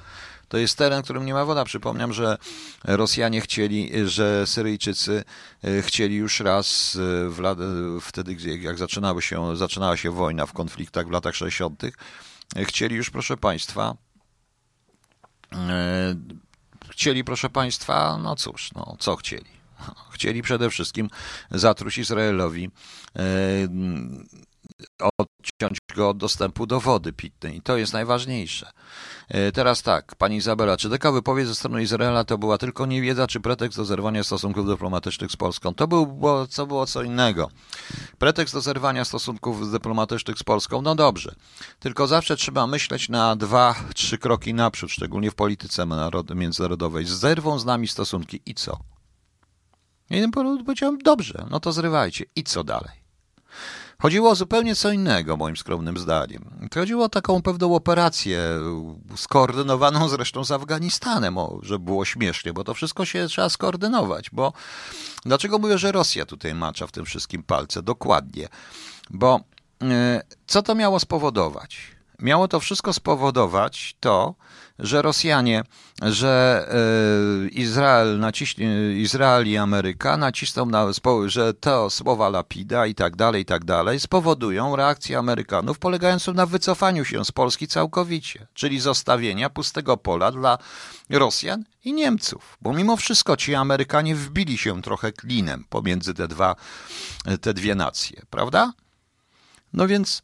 To 0.48 0.58
jest 0.58 0.78
teren, 0.78 1.02
którym 1.02 1.26
nie 1.26 1.34
ma 1.34 1.44
woda. 1.44 1.64
Przypomniam, 1.64 2.12
że 2.12 2.38
Rosjanie 2.84 3.40
chcieli, 3.40 3.90
że 4.04 4.46
Syryjczycy 4.46 5.24
e, 5.64 5.82
chcieli 5.82 6.16
już 6.16 6.40
raz 6.40 6.98
w 7.30 8.00
wtedy, 8.02 8.37
jak 8.58 8.78
zaczynały 8.78 9.22
się, 9.22 9.56
zaczynała 9.56 9.96
się 9.96 10.11
wojna 10.11 10.46
w 10.46 10.52
konfliktach 10.52 11.06
w 11.06 11.11
latach 11.11 11.34
60., 11.34 11.82
chcieli 12.56 12.96
już, 12.96 13.11
proszę 13.11 13.37
Państwa, 13.37 13.96
chcieli, 16.90 17.24
proszę 17.24 17.50
Państwa, 17.50 18.18
no 18.22 18.37
cóż, 18.37 18.70
no 18.74 18.96
co 18.98 19.16
chcieli? 19.16 19.58
Chcieli 20.10 20.42
przede 20.42 20.70
wszystkim 20.70 21.10
zatruć 21.50 21.98
Izraelowi, 21.98 22.70
e, 23.16 23.22
odciąć 25.18 25.78
go 25.96 26.08
od 26.08 26.16
dostępu 26.16 26.66
do 26.66 26.80
wody 26.80 27.12
pitnej. 27.12 27.56
I 27.56 27.62
to 27.62 27.76
jest 27.76 27.92
najważniejsze. 27.92 28.70
E, 29.28 29.52
teraz 29.52 29.82
tak, 29.82 30.14
pani 30.14 30.36
Izabela, 30.36 30.76
czy 30.76 30.90
taka 30.90 31.12
wypowiedź 31.12 31.46
ze 31.46 31.54
strony 31.54 31.82
Izraela 31.82 32.24
to 32.24 32.38
była 32.38 32.58
tylko 32.58 32.86
niewiedza, 32.86 33.26
czy 33.26 33.40
pretekst 33.40 33.78
do 33.78 33.84
zerwania 33.84 34.24
stosunków 34.24 34.66
dyplomatycznych 34.66 35.30
z 35.30 35.36
Polską? 35.36 35.74
To 35.74 35.88
było, 35.88 36.46
co 36.46 36.66
było 36.66 36.86
co 36.86 37.02
innego. 37.02 37.50
Pretekst 38.18 38.54
do 38.54 38.60
zerwania 38.60 39.04
stosunków 39.04 39.70
dyplomatycznych 39.70 40.38
z 40.38 40.42
Polską, 40.42 40.82
no 40.82 40.94
dobrze. 40.94 41.34
Tylko 41.80 42.06
zawsze 42.06 42.36
trzeba 42.36 42.66
myśleć 42.66 43.08
na 43.08 43.36
dwa, 43.36 43.74
trzy 43.94 44.18
kroki 44.18 44.54
naprzód, 44.54 44.90
szczególnie 44.90 45.30
w 45.30 45.34
polityce 45.34 45.86
międzynarodowej. 46.34 47.04
Zerwą 47.06 47.58
z 47.58 47.64
nami 47.64 47.88
stosunki 47.88 48.40
i 48.46 48.54
co? 48.54 48.78
I 50.11 50.29
powiedziałem, 50.64 50.99
dobrze, 50.99 51.47
no 51.51 51.61
to 51.61 51.73
zrywajcie. 51.73 52.25
I 52.37 52.44
co 52.44 52.64
dalej? 52.64 52.99
Chodziło 54.03 54.31
o 54.31 54.35
zupełnie 54.35 54.75
co 54.75 54.90
innego, 54.90 55.37
moim 55.37 55.57
skromnym 55.57 55.99
zdaniem. 55.99 56.68
Chodziło 56.75 57.05
o 57.05 57.09
taką 57.09 57.42
pewną 57.42 57.75
operację, 57.75 58.42
skoordynowaną 59.16 60.09
zresztą 60.09 60.44
z 60.44 60.51
Afganistanem, 60.51 61.38
o, 61.38 61.59
żeby 61.62 61.85
było 61.85 62.05
śmiesznie, 62.05 62.53
bo 62.53 62.64
to 62.64 62.75
wszystko 62.75 63.05
się 63.05 63.27
trzeba 63.27 63.49
skoordynować. 63.49 64.31
Bo 64.31 64.53
dlaczego 65.25 65.59
mówię, 65.59 65.79
że 65.79 65.92
Rosja 65.92 66.27
tutaj 66.27 66.55
macza 66.55 66.87
w 66.87 66.92
tym 66.92 67.05
wszystkim 67.05 67.42
palce? 67.42 67.83
Dokładnie. 67.83 68.49
Bo 69.11 69.40
e, 69.83 70.23
co 70.47 70.62
to 70.62 70.75
miało 70.75 71.01
spowodować? 71.01 71.81
Miało 72.18 72.49
to 72.49 72.61
wszystko 72.61 72.92
spowodować 72.92 73.97
to, 74.01 74.35
że 74.78 75.02
Rosjanie, 75.02 75.62
że 76.02 76.66
e, 77.44 77.48
Izrael, 77.48 78.20
Izrael 78.96 79.48
i 79.48 79.56
Ameryka 79.56 80.16
nacisną 80.16 80.66
na, 80.66 80.86
że 81.26 81.54
te 81.54 81.90
słowa 81.90 82.28
Lapida 82.28 82.86
i 82.86 82.94
tak 82.94 83.16
dalej, 83.16 83.42
i 83.42 83.44
tak 83.44 83.64
dalej 83.64 84.00
spowodują 84.00 84.76
reakcję 84.76 85.18
Amerykanów 85.18 85.78
polegającą 85.78 86.34
na 86.34 86.46
wycofaniu 86.46 87.04
się 87.04 87.24
z 87.24 87.32
Polski 87.32 87.68
całkowicie, 87.68 88.46
czyli 88.54 88.80
zostawienia 88.80 89.50
pustego 89.50 89.96
pola 89.96 90.32
dla 90.32 90.58
Rosjan 91.10 91.64
i 91.84 91.92
Niemców, 91.92 92.58
bo 92.60 92.72
mimo 92.72 92.96
wszystko 92.96 93.36
ci 93.36 93.54
Amerykanie 93.54 94.14
wbili 94.14 94.58
się 94.58 94.82
trochę 94.82 95.12
klinem 95.12 95.64
pomiędzy 95.68 96.14
te, 96.14 96.28
dwa, 96.28 96.56
te 97.40 97.54
dwie 97.54 97.74
nacje, 97.74 98.22
prawda? 98.30 98.72
No 99.72 99.88
więc 99.88 100.22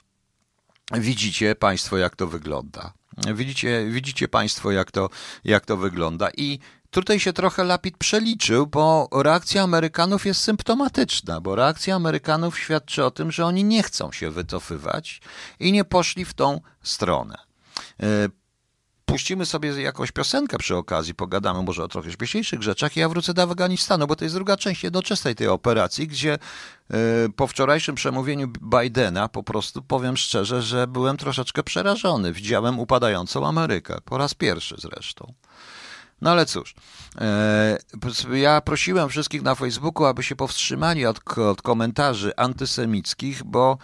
widzicie 0.92 1.54
Państwo, 1.54 1.96
jak 1.96 2.16
to 2.16 2.26
wygląda. 2.26 2.92
Widzicie, 3.34 3.86
widzicie 3.90 4.28
Państwo, 4.28 4.70
jak 4.70 4.90
to, 4.90 5.10
jak 5.44 5.66
to 5.66 5.76
wygląda. 5.76 6.28
I 6.36 6.58
tutaj 6.90 7.20
się 7.20 7.32
trochę 7.32 7.64
Lapid 7.64 7.96
przeliczył, 7.98 8.66
bo 8.66 9.08
reakcja 9.12 9.62
Amerykanów 9.62 10.26
jest 10.26 10.40
symptomatyczna, 10.40 11.40
bo 11.40 11.54
reakcja 11.54 11.96
Amerykanów 11.96 12.58
świadczy 12.58 13.04
o 13.04 13.10
tym, 13.10 13.32
że 13.32 13.46
oni 13.46 13.64
nie 13.64 13.82
chcą 13.82 14.12
się 14.12 14.30
wycofywać 14.30 15.20
i 15.60 15.72
nie 15.72 15.84
poszli 15.84 16.24
w 16.24 16.34
tą 16.34 16.60
stronę. 16.82 17.36
Puścimy 19.04 19.46
sobie 19.46 19.82
jakąś 19.82 20.12
piosenkę 20.12 20.58
przy 20.58 20.76
okazji, 20.76 21.14
pogadamy 21.14 21.62
może 21.62 21.84
o 21.84 21.88
trochę 21.88 22.12
śmieszniejszych 22.12 22.62
rzeczach 22.62 22.96
i 22.96 23.00
ja 23.00 23.08
wrócę 23.08 23.34
do 23.34 23.42
Afganistanu, 23.42 24.06
bo 24.06 24.16
to 24.16 24.24
jest 24.24 24.34
druga 24.34 24.56
część 24.56 24.84
jednoczesnej 24.84 25.34
tej 25.34 25.48
operacji, 25.48 26.08
gdzie 26.08 26.32
e, 26.34 26.38
po 27.36 27.46
wczorajszym 27.46 27.94
przemówieniu 27.94 28.48
Bidena 28.48 29.28
po 29.28 29.42
prostu 29.42 29.82
powiem 29.82 30.16
szczerze, 30.16 30.62
że 30.62 30.86
byłem 30.86 31.16
troszeczkę 31.16 31.62
przerażony. 31.62 32.32
Widziałem 32.32 32.78
upadającą 32.78 33.46
Amerykę, 33.46 33.98
po 34.04 34.18
raz 34.18 34.34
pierwszy 34.34 34.74
zresztą. 34.78 35.34
No 36.20 36.30
ale 36.30 36.46
cóż, 36.46 36.74
e, 37.20 37.78
ja 38.32 38.60
prosiłem 38.60 39.08
wszystkich 39.08 39.42
na 39.42 39.54
Facebooku, 39.54 40.04
aby 40.04 40.22
się 40.22 40.36
powstrzymali 40.36 41.06
od, 41.06 41.38
od 41.38 41.62
komentarzy 41.62 42.36
antysemickich, 42.36 43.44
bo 43.44 43.78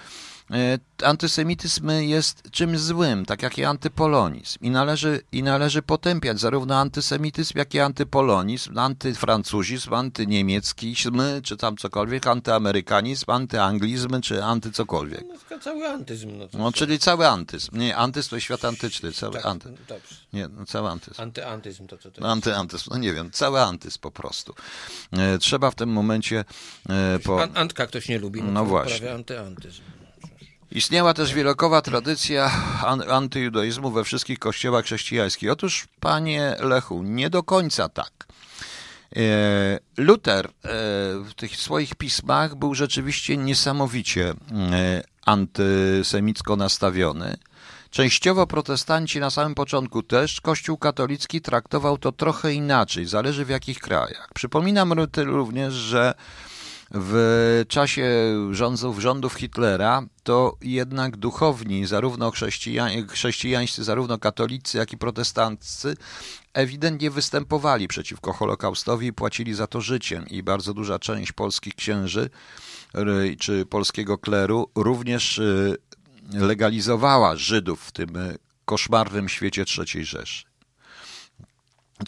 antysemityzm 1.02 1.90
jest 1.90 2.50
czymś 2.50 2.78
złym, 2.78 3.26
tak 3.26 3.42
jak 3.42 3.58
i 3.58 3.64
antypolonizm. 3.64 4.58
I 4.62 4.70
należy, 4.70 5.20
I 5.32 5.42
należy 5.42 5.82
potępiać 5.82 6.40
zarówno 6.40 6.76
antysemityzm, 6.76 7.58
jak 7.58 7.74
i 7.74 7.80
antypolonizm, 7.80 8.78
antyfrancuzizm, 8.78 9.94
antyniemieckizm, 9.94 11.22
czy 11.42 11.56
tam 11.56 11.76
cokolwiek, 11.76 12.26
antyamerykanizm, 12.26 13.30
antyanglizm, 13.30 14.20
czy 14.20 14.44
antycokolwiek. 14.44 15.24
No, 15.50 15.58
cały 15.58 15.88
antyzm. 15.88 16.38
No, 16.38 16.48
no 16.52 16.72
czyli 16.72 16.98
cały 16.98 17.28
antyzm. 17.28 17.78
Nie, 17.78 17.96
antyzm 17.96 18.30
to 18.30 18.40
świat 18.40 18.64
antyczny, 18.64 19.12
cały 19.12 19.32
tak, 19.32 19.46
antyzm. 19.46 19.76
Dobrze. 19.88 20.14
Nie, 20.32 20.48
no, 20.48 20.66
cały 20.66 20.88
antyzm. 20.88 21.22
Antyantyzm 21.22 21.86
to 21.86 21.98
co 21.98 22.10
to 22.10 22.20
jest? 22.20 22.32
Antyantyzm, 22.32 22.90
no 22.90 22.98
nie 22.98 23.12
wiem, 23.12 23.30
cały 23.30 23.60
antyzm 23.60 23.98
po 24.00 24.10
prostu. 24.10 24.54
E, 25.12 25.38
trzeba 25.38 25.70
w 25.70 25.74
tym 25.74 25.88
momencie... 25.88 26.44
E, 26.88 27.18
po... 27.18 27.42
Antka 27.54 27.86
ktoś 27.86 28.08
nie 28.08 28.18
lubi, 28.18 28.42
no, 28.42 28.52
no 28.52 28.64
właśnie. 28.64 29.12
Antyantyzm. 29.12 29.82
Istniała 30.72 31.14
też 31.14 31.34
wielokowa 31.34 31.82
tradycja 31.82 32.50
antyjudaizmu 33.10 33.90
we 33.90 34.04
wszystkich 34.04 34.38
kościołach 34.38 34.84
chrześcijańskich. 34.84 35.50
Otóż, 35.50 35.88
panie 36.00 36.56
Lechu, 36.60 37.02
nie 37.02 37.30
do 37.30 37.42
końca 37.42 37.88
tak. 37.88 38.26
E, 39.16 39.78
Luther 39.96 40.46
e, 40.46 40.50
w 41.24 41.30
tych 41.36 41.56
swoich 41.56 41.94
pismach 41.94 42.54
był 42.54 42.74
rzeczywiście 42.74 43.36
niesamowicie 43.36 44.30
e, 44.30 44.34
antysemicko 45.26 46.56
nastawiony. 46.56 47.36
Częściowo 47.90 48.46
protestanci 48.46 49.20
na 49.20 49.30
samym 49.30 49.54
początku 49.54 50.02
też, 50.02 50.40
Kościół 50.40 50.78
katolicki 50.78 51.40
traktował 51.40 51.98
to 51.98 52.12
trochę 52.12 52.52
inaczej, 52.52 53.06
zależy 53.06 53.44
w 53.44 53.48
jakich 53.48 53.78
krajach. 53.78 54.28
Przypominam 54.34 54.92
również, 55.16 55.74
że 55.74 56.14
w 56.90 57.64
czasie 57.68 58.06
rządów, 58.50 58.98
rządów 58.98 59.34
Hitlera, 59.34 60.02
to 60.22 60.56
jednak 60.62 61.16
duchowni, 61.16 61.86
zarówno 61.86 62.30
chrześcijań, 62.30 63.06
chrześcijańscy, 63.08 63.84
zarówno 63.84 64.18
katolicy, 64.18 64.78
jak 64.78 64.92
i 64.92 64.98
protestanccy, 64.98 65.96
ewidentnie 66.52 67.10
występowali 67.10 67.88
przeciwko 67.88 68.32
Holokaustowi 68.32 69.06
i 69.06 69.12
płacili 69.12 69.54
za 69.54 69.66
to 69.66 69.80
życiem. 69.80 70.28
I 70.28 70.42
bardzo 70.42 70.74
duża 70.74 70.98
część 70.98 71.32
polskich 71.32 71.74
księży 71.74 72.30
czy 73.38 73.66
polskiego 73.66 74.18
kleru 74.18 74.70
również 74.74 75.38
y, 75.38 75.76
legalizowała 76.32 77.36
Żydów 77.36 77.84
w 77.84 77.92
tym 77.92 78.16
y, 78.16 78.38
koszmarnym 78.64 79.28
świecie 79.28 79.64
III 79.78 80.04
Rzeszy. 80.04 80.44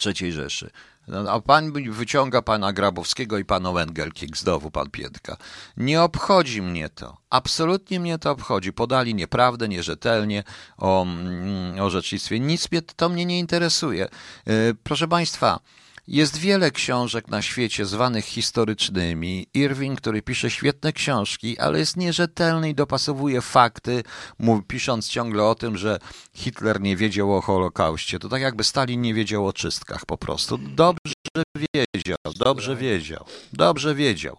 III 0.05 0.31
Rzeszy. 0.31 0.69
No, 1.07 1.31
a 1.31 1.41
pan 1.41 1.71
wyciąga 1.91 2.41
pana 2.41 2.73
Grabowskiego 2.73 3.37
i 3.37 3.45
pana 3.45 3.69
Engelking, 3.69 4.37
znowu 4.37 4.71
pan 4.71 4.89
Piętka. 4.89 5.37
Nie 5.77 6.01
obchodzi 6.01 6.61
mnie 6.61 6.89
to. 6.89 7.17
Absolutnie 7.29 7.99
mnie 7.99 8.19
to 8.19 8.31
obchodzi. 8.31 8.73
Podali 8.73 9.15
nieprawdę, 9.15 9.67
nierzetelnie 9.67 10.43
o, 10.77 11.03
mm, 11.03 11.79
o. 11.79 12.39
Nic 12.39 12.71
mnie, 12.71 12.81
to 12.81 13.09
mnie 13.09 13.25
nie 13.25 13.39
interesuje. 13.39 14.07
Y, 14.47 14.75
proszę 14.83 15.07
państwa, 15.07 15.59
jest 16.07 16.37
wiele 16.37 16.71
książek 16.71 17.27
na 17.27 17.41
świecie 17.41 17.85
zwanych 17.85 18.25
historycznymi. 18.25 19.47
Irving, 19.53 20.01
który 20.01 20.21
pisze 20.21 20.49
świetne 20.49 20.93
książki, 20.93 21.59
ale 21.59 21.79
jest 21.79 21.97
nierzetelny 21.97 22.69
i 22.69 22.75
dopasowuje 22.75 23.41
fakty, 23.41 24.03
pisząc 24.67 25.09
ciągle 25.09 25.43
o 25.43 25.55
tym, 25.55 25.77
że 25.77 25.99
Hitler 26.33 26.81
nie 26.81 26.97
wiedział 26.97 27.35
o 27.35 27.41
Holokauście. 27.41 28.19
To 28.19 28.29
tak 28.29 28.41
jakby 28.41 28.63
Stalin 28.63 29.01
nie 29.01 29.13
wiedział 29.13 29.47
o 29.47 29.53
czystkach 29.53 30.05
po 30.05 30.17
prostu. 30.17 30.57
Dobrze 30.57 31.13
wiedział, 31.75 32.17
dobrze 32.35 32.75
wiedział, 32.75 33.25
dobrze 33.53 33.95
wiedział, 33.95 34.37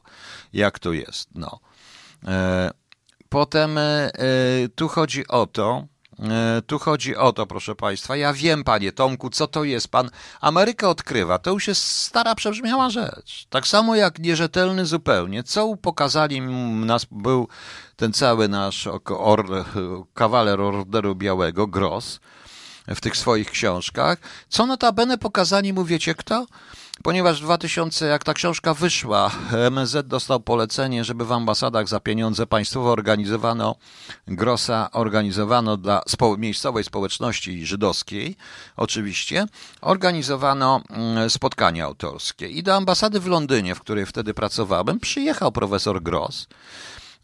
jak 0.52 0.78
to 0.78 0.92
jest. 0.92 1.28
No. 1.34 1.60
E, 2.26 2.70
potem 3.28 3.78
e, 3.78 4.10
tu 4.74 4.88
chodzi 4.88 5.28
o 5.28 5.46
to, 5.46 5.86
E, 5.86 5.93
tu 6.66 6.78
chodzi 6.78 7.16
o 7.16 7.32
to, 7.32 7.46
proszę 7.46 7.74
Państwa. 7.74 8.16
Ja 8.16 8.32
wiem, 8.32 8.64
Panie 8.64 8.92
Tomku, 8.92 9.30
co 9.30 9.46
to 9.46 9.64
jest. 9.64 9.88
Pan 9.88 10.10
Amerykę 10.40 10.88
odkrywa. 10.88 11.38
To 11.38 11.50
już 11.50 11.68
jest 11.68 11.82
stara, 11.82 12.34
przebrzmiała 12.34 12.90
rzecz. 12.90 13.46
Tak 13.50 13.66
samo 13.66 13.96
jak 13.96 14.18
nierzetelny 14.18 14.86
zupełnie. 14.86 15.42
Co 15.42 15.76
pokazali 15.76 16.40
nas, 16.40 17.06
był 17.10 17.48
ten 17.96 18.12
cały 18.12 18.48
nasz 18.48 18.88
or, 19.08 19.64
kawaler 20.14 20.60
Orderu 20.60 21.14
Białego, 21.14 21.66
Gross, 21.66 22.20
w 22.88 23.00
tych 23.00 23.16
swoich 23.16 23.50
książkach. 23.50 24.18
Co 24.48 24.66
notabene 24.66 25.18
pokazali 25.18 25.72
mu, 25.72 25.84
wiecie 25.84 26.14
kto? 26.14 26.46
Ponieważ 27.02 27.40
w 27.40 27.44
2000, 27.44 28.06
jak 28.06 28.24
ta 28.24 28.34
książka 28.34 28.74
wyszła, 28.74 29.30
MSZ 29.52 30.06
dostał 30.06 30.40
polecenie, 30.40 31.04
żeby 31.04 31.24
w 31.24 31.32
ambasadach 31.32 31.88
za 31.88 32.00
pieniądze 32.00 32.46
państwowe 32.46 32.90
organizowano 32.90 33.76
grosa, 34.28 34.90
organizowano 34.92 35.76
dla 35.76 36.02
spo, 36.08 36.36
miejscowej 36.36 36.84
społeczności 36.84 37.66
żydowskiej, 37.66 38.36
oczywiście, 38.76 39.46
organizowano 39.80 40.80
mm, 40.90 41.30
spotkania 41.30 41.84
autorskie. 41.84 42.48
I 42.48 42.62
do 42.62 42.74
ambasady 42.74 43.20
w 43.20 43.26
Londynie, 43.26 43.74
w 43.74 43.80
której 43.80 44.06
wtedy 44.06 44.34
pracowałem, 44.34 45.00
przyjechał 45.00 45.52
profesor 45.52 46.02
Gross. 46.02 46.46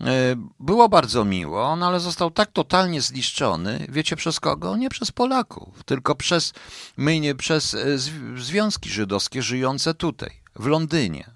E, 0.01 0.37
było 0.61 0.89
bardzo 0.89 1.25
miło, 1.25 1.77
no 1.77 1.87
ale 1.87 2.01
został 2.01 2.31
tak 2.31 2.53
totalnie 2.53 3.01
zniszczony, 3.01 3.87
wiecie 3.89 4.17
przez 4.17 4.41
kogo? 4.41 4.77
Nie 4.77 4.91
przez 4.91 5.13
Polaków, 5.13 5.85
tylko 5.85 6.15
przez, 6.15 6.53
my 6.97 7.35
przez 7.35 7.75
e, 7.75 7.99
związki 8.37 8.91
żydowskie 8.91 9.43
żyjące 9.43 9.95
tutaj, 9.95 10.31
w 10.57 10.67
Londynie. 10.67 11.31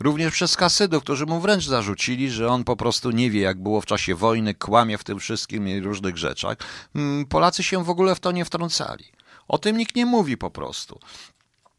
Również 0.00 0.32
przez 0.32 0.56
Kasydów, 0.56 1.02
którzy 1.02 1.26
mu 1.26 1.40
wręcz 1.40 1.66
zarzucili, 1.66 2.30
że 2.30 2.48
on 2.48 2.64
po 2.64 2.76
prostu 2.76 3.10
nie 3.10 3.30
wie, 3.30 3.40
jak 3.40 3.62
było 3.62 3.80
w 3.80 3.86
czasie 3.86 4.14
wojny, 4.14 4.54
kłamie 4.54 4.98
w 4.98 5.04
tym 5.04 5.18
wszystkim 5.18 5.68
i 5.68 5.80
różnych 5.80 6.16
rzeczach. 6.16 6.56
Mm, 6.94 7.26
Polacy 7.26 7.62
się 7.62 7.84
w 7.84 7.90
ogóle 7.90 8.14
w 8.14 8.20
to 8.20 8.32
nie 8.32 8.44
wtrącali. 8.44 9.04
O 9.48 9.58
tym 9.58 9.76
nikt 9.76 9.96
nie 9.96 10.06
mówi 10.06 10.36
po 10.36 10.50
prostu. 10.50 11.00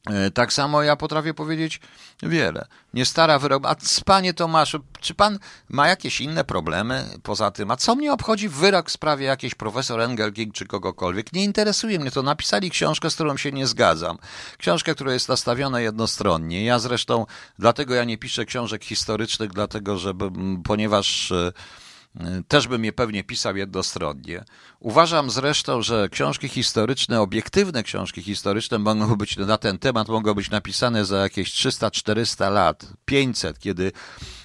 E, 0.09 0.31
tak 0.31 0.53
samo 0.53 0.83
ja 0.83 0.95
potrafię 0.95 1.33
powiedzieć 1.33 1.79
wiele. 2.23 2.67
Nie 2.93 3.05
stara 3.05 3.39
wyrok. 3.39 3.65
A 3.65 3.75
panie 4.05 4.33
Tomaszu, 4.33 4.79
czy 4.99 5.13
pan 5.13 5.39
ma 5.69 5.87
jakieś 5.87 6.21
inne 6.21 6.43
problemy 6.43 7.05
poza 7.23 7.51
tym? 7.51 7.71
A 7.71 7.75
co 7.75 7.95
mnie 7.95 8.13
obchodzi 8.13 8.49
wyrok 8.49 8.89
w 8.89 8.91
sprawie 8.91 9.25
jakiejś 9.25 9.55
profesor 9.55 10.01
Engelking 10.01 10.53
czy 10.53 10.65
kogokolwiek? 10.65 11.33
Nie 11.33 11.43
interesuje 11.43 11.99
mnie 11.99 12.11
to. 12.11 12.23
Napisali 12.23 12.69
książkę, 12.71 13.09
z 13.09 13.15
którą 13.15 13.37
się 13.37 13.51
nie 13.51 13.67
zgadzam. 13.67 14.17
Książkę, 14.57 14.95
która 14.95 15.13
jest 15.13 15.29
nastawiona 15.29 15.81
jednostronnie. 15.81 16.65
Ja 16.65 16.79
zresztą, 16.79 17.25
dlatego 17.59 17.93
ja 17.93 18.03
nie 18.03 18.17
piszę 18.17 18.45
książek 18.45 18.83
historycznych, 18.83 19.53
dlatego 19.53 19.97
że, 19.97 20.13
ponieważ 20.63 21.31
e, 21.31 21.51
też 22.47 22.67
bym 22.67 22.85
je 22.85 22.93
pewnie 22.93 23.23
pisał 23.23 23.57
jednostronnie. 23.57 24.43
Uważam 24.79 25.29
zresztą, 25.29 25.81
że 25.81 26.09
książki 26.09 26.47
historyczne, 26.47 27.21
obiektywne 27.21 27.83
książki 27.83 28.23
historyczne 28.23 28.79
mogą 28.79 29.15
być 29.15 29.37
na 29.37 29.57
ten 29.57 29.79
temat, 29.79 30.07
mogą 30.07 30.33
być 30.33 30.49
napisane 30.49 31.05
za 31.05 31.17
jakieś 31.17 31.51
300-400 31.51 32.51
lat, 32.51 32.85
500, 33.05 33.59
kiedy 33.59 33.91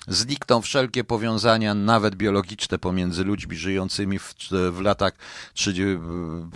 znikną 0.08 0.62
wszelkie 0.62 1.04
powiązania, 1.04 1.74
nawet 1.74 2.14
biologiczne, 2.14 2.78
pomiędzy 2.78 3.24
ludźmi 3.24 3.56
żyjącymi 3.56 4.18
w, 4.18 4.34
w 4.70 4.80
latach 4.80 5.12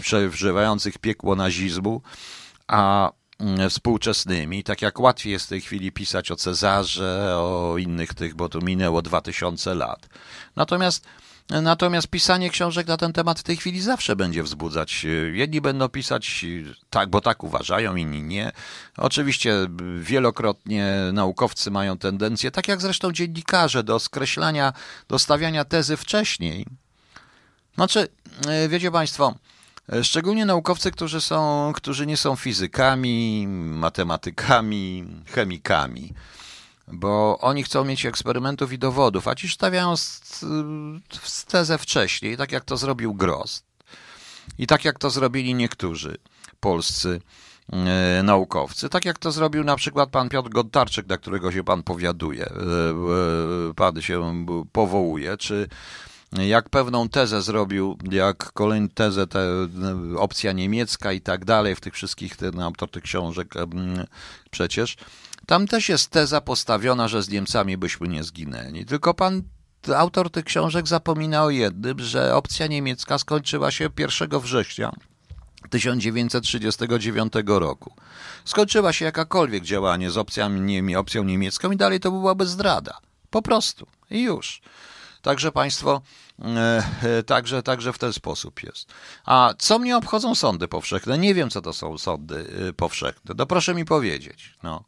przeżywających 0.01 0.99
piekło 0.99 1.37
nazizmu, 1.37 2.03
a 2.67 3.13
współczesnymi, 3.71 4.65
tak 4.65 4.83
jak 4.83 5.01
łatwiej 5.01 5.33
jest 5.33 5.47
w 5.47 5.49
tej 5.49 5.61
chwili 5.61 5.93
pisać 5.93 6.31
o 6.31 6.37
Cezarze, 6.37 7.37
o 7.37 7.79
innych 7.79 8.15
tych, 8.15 8.35
bo 8.35 8.49
tu 8.49 8.63
minęło 8.63 9.03
2000 9.03 9.75
lat. 9.75 10.09
Natomiast 10.57 11.05
Natomiast 11.51 12.09
pisanie 12.09 12.51
książek 12.51 12.87
na 12.87 12.97
ten 12.97 13.13
temat 13.13 13.41
w 13.41 13.43
tej 13.43 13.57
chwili 13.57 13.81
zawsze 13.81 14.17
będzie 14.17 14.43
wzbudzać. 14.43 15.07
Jedni 15.33 15.61
będą 15.61 15.89
pisać 15.89 16.45
tak, 16.91 17.11
bo 17.11 17.21
tak 17.21 17.45
uważają, 17.45 17.97
inni 17.97 18.23
nie. 18.23 18.53
Oczywiście 18.97 19.55
wielokrotnie 19.99 20.95
naukowcy 21.13 21.71
mają 21.71 21.99
tendencję, 21.99 22.51
tak 22.51 22.69
jak 22.69 22.81
zresztą 22.81 23.13
dziennikarze, 23.13 23.85
do 23.85 23.99
skreślania, 23.99 24.73
do 25.09 25.19
stawiania 25.19 25.65
tezy 25.65 25.97
wcześniej. 25.97 26.67
Znaczy, 27.75 28.09
wiecie 28.69 28.91
Państwo, 28.91 29.35
E, 29.35 29.56
Szczególnie 30.03 30.47
naukowcy, 30.47 30.91
którzy, 30.91 31.21
są, 31.21 31.73
którzy 31.75 32.07
nie 32.07 32.17
są 32.17 32.37
fizykami, 32.37 33.47
matematykami, 33.49 35.05
chemikami, 35.27 36.13
bo 36.89 37.39
oni 37.41 37.63
chcą 37.63 37.85
mieć 37.85 38.07
eksperymentów 38.07 38.73
i 38.73 38.79
dowodów, 38.79 39.29
a 39.29 39.35
ci 39.35 39.49
stawiają 39.49 39.93
s- 39.93 40.45
s- 41.25 41.45
tezę 41.45 41.79
wcześniej, 41.79 42.37
tak 42.37 42.53
jak 42.53 42.65
to 42.65 42.77
zrobił 42.77 43.15
Gross 43.15 43.63
i 44.59 44.67
tak 44.67 44.85
jak 44.85 44.99
to 44.99 45.11
zrobili 45.11 45.55
niektórzy 45.55 46.17
polscy 46.61 47.21
e, 47.73 48.23
naukowcy, 48.23 48.89
tak 48.89 49.05
jak 49.05 49.19
to 49.19 49.33
zrobił 49.33 49.65
na 49.65 49.77
przykład 49.77 50.11
pan 50.11 50.29
Piotr 50.29 50.49
Godtarczyk, 50.51 51.09
na 51.09 51.17
którego 51.19 51.53
się 51.53 51.65
pan 51.65 51.83
powiaduje, 51.83 52.45
e, 52.47 52.51
e, 53.71 53.75
pan 53.77 54.03
się 54.03 54.47
powołuje, 54.73 55.37
czy 55.37 55.69
jak 56.39 56.69
pewną 56.69 57.09
tezę 57.09 57.43
zrobił, 57.43 57.99
jak 58.11 58.53
kolejną 58.53 58.89
tezę, 58.89 59.27
te, 59.27 59.49
opcja 60.17 60.53
niemiecka 60.53 61.13
i 61.13 61.21
tak 61.21 61.45
dalej, 61.45 61.75
w 61.75 61.81
tych 61.81 61.95
wszystkich, 61.95 62.37
autor 62.63 62.91
tych 62.91 63.03
książek 63.03 63.55
przecież, 64.51 64.97
tam 65.47 65.67
też 65.67 65.89
jest 65.89 66.11
teza 66.11 66.41
postawiona, 66.41 67.09
że 67.09 67.23
z 67.23 67.29
Niemcami 67.29 67.77
byśmy 67.77 68.09
nie 68.09 68.25
zginęli. 68.25 68.85
Tylko 68.85 69.15
pan 69.15 69.43
autor 69.97 70.31
tych 70.31 70.45
książek 70.45 70.89
zapomina 70.89 71.45
o 71.45 71.51
jednym, 71.51 71.99
że 71.99 72.35
opcja 72.35 72.67
niemiecka 72.67 73.19
skończyła 73.19 73.71
się 73.71 73.91
1 73.99 74.41
września 74.41 74.93
1939 75.71 77.33
roku. 77.47 77.95
Skończyła 78.45 78.93
się 78.93 79.05
jakakolwiek 79.05 79.65
działanie 79.65 80.11
z 80.11 80.17
opcjami, 80.17 80.97
opcją 80.97 81.25
niemiecką 81.25 81.71
i 81.71 81.77
dalej 81.77 82.01
to 82.01 82.11
byłaby 82.11 82.47
zdrada. 82.47 82.99
Po 83.31 83.43
prostu. 83.43 83.87
I 84.11 84.23
już. 84.23 84.63
Także 85.27 85.53
państwo, 85.53 86.03
e, 86.45 86.83
e, 87.03 87.23
także, 87.23 87.63
także 87.63 87.93
w 87.93 87.99
ten 87.99 88.13
sposób 88.13 88.63
jest. 88.63 88.93
A 89.25 89.55
co 89.59 89.79
mnie 89.79 89.97
obchodzą 89.97 90.35
sądy 90.35 90.69
powszechne? 90.69 91.19
Nie 91.19 91.35
wiem, 91.35 91.51
co 91.51 91.63
to 91.63 91.73
są 91.73 91.99
sądy 91.99 92.47
e, 92.69 92.73
powszechne. 92.73 93.35
No 93.39 93.47
proszę 93.47 93.75
mi 93.75 93.85
powiedzieć. 93.85 94.55
No. 94.63 94.85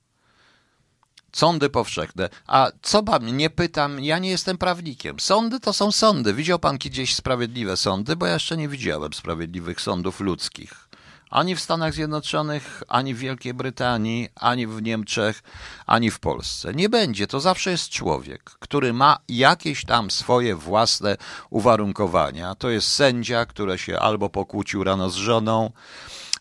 Sądy 1.33 1.71
powszechne. 1.71 2.29
A 2.47 2.71
co 2.83 3.03
pan, 3.03 3.37
nie 3.37 3.51
pytam, 3.51 4.05
ja 4.05 4.19
nie 4.19 4.31
jestem 4.31 4.59
prawnikiem. 4.59 5.21
Sądy 5.21 5.61
to 5.61 5.73
są 5.73 5.93
sądy. 5.93 6.35
Widział 6.35 6.59
pan 6.59 6.79
gdzieś 6.79 7.15
sprawiedliwe 7.15 7.77
sądy? 7.77 8.17
Bo 8.17 8.27
ja 8.27 8.33
jeszcze 8.33 8.57
nie 8.57 8.69
widziałem 8.69 9.13
sprawiedliwych 9.13 9.81
sądów 9.81 10.21
ludzkich. 10.21 10.88
Ani 11.31 11.57
w 11.57 11.61
Stanach 11.61 11.95
Zjednoczonych, 11.95 12.83
ani 12.89 13.15
w 13.15 13.19
Wielkiej 13.19 13.55
Brytanii, 13.55 14.29
ani 14.35 14.67
w 14.67 14.83
Niemczech, 14.83 15.43
ani 15.87 16.11
w 16.11 16.21
Polsce. 16.21 16.75
Nie 16.75 16.89
będzie. 16.89 17.27
To 17.27 17.41
zawsze 17.41 17.71
jest 17.71 17.89
człowiek, 17.89 18.43
który 18.43 18.93
ma 18.93 19.19
jakieś 19.29 19.85
tam 19.85 20.11
swoje 20.11 20.57
własne 20.57 21.17
uwarunkowania. 21.51 22.55
To 22.55 22.71
jest 22.71 22.93
sędzia, 22.93 23.47
który 23.47 23.79
się 23.79 23.99
albo 23.99 24.31
pokłócił 24.31 24.85
rano 24.85 25.11
z 25.11 25.15
żoną, 25.15 25.71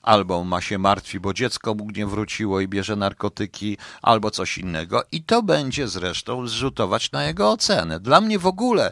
albo 0.02 0.44
ma 0.44 0.62
się 0.62 0.78
martwi, 0.78 1.20
bo 1.20 1.34
dziecko 1.34 1.76
mu 1.76 1.92
nie 1.92 2.06
wróciło 2.06 2.60
i 2.60 2.68
bierze 2.68 2.96
narkotyki, 2.96 3.78
albo 4.02 4.32
coś 4.32 4.58
innego. 4.58 5.04
I 5.12 5.24
to 5.24 5.44
będzie 5.44 5.88
zresztą 5.88 6.48
zrzutować 6.48 7.12
na 7.12 7.24
jego 7.24 7.52
ocenę. 7.52 8.00
Dla 8.00 8.22
mnie 8.22 8.40
w 8.40 8.48
ogóle. 8.48 8.92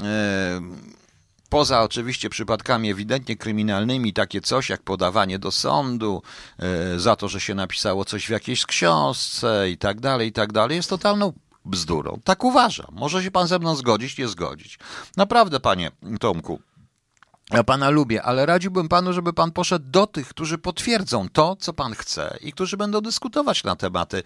e, 0.00 0.60
Poza 1.52 1.82
oczywiście 1.82 2.30
przypadkami 2.30 2.90
ewidentnie 2.90 3.36
kryminalnymi, 3.36 4.12
takie 4.12 4.40
coś 4.40 4.68
jak 4.68 4.82
podawanie 4.82 5.38
do 5.38 5.50
sądu 5.50 6.22
e, 6.58 6.98
za 6.98 7.16
to, 7.16 7.28
że 7.28 7.40
się 7.40 7.54
napisało 7.54 8.04
coś 8.04 8.26
w 8.26 8.30
jakiejś 8.30 8.66
książce 8.66 9.70
i 9.70 9.78
tak 9.78 10.00
dalej, 10.00 10.28
i 10.28 10.32
tak 10.32 10.52
dalej, 10.52 10.76
jest 10.76 10.90
totalną 10.90 11.32
bzdurą. 11.64 12.20
Tak 12.24 12.44
uważam. 12.44 12.86
Może 12.92 13.22
się 13.22 13.30
pan 13.30 13.46
ze 13.46 13.58
mną 13.58 13.74
zgodzić, 13.74 14.18
nie 14.18 14.28
zgodzić. 14.28 14.78
Naprawdę, 15.16 15.60
panie 15.60 15.90
Tomku, 16.20 16.60
ja 17.50 17.64
pana 17.64 17.90
lubię, 17.90 18.22
ale 18.22 18.46
radziłbym 18.46 18.88
panu, 18.88 19.12
żeby 19.12 19.32
pan 19.32 19.50
poszedł 19.50 19.86
do 19.88 20.06
tych, 20.06 20.28
którzy 20.28 20.58
potwierdzą 20.58 21.28
to, 21.28 21.56
co 21.56 21.72
pan 21.72 21.94
chce 21.94 22.38
i 22.40 22.52
którzy 22.52 22.76
będą 22.76 23.00
dyskutować 23.00 23.64
na 23.64 23.76
tematy 23.76 24.22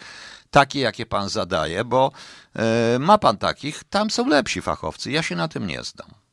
takie, 0.50 0.80
jakie 0.80 1.06
pan 1.06 1.28
zadaje, 1.28 1.84
bo 1.84 2.12
e, 2.56 2.98
ma 2.98 3.18
pan 3.18 3.38
takich, 3.38 3.84
tam 3.84 4.10
są 4.10 4.26
lepsi 4.26 4.62
fachowcy. 4.62 5.10
Ja 5.10 5.22
się 5.22 5.36
na 5.36 5.48
tym 5.48 5.66
nie 5.66 5.84
znam. 5.84 6.25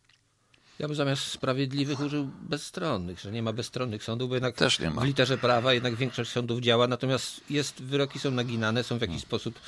Ja 0.79 0.87
bym 0.87 0.95
zamiast 0.95 1.23
sprawiedliwych 1.23 1.99
użył 1.99 2.29
bezstronnych, 2.41 3.19
że 3.19 3.31
nie 3.31 3.43
ma 3.43 3.53
bezstronnych 3.53 4.03
sądów, 4.03 4.29
bo 4.29 4.35
jednak 4.35 4.55
Też 4.55 4.79
nie 4.79 4.89
ma. 4.89 5.01
w 5.01 5.05
literze 5.05 5.37
prawa 5.37 5.73
jednak 5.73 5.95
większość 5.95 6.31
sądów 6.31 6.59
działa, 6.61 6.87
natomiast 6.87 7.41
jest, 7.49 7.81
wyroki 7.83 8.19
są 8.19 8.31
naginane, 8.31 8.83
są 8.83 8.95
w 8.95 8.99
Hmm. 8.99 9.11
jakiś 9.11 9.27
sposób, 9.27 9.59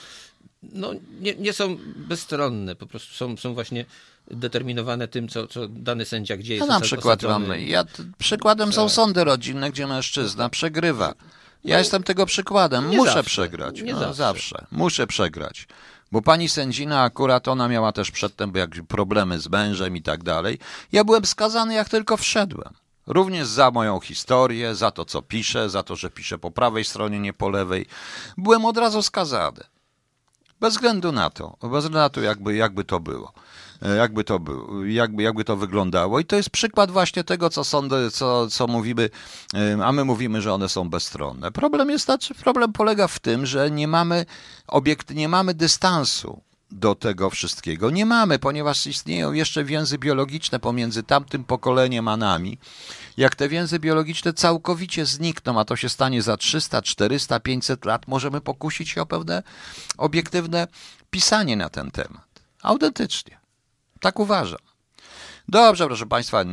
no 0.63 0.91
nie, 1.19 1.35
nie 1.35 1.53
są 1.53 1.77
bezstronne, 1.95 2.75
po 2.75 2.85
prostu 2.87 3.13
są, 3.13 3.37
są 3.37 3.53
właśnie 3.53 3.85
determinowane 4.31 5.07
tym, 5.07 5.27
co, 5.27 5.47
co 5.47 5.67
dany 5.67 6.05
sędzia 6.05 6.37
gdzie 6.37 6.55
jest 6.55 6.67
na 6.67 6.77
osa- 6.79 6.83
przykład 6.83 7.19
osadzony. 7.23 7.47
mam, 7.47 7.59
ja, 7.59 7.85
przykładem 8.17 8.73
są 8.73 8.89
sądy 8.89 9.23
rodzinne, 9.23 9.71
gdzie 9.71 9.87
mężczyzna 9.87 10.49
przegrywa. 10.49 11.13
Ja 11.63 11.79
jestem 11.79 12.03
tego 12.03 12.25
przykładem. 12.25 12.87
Muszę 12.87 13.03
zawsze. 13.13 13.23
przegrać. 13.23 13.81
Nie 13.81 13.93
no, 13.93 13.99
zawsze. 13.99 14.15
zawsze. 14.15 14.65
Muszę 14.71 15.07
przegrać. 15.07 15.67
Bo 16.11 16.21
pani 16.21 16.49
sędzina 16.49 17.01
akurat 17.01 17.47
ona 17.47 17.67
miała 17.67 17.91
też 17.91 18.11
przedtem 18.11 18.51
jakieś 18.55 18.81
problemy 18.81 19.39
z 19.39 19.49
mężem 19.49 19.97
i 19.97 20.01
tak 20.01 20.23
dalej. 20.23 20.59
Ja 20.91 21.03
byłem 21.03 21.25
skazany 21.25 21.73
jak 21.73 21.89
tylko 21.89 22.17
wszedłem. 22.17 22.73
Również 23.07 23.47
za 23.47 23.71
moją 23.71 23.99
historię, 23.99 24.75
za 24.75 24.91
to 24.91 25.05
co 25.05 25.21
piszę, 25.21 25.69
za 25.69 25.83
to, 25.83 25.95
że 25.95 26.09
piszę 26.09 26.37
po 26.37 26.51
prawej 26.51 26.83
stronie, 26.83 27.19
nie 27.19 27.33
po 27.33 27.49
lewej. 27.49 27.85
Byłem 28.37 28.65
od 28.65 28.77
razu 28.77 29.01
skazany. 29.01 29.63
Bez 30.59 30.73
względu 30.73 31.11
na 31.11 31.29
to, 31.29 31.57
bez 31.61 31.69
względu 31.69 31.97
na 31.97 32.09
to, 32.09 32.21
jakby, 32.21 32.55
jakby 32.55 32.83
to 32.83 32.99
było. 32.99 33.33
E, 33.81 33.95
Jakby 33.95 34.23
to, 34.23 34.39
jakby, 34.85 35.23
jakby 35.23 35.43
to 35.43 35.55
wyglądało. 35.57 36.19
I 36.19 36.25
to 36.25 36.35
jest 36.35 36.49
przykład 36.49 36.91
właśnie 36.91 37.23
tego, 37.23 37.49
co 37.49 37.63
sądy, 37.63 38.11
co, 38.11 38.47
co 38.47 38.67
mówimy, 38.67 39.09
a 39.83 39.91
my 39.91 40.05
mówimy, 40.05 40.41
że 40.41 40.53
one 40.53 40.69
są 40.69 40.89
bezstronne. 40.89 41.51
Problem 41.51 41.89
jest, 41.89 42.05
znaczy, 42.05 42.35
problem 42.35 42.73
polega 42.73 43.07
w 43.07 43.19
tym, 43.19 43.45
że 43.45 43.71
nie 43.71 43.87
mamy 43.87 44.25
obiekt, 44.67 45.09
nie 45.09 45.29
mamy 45.29 45.53
dystansu 45.53 46.41
do 46.71 46.95
tego 46.95 47.29
wszystkiego. 47.29 47.89
Nie 47.89 48.05
mamy, 48.05 48.39
ponieważ 48.39 48.87
istnieją 48.87 49.33
jeszcze 49.33 49.63
więzy 49.63 49.97
biologiczne 49.97 50.59
pomiędzy 50.59 51.03
tamtym 51.03 51.43
pokoleniem 51.43 52.07
a 52.07 52.17
nami. 52.17 52.57
Jak 53.17 53.35
te 53.35 53.49
więzy 53.49 53.79
biologiczne 53.79 54.33
całkowicie 54.33 55.05
znikną, 55.05 55.59
a 55.59 55.65
to 55.65 55.75
się 55.75 55.89
stanie 55.89 56.21
za 56.21 56.37
300, 56.37 56.81
400, 56.81 57.39
500 57.39 57.85
lat, 57.85 58.07
możemy 58.07 58.41
pokusić 58.41 58.89
się 58.89 59.01
o 59.01 59.05
pewne 59.05 59.43
obiektywne 59.97 60.67
pisanie 61.09 61.57
na 61.57 61.69
ten 61.69 61.91
temat. 61.91 62.25
Autentycznie. 62.61 63.44
Tak 64.05 64.19
uważam. 64.19 64.59
Dobrze, 65.47 65.85
proszę 65.85 66.05
Państwa, 66.05 66.43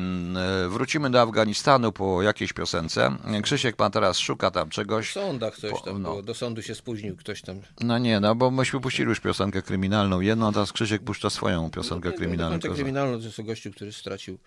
wrócimy 0.68 1.10
do 1.10 1.20
Afganistanu 1.20 1.92
po 1.92 2.22
jakiejś 2.22 2.52
piosence. 2.52 3.16
Krzysiek 3.42 3.76
pan 3.76 3.92
teraz 3.92 4.18
szuka 4.18 4.50
tam 4.50 4.68
W 4.68 4.72
czegoś. 4.72 5.12
sądach 5.12 5.56
coś 5.56 5.82
tam 5.82 6.02
no. 6.02 6.22
do 6.22 6.34
sądu 6.34 6.62
się 6.62 6.74
spóźnił 6.74 7.16
ktoś 7.16 7.42
tam. 7.42 7.60
No 7.80 7.98
nie, 7.98 8.20
no 8.20 8.34
bo 8.34 8.50
myśmy 8.50 8.80
puścili 8.80 9.08
już 9.08 9.20
piosenkę 9.20 9.62
kryminalną 9.62 10.20
jedną, 10.20 10.48
a 10.48 10.52
teraz 10.52 10.72
Krzysiek 10.72 11.02
puszcza 11.02 11.30
swoją 11.30 11.70
piosenkę 11.70 12.08
Nie, 12.08 12.14
kryminalną. 12.14 12.56
Piosenkę 12.58 12.74
kryminalną 12.74 13.18
to 13.18 13.24
jest 13.24 13.40
o 13.40 13.42
gościu, 13.42 13.72
który 13.72 13.92
stracił, 13.92 14.38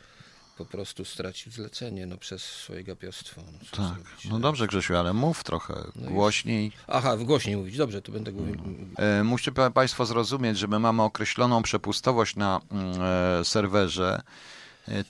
po 0.57 0.65
prostu 0.65 1.05
stracił 1.05 1.51
zlecenie 1.51 2.05
no, 2.05 2.17
przez 2.17 2.43
swoje 2.43 2.83
gapiostwo. 2.83 3.41
No, 3.45 3.59
Tak. 3.71 3.95
zrobić? 3.95 4.25
No 4.29 4.39
dobrze, 4.39 4.67
Grzesiu, 4.67 4.95
ale 4.97 5.13
mów 5.13 5.43
trochę 5.43 5.73
głośniej. 5.95 6.71
Aha, 6.87 7.17
w 7.17 7.23
głośniej 7.23 7.57
mówić. 7.57 7.77
Dobrze, 7.77 8.01
to 8.01 8.11
będę 8.11 8.31
mówił. 8.31 8.55
E, 8.97 9.23
Musicie 9.23 9.51
pa- 9.51 9.71
Państwo 9.71 10.05
zrozumieć, 10.05 10.57
że 10.57 10.67
my 10.67 10.79
mamy 10.79 11.03
określoną 11.03 11.61
przepustowość 11.63 12.35
na 12.35 12.61
mm, 12.71 13.01
e, 13.41 13.45
serwerze. 13.45 14.21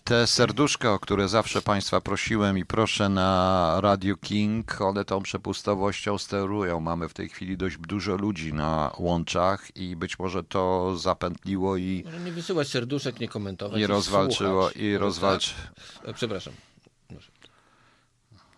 Te 0.03 0.27
serduszka, 0.27 0.93
o 0.93 0.99
które 0.99 1.27
zawsze 1.29 1.61
Państwa 1.61 2.01
prosiłem 2.01 2.57
i 2.57 2.65
proszę 2.65 3.09
na 3.09 3.77
Radio 3.81 4.15
King, 4.17 4.81
one 4.81 5.05
tą 5.05 5.21
przepustowością 5.21 6.17
sterują. 6.17 6.79
Mamy 6.79 7.09
w 7.09 7.13
tej 7.13 7.29
chwili 7.29 7.57
dość 7.57 7.77
dużo 7.77 8.15
ludzi 8.15 8.53
na 8.53 8.91
łączach 8.97 9.75
i 9.77 9.95
być 9.95 10.19
może 10.19 10.43
to 10.43 10.97
zapętliło 10.97 11.77
i, 11.77 12.01
Może 12.05 12.19
nie 12.19 12.31
wysyłać 12.31 12.67
serduszek, 12.67 13.19
nie 13.19 13.27
komentować. 13.27 13.79
i 13.81 13.87
rozwalczyło, 13.87 14.61
słuchać. 14.61 14.77
i 14.77 14.85
Może 14.87 14.97
rozwalczy. 14.97 15.53
tak? 15.95 16.09
E, 16.09 16.13
Przepraszam. 16.13 16.53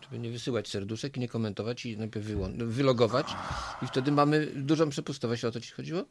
Żeby 0.02 0.20
nie 0.20 0.30
wysyłać 0.32 0.68
serduszek 0.68 1.18
i 1.18 1.20
nie 1.20 1.28
komentować 1.28 1.86
i 1.86 1.98
najpierw 1.98 2.26
wylogować 2.58 3.28
i 3.82 3.88
wtedy 3.88 4.12
mamy 4.12 4.46
dużą 4.56 4.90
przepustowość. 4.90 5.46
O 5.46 5.52
to 5.52 5.62
ci 5.62 5.72
chodziło? 5.72 6.04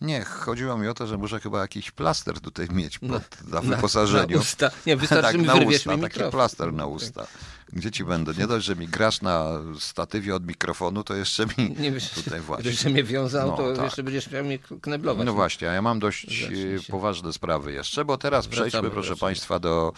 Nie, 0.00 0.24
chodziło 0.24 0.78
mi 0.78 0.88
o 0.88 0.94
to, 0.94 1.06
że 1.06 1.18
muszę 1.18 1.40
chyba 1.40 1.60
jakiś 1.60 1.90
plaster 1.90 2.40
tutaj 2.40 2.68
mieć 2.72 2.98
pod, 2.98 3.10
na, 3.48 3.60
Na- 3.60 3.60
wyposażeniu. 3.76 4.36
Na 4.36 4.42
usta. 4.42 4.70
Nie, 4.86 4.96
wystarczy 4.96 5.22
tak, 5.32 5.40
mi 5.40 5.46
na 5.46 5.54
wyrwiesz 5.54 5.76
usta, 5.78 5.96
mi 5.96 6.02
taki 6.02 6.20
plaster 6.30 6.72
na 6.72 6.86
usta. 6.86 7.26
Gdzie 7.72 7.90
ci 7.90 8.04
będę? 8.04 8.32
Nie 8.38 8.46
dość, 8.46 8.66
że 8.66 8.76
mi 8.76 8.88
grasz 8.88 9.22
na 9.22 9.48
statywie 9.78 10.34
od 10.34 10.46
mikrofonu, 10.46 11.04
to 11.04 11.14
jeszcze 11.14 11.46
mi 11.46 11.74
Nie 11.78 11.92
wiesz, 11.92 12.10
tutaj 12.10 12.40
właśnie. 12.50 12.62
Gdybyś 12.62 12.84
mnie 12.84 13.04
wiązał, 13.04 13.48
No, 13.48 13.56
to 13.56 13.72
tak. 13.74 13.84
jeszcze 13.84 14.02
będziesz 14.02 14.30
miał 14.30 14.44
mnie 14.44 14.58
kneblować. 14.58 15.26
No 15.26 15.32
właśnie, 15.32 15.70
a 15.70 15.72
ja 15.72 15.82
mam 15.82 15.98
dość 15.98 16.42
e, 16.42 16.48
poważne 16.90 17.32
sprawy 17.32 17.72
jeszcze, 17.72 18.04
bo 18.04 18.18
teraz 18.18 18.46
Wracamy, 18.46 18.70
przejdźmy, 18.70 18.90
proszę 18.90 19.08
wracamy. 19.08 19.20
Państwa, 19.20 19.58
do 19.58 19.92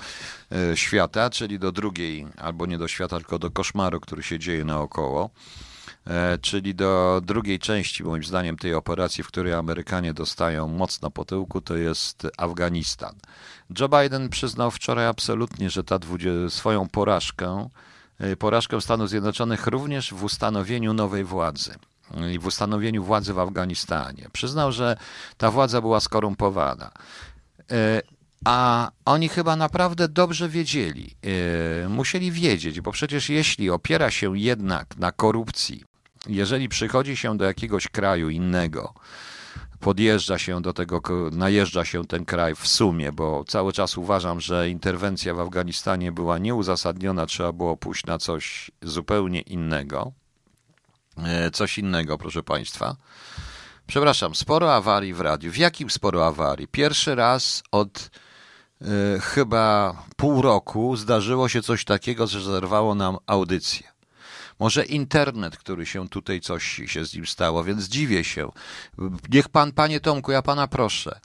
e, 0.53 0.77
świata, 0.77 1.31
czyli 1.31 1.59
do 1.59 1.73
drugiej, 1.73 2.27
albo 2.37 2.67
nie 2.67 2.79
do 2.79 2.89
świata, 2.89 3.17
tylko 3.17 3.39
do 3.39 3.51
koszmaru, 3.51 4.01
który 4.01 4.23
się 4.23 4.39
dzieje 4.39 4.65
naokoło. 4.65 5.31
E, 6.07 6.39
czyli 6.39 6.75
do 6.75 7.21
drugiej 7.25 7.59
części, 7.59 8.05
moim 8.05 8.25
zdaniem, 8.25 8.57
tej 8.57 8.75
operacji, 8.75 9.25
w 9.25 9.29
której 9.29 9.53
Amerykanie 9.53 10.15
dostają 10.15 10.69
mocno 10.69 11.11
po 11.11 11.25
tyłku, 11.25 11.61
to 11.61 11.77
jest 11.77 12.27
Afganistan. 12.37 13.15
Joe 13.81 13.89
Biden 13.89 14.29
przyznał 14.29 14.71
wczoraj 14.71 15.07
absolutnie, 15.07 15.71
że 15.71 15.85
ta 15.85 15.99
swoją 16.49 16.89
porażkę, 16.89 17.69
e, 18.19 18.37
porażkę 18.37 18.81
Stanów 18.81 19.09
Zjednoczonych 19.09 19.67
również 19.67 20.15
w 20.15 20.25
ustanowieniu 20.25 20.93
nowej 20.95 21.25
władzy 21.25 21.75
i 22.33 22.39
w 22.39 22.47
ustanowieniu 22.47 23.05
władzy 23.05 23.35
w 23.35 23.39
Afganistanie. 23.39 24.29
Przyznał, 24.33 24.73
że 24.73 24.97
ta 25.37 25.51
władza 25.51 25.81
była 25.81 26.01
skorumpowana. 26.01 26.91
E, 27.71 28.03
A 28.47 28.91
oni 29.05 29.29
chyba 29.29 29.57
naprawdę 29.57 30.09
dobrze 30.09 30.49
wiedzieli, 30.49 31.17
e, 31.85 31.89
musieli 31.89 32.33
wiedzieć, 32.33 32.81
bo 32.81 32.93
przecież 32.93 33.29
jeśli 33.29 33.71
opiera 33.71 34.11
się 34.11 34.39
jednak 34.39 34.97
na 34.97 35.13
korupcji, 35.13 35.85
jeżeli 36.27 36.69
przychodzi 36.69 37.17
się 37.17 37.37
do 37.37 37.45
jakiegoś 37.45 37.89
kraju 37.89 38.31
innego, 38.31 38.95
podjeżdża 39.81 40.39
się 40.39 40.63
do 40.63 40.73
tego, 40.73 41.03
najeżdża 41.33 41.85
się 41.85 42.07
ten 42.07 42.25
kraj 42.25 42.55
w 42.55 42.67
sumie, 42.67 43.13
bo 43.13 43.45
cały 43.45 43.73
czas 43.73 43.99
uważam, 43.99 44.41
że 44.41 44.71
interwencja 44.71 45.35
w 45.35 45.41
Afganistanie 45.41 46.13
była 46.13 46.39
nieuzasadniona, 46.39 47.27
trzeba 47.27 47.53
było 47.53 47.77
pójść 47.77 48.07
na 48.07 48.19
coś 48.19 48.71
zupełnie 48.83 49.41
innego. 49.41 50.13
E, 51.17 51.51
Coś 51.51 51.79
innego, 51.79 52.19
proszę 52.19 52.43
Państwa. 52.43 52.97
Przepraszam, 53.87 54.35
sporo 54.35 54.75
awarii 54.75 55.15
w 55.15 55.21
radiu. 55.21 55.53
W 55.53 55.57
jakim 55.57 55.91
sporo 55.91 56.27
awarii? 56.27 56.69
Pierwszy 56.69 57.15
raz 57.15 57.63
od 57.71 58.11
e, 58.81 58.87
chyba 59.21 59.97
pół 60.17 60.43
roku 60.43 60.97
zdarzyło 60.97 61.49
się 61.49 61.63
coś 61.63 61.85
takiego, 61.85 62.27
że 62.27 62.41
zerwało 62.41 62.95
nam 62.95 63.17
audycję. 63.27 63.94
Może 64.65 64.85
internet, 64.85 65.57
który 65.57 65.87
się 65.87 66.09
tutaj 66.09 66.41
coś 66.41 66.83
się 66.87 67.05
z 67.05 67.15
nim 67.15 67.27
stało, 67.27 67.65
więc 67.65 67.85
dziwię 67.89 68.25
się. 68.25 68.53
Niech 69.31 69.49
pan, 69.49 69.73
panie 69.73 70.01
Tomku, 70.01 70.33
ja 70.33 70.43
pana 70.43 70.69
proszę. 70.69 71.21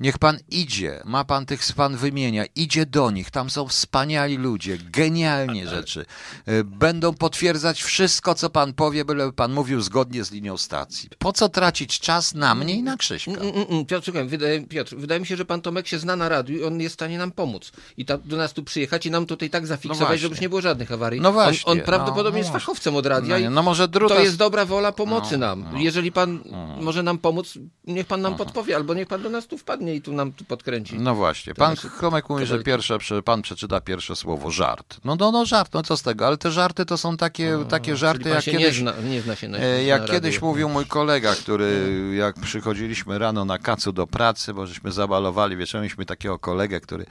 Niech 0.00 0.18
pan 0.18 0.38
idzie, 0.50 1.00
ma 1.04 1.24
pan 1.24 1.46
tych 1.46 1.60
pan 1.76 1.96
wymienia, 1.96 2.44
idzie 2.56 2.86
do 2.86 3.10
nich, 3.10 3.30
tam 3.30 3.50
są 3.50 3.68
wspaniali 3.68 4.36
ludzie, 4.36 4.78
genialnie 4.78 5.68
rzeczy. 5.68 6.06
Y, 6.48 6.64
Będą 6.64 7.14
potwierdzać 7.14 7.82
wszystko, 7.82 8.34
co 8.34 8.50
pan 8.50 8.72
powie, 8.72 9.04
byle 9.04 9.32
pan 9.32 9.52
mówił 9.52 9.80
zgodnie 9.80 10.24
z 10.24 10.30
linią 10.30 10.56
stacji. 10.56 11.08
Po 11.18 11.32
co 11.32 11.48
tracić 11.48 12.00
czas 12.00 12.34
na 12.34 12.54
mnie 12.54 12.74
i 12.74 12.82
na 12.82 12.96
Krzyśka? 12.96 13.30
Mm, 13.30 13.42
mm, 13.42 13.66
mm, 13.70 13.86
Piotr, 13.86 14.12
wydaje, 14.26 14.66
Piotr, 14.66 14.96
wydaje 14.96 15.20
mi 15.20 15.26
się, 15.26 15.36
że 15.36 15.44
pan 15.44 15.60
Tomek 15.60 15.86
się 15.86 15.98
zna 15.98 16.16
na 16.16 16.28
radiu 16.28 16.58
i 16.58 16.64
on 16.64 16.80
jest 16.80 16.92
w 16.92 16.98
stanie 16.98 17.18
nam 17.18 17.32
pomóc. 17.32 17.72
I 17.96 18.04
ta, 18.04 18.18
do 18.18 18.36
nas 18.36 18.52
tu 18.52 18.64
przyjechać 18.64 19.06
i 19.06 19.10
nam 19.10 19.26
tutaj 19.26 19.50
tak 19.50 19.66
zafiksować, 19.66 20.10
No 20.10 20.16
żeby 20.16 20.32
już 20.32 20.40
nie 20.40 20.48
było 20.48 20.60
żadnych 20.60 20.92
awarii. 20.92 21.20
No 21.20 21.32
właśnie, 21.32 21.72
On, 21.72 21.78
on 21.78 21.84
prawdopodobnie 21.84 22.40
no, 22.40 22.44
jest 22.44 22.52
no 22.54 22.58
fachowcem 22.60 22.96
od 22.96 23.06
radia 23.06 23.38
No 23.38 23.50
no 23.50 23.62
może 23.62 23.88
druta 23.88 24.14
to 24.14 24.20
jest 24.20 24.36
dobra 24.36 24.64
wola 24.64 24.92
pomocy 24.92 25.38
No, 25.38 25.46
nam. 25.46 25.64
no. 25.72 25.78
Jeżeli 25.78 26.12
pan 26.12 26.40
może 26.80 27.02
nam 27.02 27.18
pomóc, 27.18 27.58
niech 27.86 28.06
pan 28.06 28.20
nam 28.20 28.36
podpowie, 28.36 28.76
albo 28.76 28.94
niech 28.94 29.08
pan 29.08 29.22
do 29.22 29.30
nas 29.30 29.46
tu 29.46 29.58
wpadnie 29.58 29.83
i 29.92 30.02
tu 30.02 30.12
nam 30.12 30.32
tu 30.32 30.44
podkręci. 30.44 30.98
No 30.98 31.14
właśnie. 31.14 31.54
Pan 31.54 31.76
Chromek 31.76 32.28
mówi, 32.28 32.46
że 32.46 32.62
pierwsze, 32.62 32.98
pan 33.24 33.42
przeczyta 33.42 33.80
pierwsze 33.80 34.16
słowo 34.16 34.50
żart. 34.50 34.96
No, 35.04 35.16
no, 35.16 35.32
no 35.32 35.46
żart, 35.46 35.74
no 35.74 35.82
co 35.82 35.96
z 35.96 36.02
tego, 36.02 36.26
ale 36.26 36.36
te 36.36 36.50
żarty 36.50 36.84
to 36.86 36.98
są 36.98 37.16
takie, 37.16 37.58
takie 37.68 37.96
żarty, 37.96 38.28
jak 38.28 38.44
kiedyś... 38.44 38.60
nie, 38.60 38.72
zna, 38.72 38.92
nie 39.10 39.22
zna 39.22 39.36
się 39.36 39.48
na 39.48 39.58
E, 39.58 39.84
Jak 39.84 40.02
na 40.02 40.08
kiedyś 40.08 40.42
mówił 40.42 40.68
mój 40.68 40.86
kolega, 40.86 41.34
który 41.34 41.90
jak 42.16 42.34
przychodziliśmy 42.40 43.18
rano 43.18 43.44
na 43.44 43.58
kacu 43.58 43.92
do 43.92 44.06
pracy, 44.06 44.54
bo 44.54 44.66
żeśmy 44.66 44.92
zabalowali, 44.92 45.56
wieczorem 45.56 45.82
mieliśmy 45.82 46.06
takiego 46.06 46.38
kolegę, 46.38 46.80
który 46.80 47.06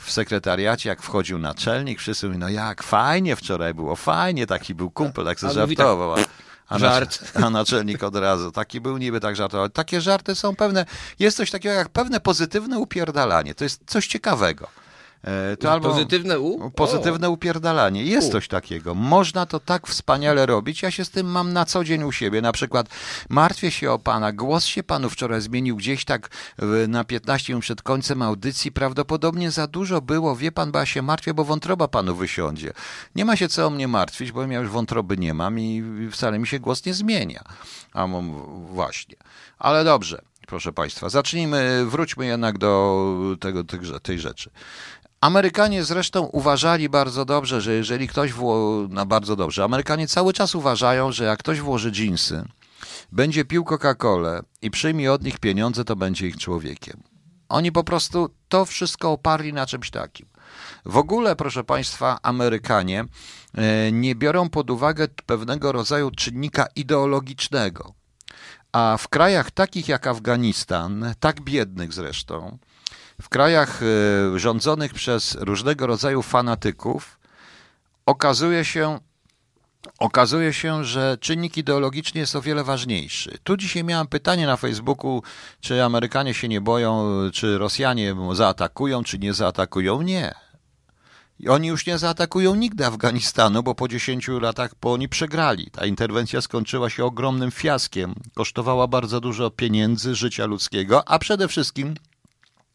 w 0.00 0.10
sekretariacie, 0.12 0.88
jak 0.88 1.02
wchodził 1.02 1.38
naczelnik, 1.38 1.98
wszyscy 1.98 2.26
mówili, 2.26 2.40
no 2.40 2.48
jak 2.48 2.82
fajnie 2.82 3.36
wczoraj 3.36 3.74
było, 3.74 3.96
fajnie, 3.96 4.46
taki 4.46 4.74
był 4.74 4.90
kumpel, 4.90 5.24
tak 5.24 5.42
mówi 5.42 5.54
tak, 5.56 5.68
żartował. 5.68 6.16
A- 6.68 6.78
żart. 6.78 7.32
a 7.44 7.50
naczelnik 7.50 8.02
od 8.02 8.16
razu, 8.16 8.52
taki 8.52 8.80
był 8.80 8.98
niby 8.98 9.20
tak 9.20 9.36
żartował. 9.36 9.68
Takie 9.68 10.00
żarty 10.00 10.34
są 10.34 10.56
pewne, 10.56 10.86
jest 11.18 11.36
coś 11.36 11.50
takiego 11.50 11.74
jak 11.74 11.88
pewne 11.88 12.20
pozytywne 12.20 12.78
upierdalanie, 12.78 13.54
to 13.54 13.64
jest 13.64 13.80
coś 13.86 14.06
ciekawego. 14.06 14.68
E, 15.24 15.56
To 15.56 15.72
albo... 15.72 15.88
Pozytywne 15.90 16.40
U? 16.40 16.70
Pozytywne 16.70 17.30
upierdalanie. 17.30 18.04
Jest 18.04 18.28
U. 18.28 18.32
coś 18.32 18.48
takiego. 18.48 18.94
Można 18.94 19.46
to 19.46 19.60
tak 19.60 19.86
wspaniale 19.86 20.46
robić. 20.46 20.82
Ja 20.82 20.90
się 20.90 21.04
z 21.04 21.10
tym 21.10 21.26
mam 21.26 21.52
na 21.52 21.64
co 21.64 21.84
dzień 21.84 22.02
u 22.02 22.12
siebie. 22.12 22.42
Na 22.42 22.52
przykład 22.52 22.86
martwię 23.28 23.70
się 23.70 23.90
o 23.92 23.98
pana. 23.98 24.32
Głos 24.32 24.64
się 24.64 24.82
panu 24.82 25.10
wczoraj 25.10 25.40
zmienił 25.40 25.76
gdzieś 25.76 26.04
tak 26.04 26.28
na 26.88 27.04
15 27.04 27.52
minut 27.52 27.62
przed 27.64 27.82
końcem 27.82 28.22
audycji. 28.22 28.72
Prawdopodobnie 28.72 29.50
za 29.50 29.66
dużo 29.66 30.00
było. 30.00 30.36
Wie 30.36 30.52
pan, 30.52 30.72
bo 30.72 30.78
ja 30.78 30.86
się 30.86 31.02
martwię, 31.02 31.34
bo 31.34 31.44
wątroba 31.44 31.88
panu 31.88 32.14
wysiądzie. 32.14 32.72
Nie 33.14 33.24
ma 33.24 33.36
się 33.36 33.48
co 33.48 33.66
o 33.66 33.70
mnie 33.70 33.88
martwić, 33.88 34.32
bo 34.32 34.42
ja 34.46 34.58
już 34.60 34.70
wątroby 34.70 35.16
nie 35.16 35.34
mam 35.34 35.58
i 35.60 35.82
wcale 36.12 36.38
mi 36.38 36.46
się 36.46 36.60
głos 36.60 36.84
nie 36.86 36.94
zmienia. 36.94 37.44
A 37.92 38.06
właśnie. 38.70 39.16
Ale 39.58 39.84
dobrze. 39.84 40.22
Proszę 40.46 40.72
Państwa, 40.72 41.08
zacznijmy, 41.08 41.86
wróćmy 41.86 42.26
jednak 42.26 42.58
do 42.58 43.36
tego, 43.40 43.64
tych- 43.64 44.00
tej 44.02 44.18
rzeczy. 44.18 44.50
Amerykanie 45.20 45.84
zresztą 45.84 46.22
uważali 46.22 46.88
bardzo 46.88 47.24
dobrze, 47.24 47.60
że 47.60 47.74
jeżeli 47.74 48.08
ktoś 48.08 48.32
wło... 48.32 48.86
no 48.90 49.06
bardzo 49.06 49.36
dobrze, 49.36 49.64
Amerykanie 49.64 50.08
cały 50.08 50.32
czas 50.32 50.54
uważają, 50.54 51.12
że 51.12 51.24
jak 51.24 51.38
ktoś 51.38 51.60
włoży 51.60 51.90
dżinsy, 51.90 52.44
będzie 53.12 53.44
pił 53.44 53.64
Coca-Colę 53.64 54.42
i 54.62 54.70
przyjmie 54.70 55.12
od 55.12 55.22
nich 55.22 55.38
pieniądze, 55.38 55.84
to 55.84 55.96
będzie 55.96 56.26
ich 56.26 56.36
człowiekiem. 56.36 57.02
Oni 57.48 57.72
po 57.72 57.84
prostu 57.84 58.30
to 58.48 58.64
wszystko 58.64 59.12
oparli 59.12 59.52
na 59.52 59.66
czymś 59.66 59.90
takim. 59.90 60.26
W 60.84 60.96
ogóle, 60.96 61.36
proszę 61.36 61.64
Państwa, 61.64 62.18
Amerykanie 62.22 63.04
e, 63.54 63.92
nie 63.92 64.14
biorą 64.14 64.48
pod 64.48 64.70
uwagę 64.70 65.08
pewnego 65.26 65.72
rodzaju 65.72 66.10
czynnika 66.10 66.66
ideologicznego. 66.76 67.94
A 68.72 68.96
w 68.98 69.08
krajach 69.08 69.50
takich 69.50 69.88
jak 69.88 70.06
Afganistan, 70.06 71.14
tak 71.20 71.40
biednych 71.40 71.92
zresztą, 71.92 72.58
w 73.22 73.28
krajach 73.28 73.80
e, 73.82 74.38
rządzonych 74.38 74.94
przez 74.94 75.34
różnego 75.40 75.86
rodzaju 75.86 76.22
fanatyków, 76.22 77.18
okazuje 78.06 78.64
się, 78.64 78.98
okazuje 79.98 80.52
się, 80.52 80.84
że 80.84 81.18
czynnik 81.20 81.56
ideologiczny 81.56 82.20
jest 82.20 82.36
o 82.36 82.42
wiele 82.42 82.64
ważniejszy. 82.64 83.38
Tu 83.44 83.56
dzisiaj 83.56 83.84
miałem 83.84 84.06
pytanie 84.06 84.46
na 84.46 84.56
Facebooku, 84.56 85.22
czy 85.60 85.84
Amerykanie 85.84 86.34
się 86.34 86.48
nie 86.48 86.60
boją, 86.60 87.04
czy 87.32 87.58
Rosjanie 87.58 88.16
zaatakują, 88.32 89.04
czy 89.04 89.18
nie 89.18 89.34
zaatakują. 89.34 90.02
Nie. 90.02 90.34
I 91.40 91.48
oni 91.48 91.68
już 91.68 91.86
nie 91.86 91.98
zaatakują 91.98 92.54
nigdy 92.54 92.86
Afganistanu, 92.86 93.62
bo 93.62 93.74
po 93.74 93.88
10 93.88 94.28
latach 94.28 94.74
po 94.74 94.92
oni 94.92 95.08
przegrali. 95.08 95.70
Ta 95.70 95.86
interwencja 95.86 96.40
skończyła 96.40 96.90
się 96.90 97.04
ogromnym 97.04 97.50
fiaskiem. 97.50 98.14
Kosztowała 98.34 98.86
bardzo 98.86 99.20
dużo 99.20 99.50
pieniędzy, 99.50 100.14
życia 100.14 100.46
ludzkiego, 100.46 101.08
a 101.08 101.18
przede 101.18 101.48
wszystkim 101.48 101.94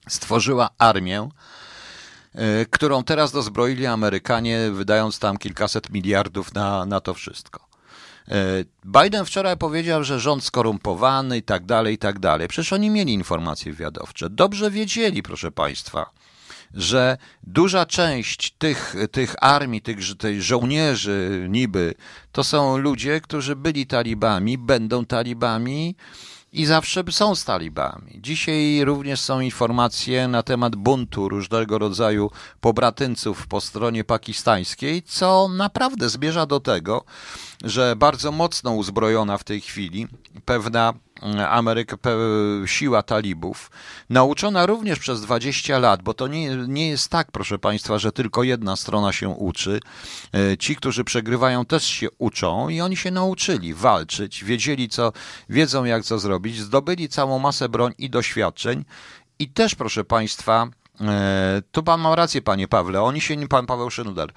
stworzyła 0.08 0.70
armię, 0.78 1.30
e, 2.36 2.66
którą 2.66 3.04
teraz 3.04 3.32
dozbroili 3.32 3.86
Amerykanie, 3.86 4.72
wydając 4.72 5.20
tam 5.20 5.38
kilkaset 5.38 5.90
miliardów 5.90 6.54
na, 6.54 6.86
na 6.86 7.00
to 7.00 7.14
wszystko. 7.14 7.74
E, 8.28 8.64
Biden 9.04 9.26
wczoraj 9.26 9.58
powiedział, 9.58 10.04
że 10.04 10.20
rząd 10.20 10.44
skorumpowany 10.44 11.38
i 11.38 11.44
tak 11.44 11.66
dalej, 11.66 11.94
i 11.94 11.98
tak 11.98 12.20
dalej. 12.20 12.48
Przecież 12.48 12.74
oni 12.74 12.90
mieli 12.90 13.14
informacje 13.14 13.72
wywiadowcze. 13.72 14.30
Dobrze 14.30 14.72
wiedzieli, 14.72 15.24
proszę 15.24 15.52
Państwa, 15.52 16.10
że 16.74 17.18
duża 17.44 17.86
część 17.86 18.52
tych, 18.52 18.96
tych 19.12 19.36
armii, 19.44 19.82
tych, 19.82 20.18
tych 20.18 20.42
żołnierzy 20.42 21.46
niby, 21.50 21.94
to 22.32 22.44
są 22.44 22.78
ludzie, 22.78 23.22
którzy 23.22 23.56
byli 23.56 23.88
talibami, 23.88 24.58
będą 24.58 25.06
talibami 25.06 25.96
i 26.54 26.66
zawsze 26.66 27.04
są 27.12 27.36
z 27.36 27.46
talibami. 27.46 28.12
Dzisiaj 28.16 28.86
również 28.86 29.20
są 29.20 29.40
informacje 29.40 30.28
na 30.28 30.44
temat 30.44 30.76
buntu 30.76 31.30
różnego 31.30 31.80
rodzaju 31.80 32.32
pobratyńców 32.62 33.48
po 33.48 33.62
stronie 33.62 34.04
pakistańskiej, 34.04 35.04
co 35.04 35.48
naprawdę 35.48 36.10
zmierza 36.10 36.46
do 36.46 36.60
tego, 36.60 37.04
że 37.64 37.96
bardzo 37.96 38.32
mocno 38.32 38.72
uzbrojona 38.72 39.38
w 39.38 39.44
tej 39.44 39.62
chwili 39.62 40.08
pewna 40.46 40.94
mm, 41.22 41.40
Ameryka, 41.50 41.98
pe, 41.98 42.18
siła 42.66 43.04
talibów, 43.04 43.72
nauczona 44.10 44.66
również 44.66 45.00
przez 45.00 45.22
20 45.22 45.80
lat, 45.80 46.04
bo 46.04 46.14
to 46.14 46.28
nie, 46.28 46.56
nie 46.68 46.90
jest 46.90 47.10
tak, 47.10 47.32
proszę 47.32 47.60
Państwa, 47.60 48.00
że 48.00 48.12
tylko 48.12 48.44
jedna 48.44 48.76
strona 48.76 49.12
się 49.12 49.30
uczy. 49.30 49.80
E, 50.34 50.58
Ci, 50.58 50.76
którzy 50.76 51.04
przegrywają, 51.04 51.66
też 51.66 51.84
się 51.84 52.08
uczą 52.18 52.70
i 52.70 52.82
oni 52.82 52.98
się 52.98 53.12
nauczyli 53.12 53.74
walczyć, 53.74 54.44
wiedzieli 54.44 54.90
co, 54.90 55.14
wiedzą 55.50 55.86
jak 55.86 56.04
co 56.04 56.20
zrobić, 56.20 56.60
zdobyli 56.60 57.10
całą 57.10 57.40
masę 57.40 57.70
broń 57.70 57.94
i 57.98 58.10
doświadczeń 58.10 58.86
i 59.40 59.50
też, 59.50 59.76
proszę 59.76 60.04
Państwa, 60.04 60.68
Tu 61.72 61.84
pan 61.84 62.02
ma 62.02 62.16
rację, 62.16 62.42
panie 62.42 62.68
Pawle. 62.68 63.02
Oni 63.02 63.22
się, 63.22 63.48
pan 63.48 63.66
Paweł 63.66 63.90
Szynudel, 63.90 64.28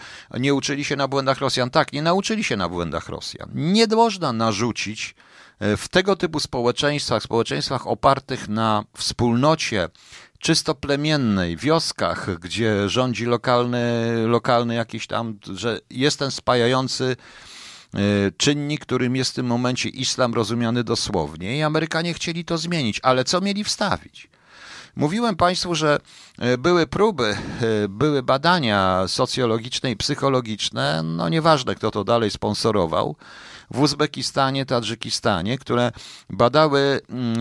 nie 0.41 0.55
uczyli 0.55 0.85
się 0.85 0.97
na 0.97 1.09
błędach 1.09 1.39
Rosjan. 1.39 1.71
Tak, 1.71 1.93
nie 1.93 2.03
nauczyli 2.03 2.45
się 2.45 2.57
na 2.57 2.69
błędach 2.69 3.09
Rosjan. 3.09 3.51
Nie 3.55 3.87
można 3.87 4.33
narzucić 4.33 5.15
e, 5.59 5.77
w 5.77 5.89
tego 5.89 6.17
typu 6.17 6.41
społeczeństwach, 6.41 7.23
społeczeństwach 7.23 7.87
opartych 7.87 8.49
na 8.49 8.85
wspólnocie 8.97 9.89
czysto 10.39 10.75
plemiennej, 10.75 11.57
wioskach, 11.57 12.39
gdzie 12.39 12.89
rządzi 12.89 13.27
lokalny, 13.27 14.15
lokalny 14.27 14.75
jakiś 14.75 15.07
tam, 15.07 15.39
że 15.55 15.81
jest 15.91 16.19
ten 16.19 16.31
spajający 16.31 17.17
czynnik, 18.37 18.81
którym 18.81 19.17
jest 19.17 19.31
w 19.31 19.35
tym 19.35 19.47
momencie 19.47 19.89
islam 19.89 20.35
rozumiany 20.35 20.85
dosłownie 20.85 21.59
i 21.59 21.63
Amerykanie 21.63 22.15
chcieli 22.15 22.45
to 22.45 22.59
zmienić, 22.59 23.01
ale 23.03 23.25
co 23.25 23.41
mieli 23.41 23.65
wstawić? 23.65 24.29
Mówiłem 24.97 25.37
Państwu, 25.37 25.75
że 25.75 25.99
e, 26.39 26.59
były 26.59 26.87
próby, 26.87 27.37
e, 27.85 27.89
były 27.89 28.23
badania 28.23 29.05
socjologiczne 29.09 29.91
i 29.91 29.97
psychologiczne, 29.97 31.03
no 31.03 31.29
nieważne 31.29 31.75
kto 31.75 31.91
to 31.91 32.05
dalej 32.05 32.31
sponsorował, 32.31 33.17
w 33.71 33.81
Uzbekistanie, 33.81 34.67
Tadżykistanie, 34.67 35.59
które 35.59 35.93
badały 36.31 37.01
mm, 37.09 37.41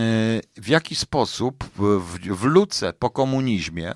w 0.56 0.68
jaki 0.68 0.94
sposób 0.94 1.64
w, 1.76 2.00
w 2.36 2.44
luce 2.44 2.92
po 2.92 3.10
komunizmie, 3.10 3.92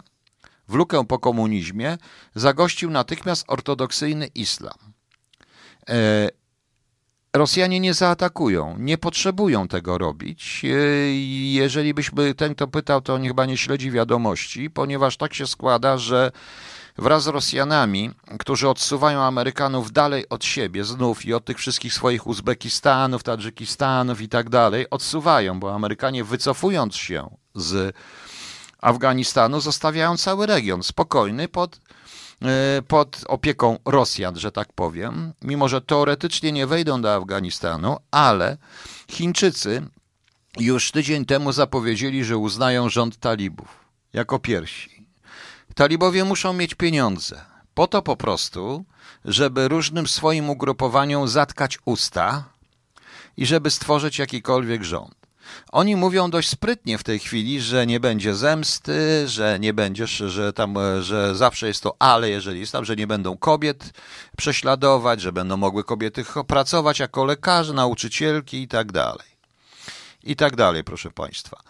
w 0.68 0.74
lukę 0.74 1.04
po 1.06 1.18
komunizmie 1.18 1.98
zagościł 2.34 2.90
natychmiast 2.90 3.44
ortodoksyjny 3.48 4.26
islam. 4.26 4.78
Rosjanie 7.36 7.80
nie 7.80 7.94
zaatakują, 7.94 8.76
nie 8.78 8.98
potrzebują 8.98 9.68
tego 9.68 9.98
robić. 9.98 10.62
E, 10.64 10.68
jeżeli 11.52 11.94
byśmy 11.94 12.34
ten, 12.34 12.54
kto 12.54 12.68
pytał, 12.68 13.00
to 13.00 13.14
on 13.14 13.24
chyba 13.24 13.46
nie 13.46 13.56
śledzi 13.56 13.90
wiadomości, 13.90 14.70
ponieważ 14.70 15.16
tak 15.16 15.34
się 15.34 15.46
składa, 15.46 15.98
że 15.98 16.32
wraz 16.98 17.22
z 17.22 17.26
Rosjanami, 17.26 18.10
którzy 18.38 18.68
odsuwają 18.68 19.20
Amerykanów 19.20 19.92
dalej 19.92 20.28
od 20.28 20.44
siebie, 20.44 20.84
znów 20.84 21.24
i 21.24 21.34
od 21.34 21.44
tych 21.44 21.58
wszystkich 21.58 21.94
swoich 21.94 22.26
Uzbekistanów, 22.26 23.22
Tadżykistanów 23.22 24.20
i 24.20 24.28
tak 24.28 24.48
dalej, 24.48 24.90
odsuwają, 24.90 25.60
bo 25.60 25.74
Amerykanie 25.74 26.24
wycofując 26.24 26.96
się 26.96 27.30
z 27.54 27.96
Afganistanu, 28.80 29.60
zostawiają 29.60 30.16
cały 30.16 30.46
region 30.46 30.82
spokojny 30.82 31.48
pod 31.48 31.80
pod 32.88 33.24
opieką 33.26 33.78
Rosjan, 33.84 34.38
że 34.38 34.52
tak 34.52 34.72
powiem, 34.72 35.32
mimo 35.42 35.68
że 35.68 35.80
teoretycznie 35.80 36.52
nie 36.52 36.66
wejdą 36.66 37.02
do 37.02 37.14
Afganistanu, 37.14 37.96
ale 38.10 38.56
Chińczycy 39.10 39.82
już 40.58 40.92
tydzień 40.92 41.24
temu 41.24 41.52
zapowiedzieli, 41.52 42.24
że 42.24 42.36
uznają 42.36 42.88
rząd 42.88 43.16
talibów 43.16 43.68
jako 44.12 44.38
pierwsi. 44.38 45.06
Talibowie 45.74 46.24
muszą 46.24 46.52
mieć 46.52 46.74
pieniądze. 46.74 47.40
Po 47.74 47.86
to 47.86 48.02
po 48.02 48.16
prostu, 48.16 48.84
żeby 49.24 49.68
różnym 49.68 50.06
swoim 50.08 50.50
ugrupowaniom 50.50 51.28
zatkać 51.28 51.78
usta 51.84 52.44
i 53.36 53.46
żeby 53.46 53.70
stworzyć 53.70 54.18
jakikolwiek 54.18 54.84
rząd. 54.84 55.19
Oni 55.72 55.96
mówią 55.96 56.30
dość 56.30 56.48
sprytnie 56.48 56.98
w 56.98 57.04
tej 57.04 57.18
chwili, 57.18 57.60
że 57.60 57.86
nie 57.86 58.00
będzie 58.00 58.34
zemsty, 58.34 59.28
że 59.28 59.58
nie 59.60 59.74
będziesz, 59.74 60.10
że 60.10 60.52
tam, 60.52 60.76
że 61.00 61.34
zawsze 61.34 61.66
jest 61.66 61.82
to 61.82 61.96
ale, 61.98 62.30
jeżeli 62.30 62.60
jest 62.60 62.72
tam, 62.72 62.84
że 62.84 62.96
nie 62.96 63.06
będą 63.06 63.36
kobiet 63.36 63.92
prześladować, 64.36 65.20
że 65.20 65.32
będą 65.32 65.56
mogły 65.56 65.84
kobiety 65.84 66.24
pracować 66.46 66.98
jako 66.98 67.24
lekarze, 67.24 67.72
nauczycielki 67.72 68.62
i 68.62 68.68
tak 68.68 68.92
dalej. 68.92 69.30
I 70.22 70.36
tak 70.36 70.56
dalej, 70.56 70.84
proszę 70.84 71.10
Państwa. 71.10 71.69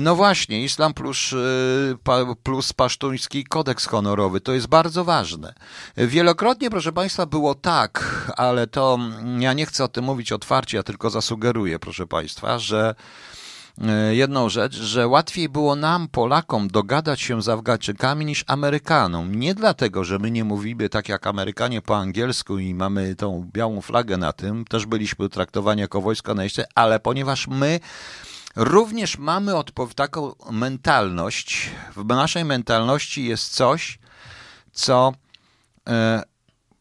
No 0.00 0.16
właśnie, 0.16 0.64
islam 0.64 0.94
plus, 0.94 1.32
y, 1.32 2.36
plus 2.42 2.72
pasztuński 2.72 3.44
kodeks 3.44 3.86
honorowy, 3.86 4.40
to 4.40 4.52
jest 4.52 4.66
bardzo 4.66 5.04
ważne. 5.04 5.54
Wielokrotnie, 5.96 6.70
proszę 6.70 6.92
Państwa, 6.92 7.26
było 7.26 7.54
tak, 7.54 8.04
ale 8.36 8.66
to 8.66 8.98
ja 9.38 9.52
nie 9.52 9.66
chcę 9.66 9.84
o 9.84 9.88
tym 9.88 10.04
mówić 10.04 10.32
otwarcie, 10.32 10.76
ja 10.76 10.82
tylko 10.82 11.10
zasugeruję, 11.10 11.78
proszę 11.78 12.06
Państwa, 12.06 12.58
że 12.58 12.94
y, 14.10 14.14
jedną 14.14 14.48
rzecz, 14.48 14.74
że 14.74 15.08
łatwiej 15.08 15.48
było 15.48 15.76
nam, 15.76 16.08
Polakom, 16.08 16.68
dogadać 16.68 17.20
się 17.20 17.42
z 17.42 17.48
Afgańczykami 17.48 18.24
niż 18.24 18.44
Amerykanom. 18.46 19.34
Nie 19.34 19.54
dlatego, 19.54 20.04
że 20.04 20.18
my 20.18 20.30
nie 20.30 20.44
mówimy 20.44 20.88
tak 20.88 21.08
jak 21.08 21.26
Amerykanie 21.26 21.82
po 21.82 21.96
angielsku 21.96 22.58
i 22.58 22.74
mamy 22.74 23.14
tą 23.14 23.50
białą 23.52 23.80
flagę 23.80 24.16
na 24.16 24.32
tym, 24.32 24.64
też 24.64 24.86
byliśmy 24.86 25.28
traktowani 25.28 25.80
jako 25.80 26.00
wojsko 26.00 26.34
na 26.34 26.42
ale 26.74 27.00
ponieważ 27.00 27.48
my 27.48 27.80
Również 28.56 29.18
mamy 29.18 29.52
taką 29.94 30.34
mentalność. 30.50 31.70
W 31.96 32.04
naszej 32.04 32.44
mentalności 32.44 33.24
jest 33.24 33.54
coś, 33.54 33.98
co 34.72 35.12
e, 35.88 36.22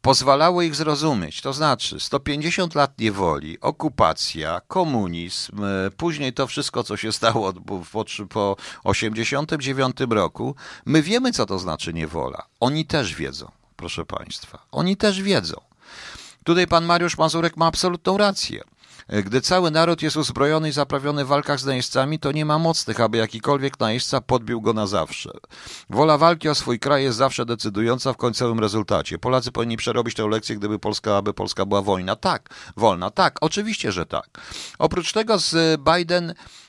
pozwalało 0.01 0.61
ich 0.61 0.75
zrozumieć. 0.75 1.41
To 1.41 1.53
znaczy 1.53 1.99
150 1.99 2.75
lat 2.75 2.99
niewoli, 2.99 3.59
okupacja, 3.59 4.61
komunizm, 4.67 5.63
e, 5.63 5.91
później 5.91 6.33
to 6.33 6.47
wszystko, 6.47 6.83
co 6.83 6.97
się 6.97 7.11
stało 7.11 7.53
po, 7.53 8.05
po 8.29 8.55
89 8.83 9.95
roku. 10.09 10.55
My 10.85 11.01
wiemy, 11.01 11.31
co 11.31 11.45
to 11.45 11.59
znaczy 11.59 11.93
niewola. 11.93 12.45
Oni 12.59 12.85
też 12.85 13.15
wiedzą, 13.15 13.51
proszę 13.75 14.05
Państwa. 14.05 14.65
Oni 14.71 14.97
też 14.97 15.21
wiedzą. 15.21 15.61
Tutaj 16.43 16.67
pan 16.67 16.85
Mariusz 16.85 17.17
Mazurek 17.17 17.57
ma 17.57 17.65
absolutną 17.65 18.17
rację. 18.17 18.63
Gdy 19.11 19.41
cały 19.41 19.71
naród 19.71 20.01
jest 20.01 20.17
uzbrojony 20.17 20.69
i 20.69 20.71
zaprawiony 20.71 21.25
w 21.25 21.27
walkach 21.27 21.59
z 21.59 21.65
najeźdźcami, 21.65 22.19
to 22.19 22.31
nie 22.31 22.45
ma 22.45 22.59
mocnych, 22.59 22.99
aby 22.99 23.17
jakikolwiek 23.17 23.79
najeźdźca 23.79 24.21
podbił 24.21 24.61
go 24.61 24.73
na 24.73 24.87
zawsze. 24.87 25.31
Wola 25.89 26.17
walki 26.17 26.49
o 26.49 26.55
swój 26.55 26.79
kraj 26.79 27.03
jest 27.03 27.17
zawsze 27.17 27.45
decydująca 27.45 28.13
w 28.13 28.17
końcowym 28.17 28.59
rezultacie. 28.59 29.19
Polacy 29.19 29.51
powinni 29.51 29.77
przerobić 29.77 30.15
tę 30.15 30.27
lekcję, 30.27 30.55
gdyby 30.55 30.79
Polska, 30.79 31.17
aby 31.17 31.33
Polska 31.33 31.65
była 31.65 31.81
wojna. 31.81 32.15
Tak, 32.15 32.49
wolna, 32.77 33.09
tak, 33.09 33.37
oczywiście, 33.41 33.91
że 33.91 34.05
tak. 34.05 34.29
Oprócz 34.79 35.13
tego 35.13 35.39
z 35.39 35.81
Biden 35.81 36.21
E, 36.29 36.60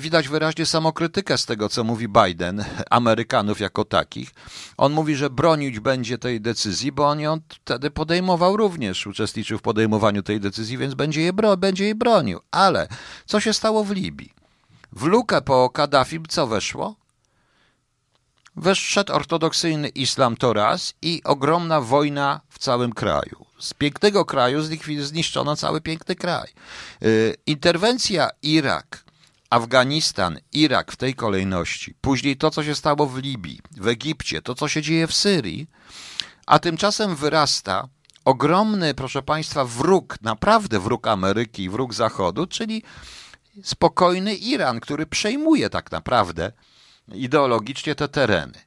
widać 0.00 0.28
wyraźnie 0.28 0.66
samokrytykę 0.66 1.38
z 1.38 1.46
tego, 1.46 1.68
co 1.68 1.84
mówi 1.84 2.08
Biden, 2.08 2.64
Amerykanów 2.90 3.60
jako 3.60 3.84
takich. 3.84 4.30
On 4.76 4.92
mówi, 4.92 5.16
że 5.16 5.30
bronić 5.30 5.80
będzie 5.80 6.18
tej 6.18 6.40
decyzji, 6.40 6.92
bo 6.92 7.08
on 7.08 7.20
ją 7.20 7.40
wtedy 7.48 7.90
podejmował 7.90 8.56
również, 8.56 9.06
uczestniczył 9.06 9.58
w 9.58 9.62
podejmowaniu 9.62 10.22
tej 10.22 10.40
decyzji, 10.40 10.78
więc 10.78 10.94
będzie 10.94 11.20
jej, 11.20 11.32
bro, 11.32 11.56
będzie 11.56 11.84
jej 11.84 11.94
bronił. 11.94 12.40
Ale 12.50 12.88
co 13.26 13.40
się 13.40 13.52
stało 13.52 13.84
w 13.84 13.90
Libii? 13.90 14.32
W 14.92 15.02
lukę 15.02 15.42
po 15.42 15.70
Kaddafi 15.70 16.20
co 16.28 16.46
weszło? 16.46 16.96
Weszedł 18.56 19.12
ortodoksyjny 19.12 19.88
islam 19.88 20.36
to 20.36 20.52
raz 20.52 20.94
i 21.02 21.20
ogromna 21.24 21.80
wojna 21.80 22.40
w 22.48 22.58
całym 22.58 22.92
kraju. 22.92 23.46
Z 23.58 23.74
pięknego 23.74 24.24
kraju 24.24 24.62
zniszczono 25.00 25.56
cały 25.56 25.80
piękny 25.80 26.16
kraj. 26.16 26.48
E, 26.48 27.06
interwencja 27.46 28.30
Irak 28.42 29.09
Afganistan, 29.50 30.38
Irak 30.52 30.92
w 30.92 30.96
tej 30.96 31.14
kolejności, 31.14 31.94
później 32.00 32.36
to, 32.36 32.50
co 32.50 32.64
się 32.64 32.74
stało 32.74 33.06
w 33.06 33.18
Libii, 33.18 33.60
w 33.76 33.88
Egipcie, 33.88 34.42
to, 34.42 34.54
co 34.54 34.68
się 34.68 34.82
dzieje 34.82 35.06
w 35.06 35.14
Syrii, 35.14 35.66
a 36.46 36.58
tymczasem 36.58 37.16
wyrasta 37.16 37.88
ogromny, 38.24 38.94
proszę 38.94 39.22
Państwa, 39.22 39.64
wróg, 39.64 40.16
naprawdę 40.22 40.80
wróg 40.80 41.06
Ameryki, 41.06 41.70
wróg 41.70 41.94
Zachodu, 41.94 42.46
czyli 42.46 42.82
spokojny 43.62 44.34
Iran, 44.34 44.80
który 44.80 45.06
przejmuje 45.06 45.70
tak 45.70 45.92
naprawdę 45.92 46.52
ideologicznie 47.12 47.94
te 47.94 48.08
tereny. 48.08 48.58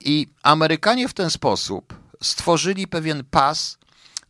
I 0.00 0.26
Amerykanie 0.42 1.08
w 1.08 1.14
ten 1.14 1.30
sposób 1.30 1.94
stworzyli 2.22 2.86
pewien 2.86 3.24
pas 3.30 3.78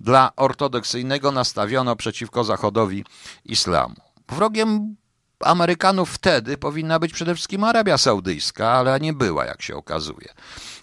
dla 0.00 0.36
ortodoksyjnego 0.36 1.32
nastawiono 1.32 1.96
przeciwko 1.96 2.44
Zachodowi 2.44 3.04
islamu. 3.44 4.03
Wrogiem 4.28 4.96
Amerykanów 5.40 6.10
wtedy 6.10 6.58
powinna 6.58 6.98
być 6.98 7.12
przede 7.12 7.34
wszystkim 7.34 7.64
Arabia 7.64 7.98
Saudyjska, 7.98 8.70
ale 8.70 9.00
nie 9.00 9.12
była, 9.12 9.44
jak 9.44 9.62
się 9.62 9.76
okazuje. 9.76 10.28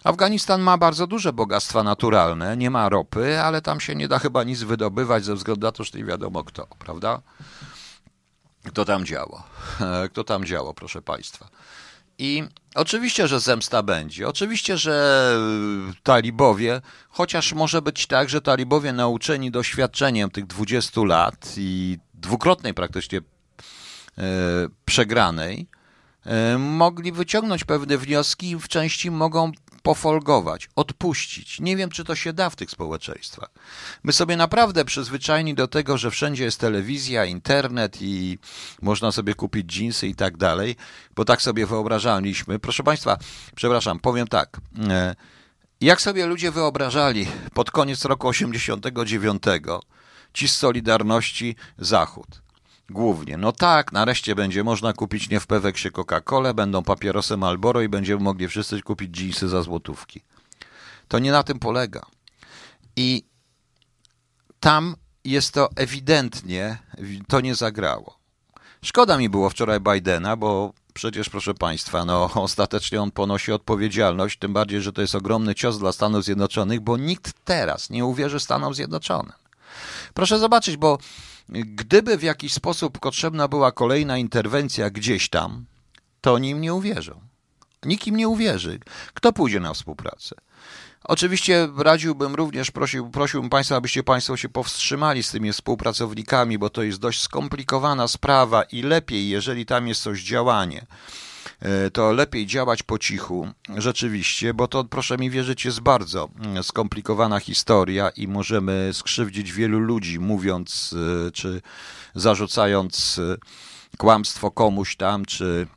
Afganistan 0.04 0.62
ma 0.62 0.78
bardzo 0.78 1.08
duże 1.08 1.34
bogactwa 1.34 1.84
naturalne, 1.84 2.58
nie 2.58 2.70
ma 2.70 2.90
ropy, 2.90 3.42
ale 3.42 3.62
tam 3.62 3.80
się 3.80 3.96
nie 3.96 4.08
da 4.08 4.20
chyba 4.20 4.44
nic 4.44 4.64
wydobywać 4.64 5.26
ze 5.26 5.36
względu 5.36 5.68
na 5.68 5.72
to, 5.72 5.84
że 5.84 5.98
nie 5.98 6.06
wiadomo 6.06 6.44
kto, 6.44 6.68
prawda? 6.80 7.22
Kto 8.66 8.86
tam 8.86 9.06
działo? 9.06 9.44
Kto 10.12 10.24
tam 10.24 10.46
działo, 10.46 10.74
proszę 10.74 11.02
Państwa. 11.02 11.50
I 12.18 12.44
oczywiście, 12.76 13.28
że 13.28 13.40
zemsta 13.40 13.84
będzie. 13.84 14.28
Oczywiście, 14.28 14.78
że 14.78 15.36
talibowie, 16.04 16.82
chociaż 17.10 17.54
może 17.54 17.82
być 17.82 18.08
tak, 18.08 18.30
że 18.30 18.42
talibowie 18.42 18.94
nauczeni 18.94 19.52
doświadczeniem 19.52 20.30
tych 20.30 20.48
20 20.48 21.02
lat 21.02 21.54
i 21.58 22.00
dwukrotnej 22.22 22.74
praktycznie 22.74 23.20
e, 23.20 23.22
przegranej, 24.86 25.68
e, 26.26 26.58
mogli 26.58 27.12
wyciągnąć 27.12 27.64
pewne 27.64 27.98
wnioski 27.98 28.50
i 28.50 28.56
w 28.56 28.68
części 28.68 29.12
mogą 29.12 29.52
pofolgować, 29.84 30.70
odpuścić. 30.76 31.60
Nie 31.60 31.78
wiem, 31.78 31.90
czy 31.90 32.04
to 32.04 32.16
się 32.16 32.34
da 32.34 32.50
w 32.50 32.56
tych 32.56 32.72
społeczeństwach. 32.72 33.50
My 34.04 34.14
sobie 34.14 34.38
naprawdę 34.38 34.86
przyzwyczajeni 34.86 35.56
do 35.56 35.68
tego, 35.68 35.98
że 35.98 36.12
wszędzie 36.12 36.44
jest 36.44 36.60
telewizja, 36.60 37.26
internet 37.26 37.98
i 38.02 38.38
można 38.82 39.12
sobie 39.12 39.34
kupić 39.34 39.66
dżinsy 39.66 40.08
i 40.08 40.16
tak 40.16 40.38
dalej, 40.38 40.76
bo 41.16 41.26
tak 41.26 41.42
sobie 41.42 41.66
wyobrażaliśmy. 41.66 42.60
Proszę 42.60 42.84
Państwa, 42.84 43.18
przepraszam, 43.56 44.00
powiem 44.00 44.28
tak. 44.28 44.58
E, 44.90 45.16
jak 45.82 46.02
sobie 46.02 46.26
ludzie 46.26 46.52
wyobrażali 46.52 47.28
pod 47.54 47.72
koniec 47.72 48.06
roku 48.06 48.28
89 48.28 49.44
ci 50.34 50.48
z 50.48 50.58
Solidarności 50.58 51.56
Zachód. 51.78 52.42
Głównie. 52.90 53.38
No 53.38 53.52
tak, 53.52 53.92
nareszcie 53.92 54.36
będzie 54.36 54.64
można 54.64 54.94
kupić 54.94 55.30
nie 55.30 55.40
w 55.40 55.48
Peweksie 55.48 55.92
Coca-Colę, 55.92 56.54
będą 56.54 56.84
papierosy 56.84 57.38
Malboro 57.38 57.82
i 57.82 57.90
będziemy 57.90 58.24
mogli 58.24 58.48
wszyscy 58.48 58.82
kupić 58.82 59.12
dżinsy 59.12 59.50
za 59.50 59.62
złotówki. 59.64 60.22
To 61.08 61.20
nie 61.20 61.32
na 61.32 61.44
tym 61.44 61.60
polega. 61.60 62.06
I 62.96 63.24
tam 64.60 64.96
jest 65.26 65.54
to 65.54 65.70
ewidentnie, 65.76 66.78
to 67.28 67.42
nie 67.42 67.56
zagrało. 67.56 68.20
Szkoda 68.82 69.18
mi 69.18 69.30
było 69.30 69.50
wczoraj 69.50 69.80
Bidena, 69.80 70.38
bo 70.38 70.74
przecież, 70.94 71.30
proszę 71.30 71.54
Państwa, 71.54 72.06
no, 72.06 72.30
ostatecznie 72.36 73.02
on 73.02 73.12
ponosi 73.12 73.52
odpowiedzialność, 73.52 74.40
tym 74.40 74.54
bardziej, 74.54 74.82
że 74.82 74.94
to 74.94 75.02
jest 75.02 75.16
ogromny 75.16 75.56
cios 75.56 75.80
dla 75.80 75.92
Stanów 75.92 76.24
Zjednoczonych, 76.24 76.80
bo 76.80 76.98
nikt 76.98 77.34
teraz 77.46 77.90
nie 77.90 78.06
uwierzy 78.06 78.40
Stanom 78.40 78.74
Zjednoczonym. 78.74 79.41
Proszę 80.14 80.40
zobaczyć, 80.40 80.78
bo 80.78 80.98
gdyby 81.50 82.18
w 82.18 82.24
jakiś 82.24 82.54
sposób 82.54 83.00
potrzebna 83.00 83.48
była 83.48 83.72
kolejna 83.72 84.18
interwencja 84.18 84.90
gdzieś 84.90 85.30
tam, 85.30 85.66
to 86.22 86.40
nim 86.40 86.62
nie 86.62 86.74
uwierzą. 86.74 87.22
Nikt 87.86 88.08
im 88.08 88.16
nie 88.16 88.28
uwierzy. 88.28 88.80
Kto 89.14 89.34
pójdzie 89.34 89.60
na 89.60 89.74
współpracę? 89.74 90.36
Oczywiście 91.04 91.68
radziłbym 91.78 92.36
również, 92.36 92.72
prosił, 92.72 93.10
prosiłbym 93.10 93.50
Państwa, 93.50 93.76
abyście 93.76 94.04
Państwo 94.04 94.38
się 94.38 94.50
powstrzymali 94.50 95.24
z 95.24 95.32
tymi 95.32 95.54
współpracownikami, 95.54 96.58
bo 96.58 96.70
to 96.70 96.84
jest 96.84 97.00
dość 97.00 97.22
skomplikowana 97.22 98.08
sprawa 98.08 98.64
i 98.64 98.82
lepiej, 98.82 99.30
jeżeli 99.30 99.66
tam 99.66 99.88
jest 99.88 100.02
coś 100.02 100.24
działanie, 100.24 100.86
to 101.94 102.12
lepiej 102.12 102.48
działać 102.48 102.84
po 102.84 103.00
cichu, 103.00 103.48
rzeczywiście, 103.78 104.54
bo 104.54 104.68
to, 104.68 104.84
proszę 104.84 105.18
mi 105.18 105.30
wierzyć, 105.30 105.66
jest 105.66 105.80
bardzo 105.80 106.30
mm, 106.40 106.64
skomplikowana 106.64 107.40
historia 107.40 108.10
i 108.10 108.28
możemy 108.28 108.90
skrzywdzić 108.94 109.52
wielu 109.52 109.80
ludzi, 109.80 110.20
mówiąc 110.20 110.96
e, 111.28 111.32
czy 111.32 111.62
zarzucając 112.16 113.20
e, 113.20 113.38
kłamstwo 113.98 114.52
komuś 114.52 114.96
tam, 114.96 115.26
czy 115.26 115.68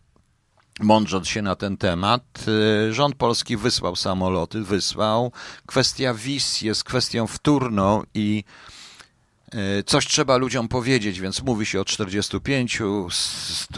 mądrząc 0.81 1.29
się 1.29 1.43
na 1.43 1.57
ten 1.57 1.77
temat. 1.77 2.45
Rząd 2.91 3.15
polski 3.15 3.57
wysłał 3.57 3.97
samoloty, 3.97 4.63
wysłał. 4.63 5.33
Kwestia 5.67 6.15
wiz 6.15 6.63
jest 6.63 6.85
kwestią 6.85 7.27
wtórną 7.27 8.03
i 8.15 8.45
coś 9.87 10.07
trzeba 10.07 10.37
ludziom 10.37 10.69
powiedzieć, 10.69 11.21
więc 11.21 11.43
mówi 11.43 11.67
się 11.67 11.81
o 11.81 11.85
45 11.85 12.83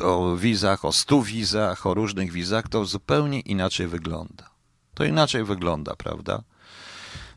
o 0.03 0.37
wizach, 0.37 0.85
o 0.85 0.93
100 0.93 1.23
wizach, 1.23 1.87
o 1.87 1.95
różnych 1.95 2.33
wizach. 2.33 2.69
To 2.69 2.85
zupełnie 2.85 3.41
inaczej 3.41 3.87
wygląda. 3.87 4.51
To 4.95 5.05
inaczej 5.05 5.45
wygląda, 5.45 5.97
prawda? 5.97 6.43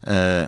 E, 0.07 0.47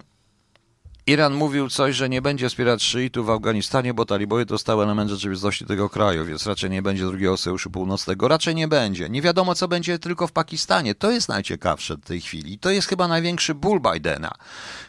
Iran 1.08 1.34
mówił 1.34 1.70
coś, 1.70 1.96
że 1.96 2.10
nie 2.10 2.22
będzie 2.22 2.50
wspierać 2.50 2.84
szyitów 2.84 3.26
w 3.26 3.30
Afganistanie, 3.30 3.94
bo 3.94 4.06
talibowie 4.06 4.46
to 4.46 4.58
stały 4.58 4.84
element 4.84 5.10
rzeczywistości 5.10 5.66
tego 5.66 5.89
kraju, 5.89 6.26
więc 6.26 6.48
raczej 6.48 6.70
nie 6.70 6.82
będzie 6.82 7.06
drugiego 7.06 7.38
sojuszu 7.38 7.70
północnego. 7.70 8.28
Raczej 8.28 8.56
nie 8.56 8.68
będzie. 8.68 9.10
Nie 9.10 9.22
wiadomo, 9.22 9.56
co 9.56 9.68
będzie 9.68 10.00
tylko 10.00 10.28
w 10.28 10.32
Pakistanie. 10.32 10.96
To 10.96 11.12
jest 11.12 11.30
najciekawsze 11.30 11.98
w 11.98 12.02
tej 12.02 12.22
chwili. 12.22 12.60
To 12.60 12.70
jest 12.70 12.88
chyba 12.88 13.08
największy 13.08 13.56
ból 13.56 13.82
Bidena, 13.94 14.32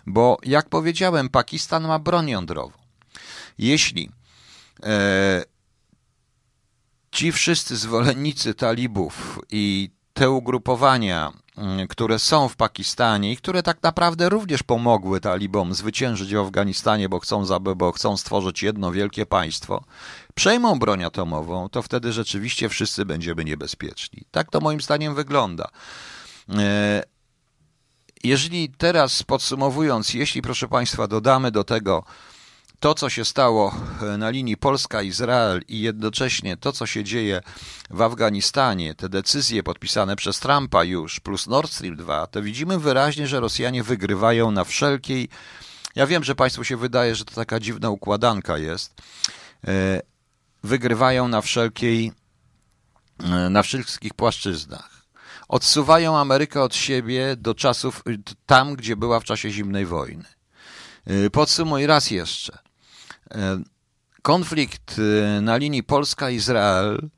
bo 0.06 0.38
jak 0.42 0.68
powiedziałem, 0.68 1.28
Pakistan 1.28 1.86
ma 1.86 1.98
broń 1.98 2.28
jądrową. 2.28 2.81
Jeśli 3.58 4.10
e, 4.82 5.44
ci 7.10 7.32
wszyscy 7.32 7.76
zwolennicy 7.76 8.54
talibów 8.54 9.38
i 9.50 9.90
te 10.14 10.30
ugrupowania 10.30 11.32
Mm, 11.56 11.88
które 11.88 12.18
są 12.18 12.48
w 12.48 12.56
Pakistanie 12.56 13.32
i 13.32 13.36
które 13.36 13.62
tak 13.62 13.82
naprawdę 13.82 14.28
również 14.28 14.62
pomogły 14.62 15.20
talibom 15.20 15.74
zwyciężyć 15.74 16.34
w 16.34 16.38
Afganistanie, 16.38 17.08
bo 17.08 17.20
chcą, 17.20 17.44
bo 17.76 17.92
chcą 17.92 18.16
stworzyć 18.16 18.62
jedno 18.62 18.92
wielkie 18.92 19.26
państwo, 19.26 19.84
przejmą 20.34 20.78
broń 20.78 21.04
atomową, 21.04 21.68
to 21.68 21.82
wtedy 21.82 22.12
rzeczywiście 22.12 22.68
wszyscy 22.68 23.04
będziemy 23.04 23.44
niebezpieczni. 23.44 24.22
Tak 24.30 24.50
to 24.50 24.60
moim 24.60 24.80
zdaniem 24.80 25.14
wygląda. 25.14 25.68
E, 26.48 27.02
jeżeli 28.24 28.68
teraz 28.68 29.22
podsumowując, 29.22 30.14
jeśli 30.14 30.42
proszę 30.42 30.68
Państwa 30.68 31.06
dodamy 31.06 31.50
do 31.50 31.64
tego 31.64 32.04
to, 32.82 32.94
co 32.94 33.10
się 33.10 33.24
stało 33.24 33.74
e, 34.02 34.16
na 34.16 34.30
linii 34.30 34.56
Polska-Izrael 34.56 35.62
i 35.68 35.80
jednocześnie 35.80 36.56
to, 36.56 36.72
co 36.72 36.86
się 36.86 37.04
dzieje 37.04 37.40
w 37.90 38.02
Afganistanie, 38.02 38.94
te 38.94 39.08
decyzje 39.08 39.62
podpisane 39.62 40.16
przez 40.16 40.40
Trumpa 40.40 40.84
już, 40.84 41.20
plus 41.20 41.46
Nord 41.46 41.72
Stream 41.72 41.96
2, 41.96 42.26
to 42.26 42.42
widzimy 42.42 42.78
wyraźnie, 42.78 43.26
że 43.26 43.40
Rosjanie 43.40 43.82
wygrywają 43.82 44.50
na 44.50 44.64
wszelkiej. 44.64 45.28
Ja 45.94 46.06
wiem, 46.06 46.24
że 46.24 46.34
Państwu 46.34 46.64
się 46.64 46.76
wydaje, 46.76 47.14
że 47.14 47.24
to 47.24 47.34
taka 47.34 47.60
dziwna 47.60 47.90
układanka 47.90 48.58
jest. 48.58 48.94
E, 49.66 50.00
wygrywają 50.64 51.28
na 51.28 51.40
wszelkiej, 51.40 52.12
e, 53.20 53.50
na 53.50 53.62
wszystkich 53.62 54.14
płaszczyznach. 54.14 55.06
Odsuwają 55.48 56.18
Amerykę 56.18 56.62
od 56.62 56.74
siebie 56.74 57.36
do 57.36 57.54
czasów 57.54 58.02
tam, 58.46 58.74
gdzie 58.74 58.96
była 58.96 59.20
w 59.20 59.24
czasie 59.24 59.50
zimnej 59.50 59.86
wojny. 59.86 60.24
Podsumuj 61.32 61.86
raz 61.86 62.10
jeszcze. 62.10 62.61
E, 63.34 63.58
konflikt 64.22 64.96
e, 64.98 65.40
na 65.40 65.56
linii 65.56 65.82
Polska-Izrael, 65.82 67.08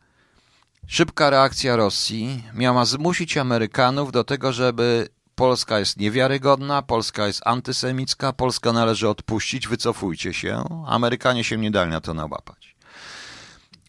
szybka 0.86 1.30
reakcja 1.30 1.76
Rosji 1.76 2.42
miała 2.54 2.84
zmusić 2.84 3.36
Amerykanów 3.36 4.12
do 4.12 4.24
tego, 4.24 4.52
żeby 4.52 5.08
Polska 5.34 5.78
jest 5.78 5.96
niewiarygodna, 5.96 6.82
Polska 6.82 7.26
jest 7.26 7.40
antysemicka, 7.44 8.32
Polska 8.32 8.72
należy 8.72 9.08
odpuścić, 9.08 9.68
wycofujcie 9.68 10.32
się. 10.34 10.64
Amerykanie 10.86 11.44
się 11.44 11.56
nie 11.56 11.70
dali 11.70 11.90
na 11.90 12.00
to 12.00 12.14
nałapać. 12.14 12.74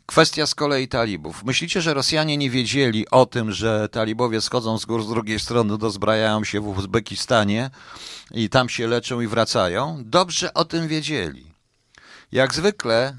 Kwestia 0.05 0.47
z 0.47 0.55
kolei 0.55 0.87
talibów. 0.87 1.43
Myślicie, 1.43 1.81
że 1.81 1.93
Rosjanie 1.93 2.37
nie 2.37 2.49
wiedzieli 2.49 3.09
o 3.09 3.25
tym, 3.25 3.51
że 3.51 3.89
talibowie 3.89 4.41
schodzą 4.41 4.77
z 4.77 4.85
gór 4.85 5.03
z 5.03 5.09
drugiej 5.09 5.39
strony, 5.39 5.77
dozbrajają 5.77 6.43
się 6.43 6.61
w 6.61 6.67
Uzbekistanie 6.67 7.69
i 8.31 8.49
tam 8.49 8.69
się 8.69 8.87
leczą 8.87 9.21
i 9.21 9.27
wracają? 9.27 10.01
Dobrze 10.05 10.53
o 10.53 10.65
tym 10.65 10.87
wiedzieli. 10.87 11.54
Jak 12.31 12.53
zwykle 12.53 13.17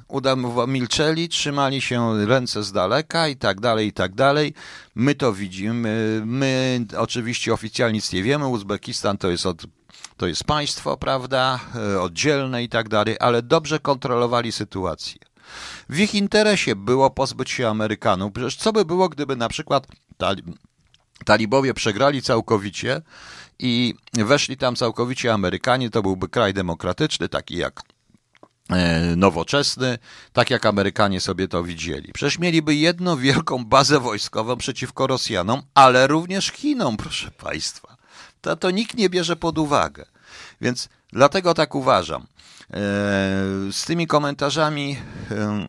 milczeli, 0.66 1.28
trzymali 1.28 1.80
się 1.80 2.26
ręce 2.26 2.62
z 2.62 2.72
daleka 2.72 3.28
i 3.28 3.36
tak 3.36 3.60
dalej, 3.60 3.88
i 3.88 3.92
tak 3.92 4.14
dalej. 4.14 4.54
My 4.94 5.14
to 5.14 5.32
widzimy. 5.32 6.22
My 6.24 6.80
oczywiście 6.96 7.52
oficjalnie 7.52 7.96
nic 7.96 8.12
nie 8.12 8.22
wiemy. 8.22 8.46
Uzbekistan 8.46 9.18
to 9.18 9.30
jest 9.30 9.46
od 9.46 9.66
to 10.16 10.26
jest 10.26 10.44
państwo, 10.44 10.96
prawda, 10.96 11.60
e, 11.74 12.00
oddzielne 12.00 12.62
i 12.62 12.68
tak 12.68 12.88
dalej, 12.88 13.16
ale 13.20 13.42
dobrze 13.42 13.78
kontrolowali 13.78 14.52
sytuację. 14.52 15.20
W 15.88 15.98
ich 15.98 16.14
interesie 16.14 16.76
było 16.76 17.10
pozbyć 17.10 17.50
się 17.50 17.68
Amerykanów. 17.68 18.32
Przecież 18.32 18.56
co 18.56 18.72
by 18.72 18.84
było, 18.84 19.08
gdyby 19.08 19.36
na 19.36 19.48
przykład 19.48 19.86
talibowie 21.24 21.74
przegrali 21.74 22.22
całkowicie 22.22 23.02
i 23.58 23.94
weszli 24.12 24.56
tam 24.56 24.76
całkowicie 24.76 25.32
Amerykanie, 25.32 25.90
to 25.90 26.02
byłby 26.02 26.28
kraj 26.28 26.54
demokratyczny, 26.54 27.28
taki 27.28 27.56
jak 27.56 27.80
nowoczesny, 29.16 29.98
tak 30.32 30.50
jak 30.50 30.66
Amerykanie 30.66 31.20
sobie 31.20 31.48
to 31.48 31.62
widzieli. 31.64 32.12
Przecież 32.12 32.38
mieliby 32.38 32.74
jedną 32.74 33.16
wielką 33.16 33.64
bazę 33.64 34.00
wojskową 34.00 34.56
przeciwko 34.56 35.06
Rosjanom, 35.06 35.62
ale 35.74 36.06
również 36.06 36.52
Chinom, 36.52 36.96
proszę 36.96 37.30
Państwa. 37.30 37.96
To, 38.40 38.56
to 38.56 38.70
nikt 38.70 38.96
nie 38.96 39.10
bierze 39.10 39.36
pod 39.36 39.58
uwagę. 39.58 40.06
Więc 40.60 40.88
dlatego 41.12 41.54
tak 41.54 41.74
uważam. 41.74 42.22
E, 42.22 42.26
z 43.72 43.84
tymi 43.84 44.06
komentarzami 44.06 44.96
e, 45.30 45.66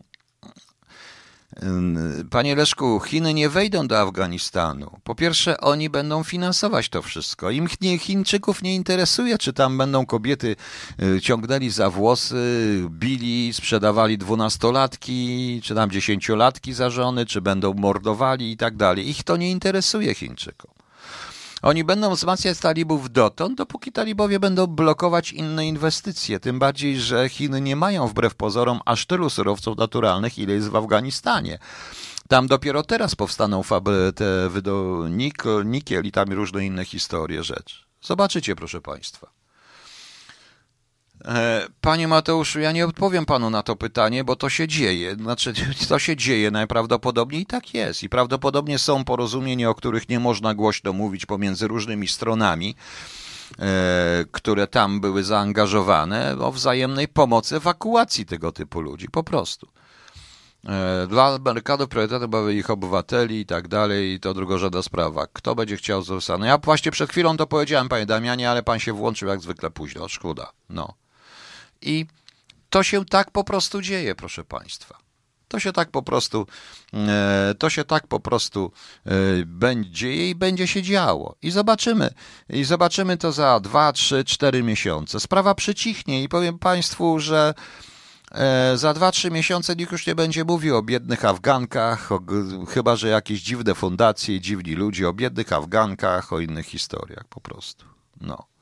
Panie 2.30 2.56
Leszku, 2.56 3.00
Chiny 3.00 3.34
nie 3.34 3.50
wejdą 3.50 3.88
do 3.88 4.00
Afganistanu. 4.00 5.00
Po 5.04 5.16
pierwsze, 5.16 5.62
oni 5.62 5.90
będą 5.90 6.24
finansować 6.24 6.90
to 6.90 7.02
wszystko. 7.02 7.52
Im 7.52 7.68
Chińczyków 8.00 8.62
nie 8.62 8.76
interesuje, 8.76 9.38
czy 9.38 9.54
tam 9.54 9.78
będą 9.78 10.06
kobiety 10.06 10.56
y, 11.02 11.22
ciągnęli 11.22 11.70
za 11.70 11.90
włosy, 11.90 12.84
bili, 12.90 13.54
sprzedawali 13.54 14.18
dwunastolatki, 14.18 15.62
czy 15.64 15.76
tam 15.76 15.92
dziesięciolatki 15.92 16.74
za 16.74 16.90
żony, 16.90 17.26
czy 17.26 17.42
będą 17.42 17.74
mordowali 17.74 18.52
i 18.52 18.58
tak 18.58 18.76
dalej. 18.76 19.10
Ich 19.10 19.24
to 19.24 19.38
nie 19.38 19.52
interesuje 19.52 20.16
Chińczykom. 20.16 20.77
Oni 21.62 21.84
będą 21.84 22.16
wzmacniać 22.16 22.60
talibów 22.60 23.12
dotąd, 23.12 23.58
dopóki 23.58 23.92
talibowie 23.92 24.40
będą 24.40 24.68
blokować 24.68 25.32
inne 25.32 25.68
inwestycje. 25.68 26.40
Tym 26.40 26.60
bardziej, 26.60 27.00
że 27.00 27.30
Chiny 27.30 27.62
nie 27.62 27.76
mają 27.76 28.08
wbrew 28.08 28.36
pozorom 28.36 28.80
aż 28.86 29.06
tylu 29.06 29.30
surowców 29.30 29.78
naturalnych, 29.78 30.38
ile 30.38 30.54
jest 30.54 30.70
w 30.70 30.76
Afganistanie. 30.76 31.60
Tam 32.28 32.48
dopiero 32.48 32.84
teraz 32.84 33.16
powstaną 33.16 33.62
te 34.16 34.50
wydo, 34.50 35.06
nikiel 35.66 36.06
i 36.06 36.12
tam 36.12 36.32
różne 36.32 36.66
inne 36.66 36.86
historie 36.86 37.44
rzeczy. 37.44 37.76
Zobaczycie, 38.02 38.56
proszę 38.56 38.82
Państwa. 38.82 39.37
E, 41.26 41.68
panie 41.82 42.08
Mateuszu, 42.08 42.60
ja 42.60 42.72
nie 42.72 42.86
odpowiem 42.86 43.26
panu 43.26 43.50
na 43.50 43.64
to 43.64 43.76
pytanie, 43.76 44.24
bo 44.24 44.36
to 44.36 44.50
się 44.50 44.68
dzieje. 44.68 45.16
Znaczy, 45.16 45.54
to 45.90 46.00
się 46.00 46.16
dzieje 46.16 46.52
najprawdopodobniej 46.52 47.42
i 47.42 47.46
tak 47.46 47.74
jest. 47.74 48.04
I 48.04 48.10
prawdopodobnie 48.10 48.80
są 48.80 49.04
porozumienia, 49.04 49.70
o 49.70 49.76
których 49.76 50.10
nie 50.10 50.20
można 50.20 50.54
głośno 50.54 50.94
mówić 50.94 51.26
pomiędzy 51.26 51.68
różnymi 51.68 52.08
stronami, 52.08 52.76
e, 53.60 54.26
które 54.32 54.68
tam 54.68 55.02
były 55.02 55.24
zaangażowane, 55.24 56.38
o 56.40 56.52
wzajemnej 56.52 57.08
pomocy 57.08 57.56
ewakuacji 57.56 58.26
tego 58.26 58.52
typu 58.52 58.82
ludzi, 58.82 59.08
po 59.12 59.24
prostu. 59.24 59.68
E, 60.66 61.08
dla 61.08 61.26
Amerykanów 61.26 61.88
priorytetem 61.90 62.30
były 62.30 62.54
ich 62.54 62.70
obywateli 62.70 63.40
i 63.40 63.46
tak 63.46 63.68
dalej, 63.68 64.14
i 64.14 64.20
to 64.20 64.34
drugorzędna 64.34 64.82
sprawa. 64.82 65.28
Kto 65.34 65.56
będzie 65.56 65.78
chciał 65.78 66.02
zostać? 66.02 66.40
No 66.40 66.46
ja 66.46 66.58
właśnie 66.58 66.92
przed 66.92 67.10
chwilą 67.10 67.38
to 67.38 67.48
powiedziałem, 67.48 67.90
panie 67.90 68.06
Damianie, 68.06 68.50
ale 68.50 68.64
pan 68.64 68.80
się 68.80 68.94
włączył 68.94 69.28
jak 69.28 69.42
zwykle 69.42 69.72
późno. 69.72 70.08
Szkoda. 70.08 70.52
No. 70.70 70.94
I 71.82 72.06
to 72.70 72.84
się 72.84 73.06
tak 73.06 73.32
po 73.32 73.44
prostu 73.44 73.82
dzieje, 73.82 74.16
proszę 74.16 74.44
Państwa. 74.44 74.98
To 75.48 75.60
się 75.60 75.74
tak 75.74 75.92
po 75.92 76.04
prostu, 76.04 76.48
e, 76.94 77.56
to 77.60 77.70
się 77.70 77.84
tak 77.84 78.08
po 78.08 78.20
prostu 78.20 78.72
e, 79.06 79.12
będzie 79.46 80.30
i 80.30 80.36
będzie 80.36 80.68
się 80.68 80.82
działo. 80.82 81.36
I 81.42 81.52
zobaczymy. 81.52 82.10
I 82.50 82.64
zobaczymy 82.64 83.18
to 83.18 83.32
za 83.32 83.60
dwa, 83.60 83.94
trzy, 83.94 84.26
cztery 84.26 84.64
miesiące. 84.64 85.20
Sprawa 85.20 85.56
przycichnie 85.56 86.24
i 86.24 86.30
powiem 86.30 86.60
Państwu, 86.60 87.20
że 87.20 87.54
e, 88.32 88.78
za 88.78 88.94
dwa, 88.94 89.12
trzy 89.12 89.32
miesiące 89.32 89.76
nikt 89.76 89.92
już 89.92 90.08
nie 90.08 90.16
będzie 90.16 90.46
mówił 90.46 90.78
o 90.78 90.84
biednych 90.84 91.26
Afgankach, 91.26 92.12
o, 92.12 92.20
chyba 92.70 92.96
że 92.96 93.08
jakieś 93.08 93.42
dziwne 93.42 93.76
fundacje, 93.76 94.42
dziwni 94.42 94.76
ludzie, 94.76 95.10
o 95.10 95.14
biednych 95.14 95.54
Afgankach, 95.54 96.34
o 96.34 96.40
innych 96.40 96.66
historiach 96.66 97.26
po 97.30 97.42
prostu. 97.42 97.86
No. 98.22 98.57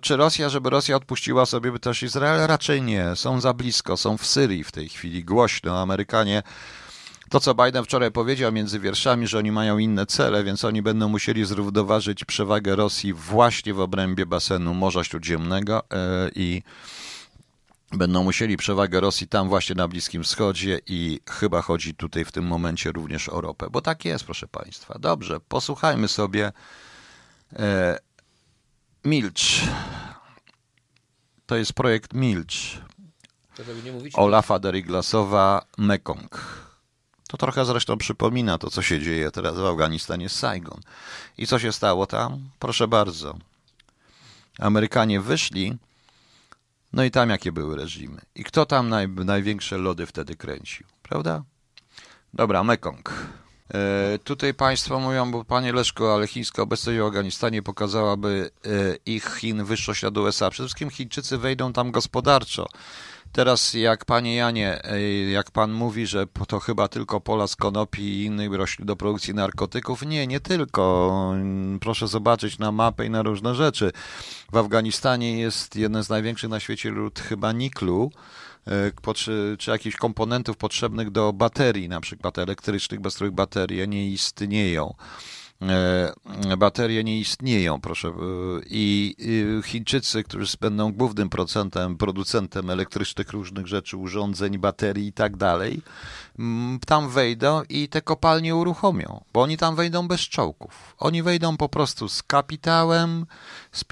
Czy 0.00 0.16
Rosja, 0.16 0.48
żeby 0.48 0.70
Rosja 0.70 0.96
odpuściła 0.96 1.46
sobie 1.46 1.78
też 1.78 2.02
Izrael? 2.02 2.46
Raczej 2.46 2.82
nie. 2.82 3.16
Są 3.16 3.40
za 3.40 3.54
blisko, 3.54 3.96
są 3.96 4.16
w 4.16 4.26
Syrii 4.26 4.64
w 4.64 4.72
tej 4.72 4.88
chwili 4.88 5.24
głośno. 5.24 5.80
Amerykanie, 5.80 6.42
to 7.28 7.40
co 7.40 7.54
Biden 7.54 7.84
wczoraj 7.84 8.12
powiedział 8.12 8.52
między 8.52 8.80
wierszami, 8.80 9.26
że 9.26 9.38
oni 9.38 9.52
mają 9.52 9.78
inne 9.78 10.06
cele, 10.06 10.44
więc 10.44 10.64
oni 10.64 10.82
będą 10.82 11.08
musieli 11.08 11.44
zrównoważyć 11.44 12.24
przewagę 12.24 12.76
Rosji 12.76 13.12
właśnie 13.12 13.74
w 13.74 13.80
obrębie 13.80 14.26
basenu 14.26 14.74
Morza 14.74 15.04
Śródziemnego 15.04 15.82
i 16.34 16.62
będą 17.92 18.24
musieli 18.24 18.56
przewagę 18.56 19.00
Rosji 19.00 19.28
tam 19.28 19.48
właśnie 19.48 19.74
na 19.74 19.88
Bliskim 19.88 20.22
Wschodzie 20.22 20.80
i 20.86 21.20
chyba 21.30 21.62
chodzi 21.62 21.94
tutaj 21.94 22.24
w 22.24 22.32
tym 22.32 22.44
momencie 22.44 22.92
również 22.92 23.28
o 23.28 23.40
ropę, 23.40 23.66
bo 23.70 23.80
tak 23.80 24.04
jest, 24.04 24.24
proszę 24.24 24.48
Państwa. 24.48 24.98
Dobrze, 24.98 25.40
posłuchajmy 25.40 26.08
sobie. 26.08 26.52
Milcz. 29.04 29.60
To 31.46 31.56
jest 31.56 31.72
projekt 31.72 32.14
Milcz. 32.14 32.78
Olafa 34.14 34.58
Deriglasowa 34.58 35.64
Mekong. 35.78 36.60
To 37.28 37.36
trochę 37.36 37.64
zresztą 37.64 37.98
przypomina 37.98 38.58
to, 38.58 38.70
co 38.70 38.82
się 38.82 39.00
dzieje 39.00 39.30
teraz 39.30 39.56
w 39.56 39.64
Afganistanie 39.64 40.28
z 40.28 40.36
Saigon. 40.36 40.80
I 41.38 41.46
co 41.46 41.58
się 41.58 41.72
stało 41.72 42.06
tam? 42.06 42.50
Proszę 42.58 42.88
bardzo. 42.88 43.38
Amerykanie 44.58 45.20
wyszli, 45.20 45.78
no 46.92 47.04
i 47.04 47.10
tam 47.10 47.30
jakie 47.30 47.52
były 47.52 47.76
reżimy. 47.76 48.20
I 48.34 48.44
kto 48.44 48.66
tam 48.66 48.88
naj, 48.88 49.08
największe 49.08 49.78
lody 49.78 50.06
wtedy 50.06 50.36
kręcił, 50.36 50.86
prawda? 51.02 51.42
Dobra, 52.34 52.64
Mekong. 52.64 53.12
E, 53.74 54.18
tutaj 54.24 54.54
Państwo 54.54 55.00
mówią, 55.00 55.30
bo 55.30 55.44
Panie 55.44 55.72
Leszko, 55.72 56.14
ale 56.14 56.26
chińska 56.26 56.62
obecność 56.62 56.98
w 56.98 57.02
Afganistanie 57.02 57.62
pokazałaby 57.62 58.50
e, 58.64 58.68
ich 59.06 59.36
Chin 59.40 59.64
wyższość 59.64 60.02
nad 60.02 60.16
USA. 60.18 60.50
Przede 60.50 60.66
wszystkim 60.66 60.90
Chińczycy 60.90 61.38
wejdą 61.38 61.72
tam 61.72 61.90
gospodarczo. 61.90 62.66
Teraz 63.32 63.74
jak 63.74 64.04
Panie 64.04 64.36
Janie, 64.36 64.82
jak 65.32 65.50
Pan 65.50 65.72
mówi, 65.72 66.06
że 66.06 66.26
to 66.48 66.60
chyba 66.60 66.88
tylko 66.88 67.20
pola 67.20 67.46
z 67.46 67.56
konopi 67.56 68.02
i 68.02 68.24
innych 68.24 68.52
roślin 68.52 68.86
do 68.86 68.96
produkcji 68.96 69.34
narkotyków. 69.34 70.02
Nie, 70.06 70.26
nie 70.26 70.40
tylko. 70.40 71.34
Proszę 71.80 72.08
zobaczyć 72.08 72.58
na 72.58 72.72
mapę 72.72 73.06
i 73.06 73.10
na 73.10 73.22
różne 73.22 73.54
rzeczy. 73.54 73.92
W 74.52 74.56
Afganistanie 74.56 75.38
jest 75.38 75.76
jeden 75.76 76.04
z 76.04 76.08
największych 76.08 76.50
na 76.50 76.60
świecie 76.60 76.90
lud 76.90 77.20
chyba 77.20 77.52
niklu 77.52 78.10
E, 78.66 79.56
czy 79.58 79.70
jakichś 79.70 79.96
komponentów 79.96 80.56
potrzebnych 80.56 81.10
do 81.10 81.32
baterii, 81.32 81.88
na 81.88 82.00
przykład 82.00 82.38
elektrycznych, 82.38 83.00
bez 83.00 83.14
których 83.14 83.32
baterie 83.32 83.86
nie 83.86 84.08
istnieją. 84.08 84.94
E, 85.62 86.56
baterie 86.56 87.04
nie 87.04 87.18
istnieją, 87.18 87.80
proszę. 87.80 88.08
E, 88.08 88.12
I 88.66 89.16
Chińczycy, 89.64 90.22
którzy 90.22 90.56
będą 90.60 90.92
głównym 90.92 91.28
procentem, 91.28 91.96
producentem 91.96 92.70
elektrycznych 92.70 93.30
różnych 93.30 93.66
rzeczy, 93.66 93.96
urządzeń, 93.96 94.58
baterii 94.58 95.06
i 95.06 95.12
tak 95.12 95.36
dalej, 95.36 95.82
tam 96.86 97.08
wejdą 97.08 97.62
i 97.68 97.88
te 97.88 98.02
kopalnie 98.02 98.56
uruchomią, 98.56 99.24
bo 99.32 99.42
oni 99.42 99.56
tam 99.56 99.76
wejdą 99.76 100.08
bez 100.08 100.20
czołgów. 100.20 100.94
Oni 100.98 101.22
wejdą 101.22 101.56
po 101.56 101.68
prostu 101.68 102.08
z 102.08 102.22
kapitałem 102.22 103.26
z 103.72 103.84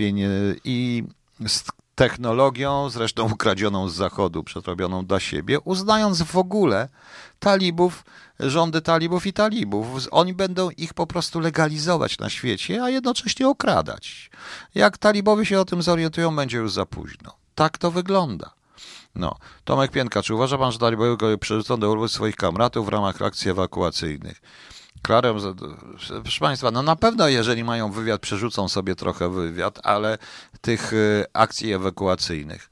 i 0.65 1.05
z 1.47 1.65
technologią, 1.95 2.91
zresztą 2.91 3.33
ukradzioną 3.33 3.89
z 3.89 3.95
Zachodu, 3.95 4.45
przetrobioną 4.45 5.07
dla 5.07 5.21
siebie, 5.21 5.61
uznając 5.61 6.23
w 6.23 6.37
ogóle 6.37 6.89
talibów, 7.39 8.05
rządy 8.41 8.81
talibów 8.81 9.27
i 9.27 9.33
talibów. 9.33 10.09
Oni 10.11 10.35
będą 10.35 10.71
ich 10.71 10.95
po 10.95 11.07
prostu 11.07 11.41
legalizować 11.41 12.19
na 12.19 12.31
świecie, 12.31 12.83
a 12.83 12.91
jednocześnie 12.91 13.49
okradać. 13.49 14.31
Jak 14.75 14.99
talibowie 14.99 15.47
się 15.47 15.61
o 15.61 15.65
tym 15.65 15.83
zorientują, 15.83 16.37
będzie 16.37 16.59
już 16.59 16.73
za 16.73 16.87
późno. 16.87 17.33
Tak 17.55 17.79
to 17.79 17.91
wygląda. 17.91 18.51
No, 19.15 19.37
Tomek 19.65 19.91
Pienka, 19.91 20.23
czy 20.23 20.35
uważa 20.35 20.59
pan, 20.59 20.73
że 20.73 20.79
talibowie 20.79 21.39
przerzucą 21.39 21.81
do 21.81 21.91
Urwy 21.91 22.09
swoich 22.09 22.37
kamratów 22.37 22.87
w 22.87 22.89
ramach 22.89 23.23
akcji 23.23 23.51
ewakuacyjnych? 23.51 24.41
Klarem, 25.03 25.37
proszę 26.23 26.41
Państwa, 26.41 26.71
no 26.71 26.83
na 26.83 26.97
pewno 26.97 27.29
jeżeli 27.29 27.65
mają 27.65 27.93
wywiad, 27.93 28.21
przerzucą 28.21 28.69
sobie 28.69 28.95
trochę 28.95 29.31
wywiad, 29.31 29.79
ale 29.83 30.19
tych 30.61 30.93
y, 30.93 31.25
akcji 31.33 31.73
ewakuacyjnych 31.73 32.71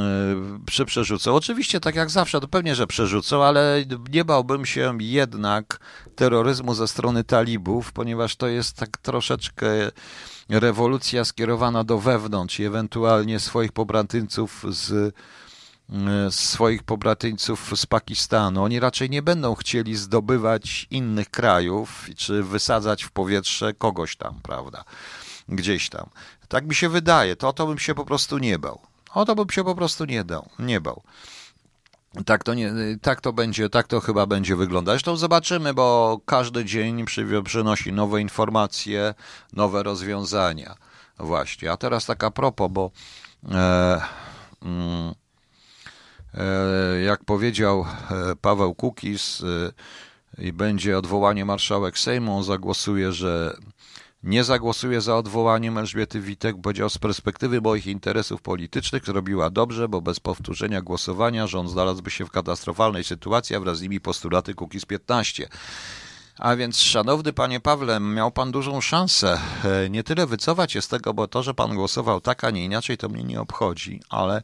y, 0.00 0.82
y, 0.82 0.86
przerzucą. 0.86 1.34
Oczywiście, 1.34 1.80
tak 1.80 1.94
jak 1.94 2.10
zawsze, 2.10 2.40
to 2.40 2.48
pewnie, 2.48 2.74
że 2.74 2.86
przerzucą, 2.86 3.44
ale 3.44 3.84
nie 4.12 4.24
bałbym 4.24 4.66
się 4.66 4.96
jednak 5.00 5.80
terroryzmu 6.16 6.74
ze 6.74 6.88
strony 6.88 7.24
talibów, 7.24 7.92
ponieważ 7.92 8.36
to 8.36 8.46
jest 8.46 8.76
tak 8.76 8.98
troszeczkę 8.98 9.66
rewolucja 10.48 11.24
skierowana 11.24 11.84
do 11.84 11.98
wewnątrz 11.98 12.60
i 12.60 12.64
ewentualnie 12.64 13.40
swoich 13.40 13.72
pobratyńców 13.72 14.64
z 14.68 15.14
E, 15.92 16.30
swoich 16.30 16.82
pobratyńców 16.82 17.72
z 17.74 17.86
Pakistanu. 17.86 18.62
Oni 18.62 18.80
raczej 18.80 19.10
nie 19.10 19.22
będą 19.22 19.54
chcieli 19.54 19.96
zdobywać 19.96 20.86
innych 20.90 21.30
krajów 21.30 22.06
czy 22.16 22.42
wysadzać 22.42 23.04
w 23.04 23.10
powietrze 23.10 23.74
kogoś 23.74 24.16
tam, 24.16 24.40
prawda? 24.42 24.84
Gdzieś 25.48 25.88
tam. 25.88 26.10
Tak 26.48 26.66
mi 26.66 26.74
się 26.74 26.88
wydaje. 26.88 27.36
To, 27.36 27.52
to 27.52 27.66
bym 27.66 27.78
się 27.78 27.94
po 27.94 28.04
prostu 28.04 28.38
nie 28.38 28.58
bał. 28.58 28.80
O 29.14 29.24
to 29.24 29.34
bym 29.34 29.50
się 29.50 29.64
po 29.64 29.74
prostu 29.74 30.04
nie 30.04 30.24
dał, 30.24 30.48
nie 30.58 30.80
bał. 30.80 31.02
Tak 32.26 32.44
to, 32.44 32.54
nie, 32.54 32.72
tak 33.02 33.20
to 33.20 33.32
będzie, 33.32 33.68
tak 33.68 33.86
to 33.86 34.00
chyba 34.00 34.26
będzie 34.26 34.56
wyglądać. 34.56 34.92
Zresztą 34.92 35.16
zobaczymy, 35.16 35.74
bo 35.74 36.20
każdy 36.24 36.64
dzień 36.64 37.04
przynosi 37.44 37.92
nowe 37.92 38.20
informacje, 38.20 39.14
nowe 39.52 39.82
rozwiązania. 39.82 40.74
Właśnie. 41.18 41.72
A 41.72 41.76
teraz 41.76 42.06
tak 42.06 42.24
a 42.24 42.30
propos, 42.30 42.70
bo 42.70 42.90
e, 43.50 44.00
mm, 44.62 45.14
E, 46.38 47.00
jak 47.00 47.24
powiedział 47.24 47.86
e, 48.10 48.36
Paweł 48.36 48.74
Kukis 48.74 49.42
e, 50.38 50.42
i 50.42 50.52
będzie 50.52 50.98
odwołanie 50.98 51.44
marszałek 51.44 51.98
Sejmu, 51.98 52.42
zagłosuje, 52.42 53.12
że 53.12 53.56
nie 54.24 54.44
zagłosuje 54.44 55.00
za 55.00 55.16
odwołaniem 55.16 55.78
Elżbiety 55.78 56.20
Witek, 56.20 56.56
powiedział 56.62 56.90
z 56.90 56.98
perspektywy 56.98 57.60
moich 57.60 57.86
interesów 57.86 58.42
politycznych 58.42 59.04
zrobiła 59.04 59.50
dobrze, 59.50 59.88
bo 59.88 60.00
bez 60.00 60.20
powtórzenia 60.20 60.82
głosowania 60.82 61.46
rząd 61.46 61.70
znalazłby 61.70 62.10
się 62.10 62.26
w 62.26 62.30
katastrofalnej 62.30 63.04
sytuacji, 63.04 63.56
a 63.56 63.60
wraz 63.60 63.78
z 63.78 63.82
nimi 63.82 64.00
postulaty 64.00 64.54
Kukiz 64.54 64.84
15. 64.84 65.48
A 66.38 66.56
więc, 66.56 66.80
szanowny 66.80 67.32
panie 67.32 67.60
Pawle, 67.60 68.00
miał 68.00 68.30
pan 68.30 68.52
dużą 68.52 68.80
szansę 68.80 69.38
nie 69.90 70.04
tyle 70.04 70.26
wycofać 70.26 70.72
się 70.72 70.82
z 70.82 70.88
tego, 70.88 71.14
bo 71.14 71.28
to, 71.28 71.42
że 71.42 71.54
pan 71.54 71.74
głosował 71.74 72.20
tak, 72.20 72.44
a 72.44 72.50
nie 72.50 72.64
inaczej, 72.64 72.96
to 72.96 73.08
mnie 73.08 73.24
nie 73.24 73.40
obchodzi, 73.40 74.00
ale 74.08 74.42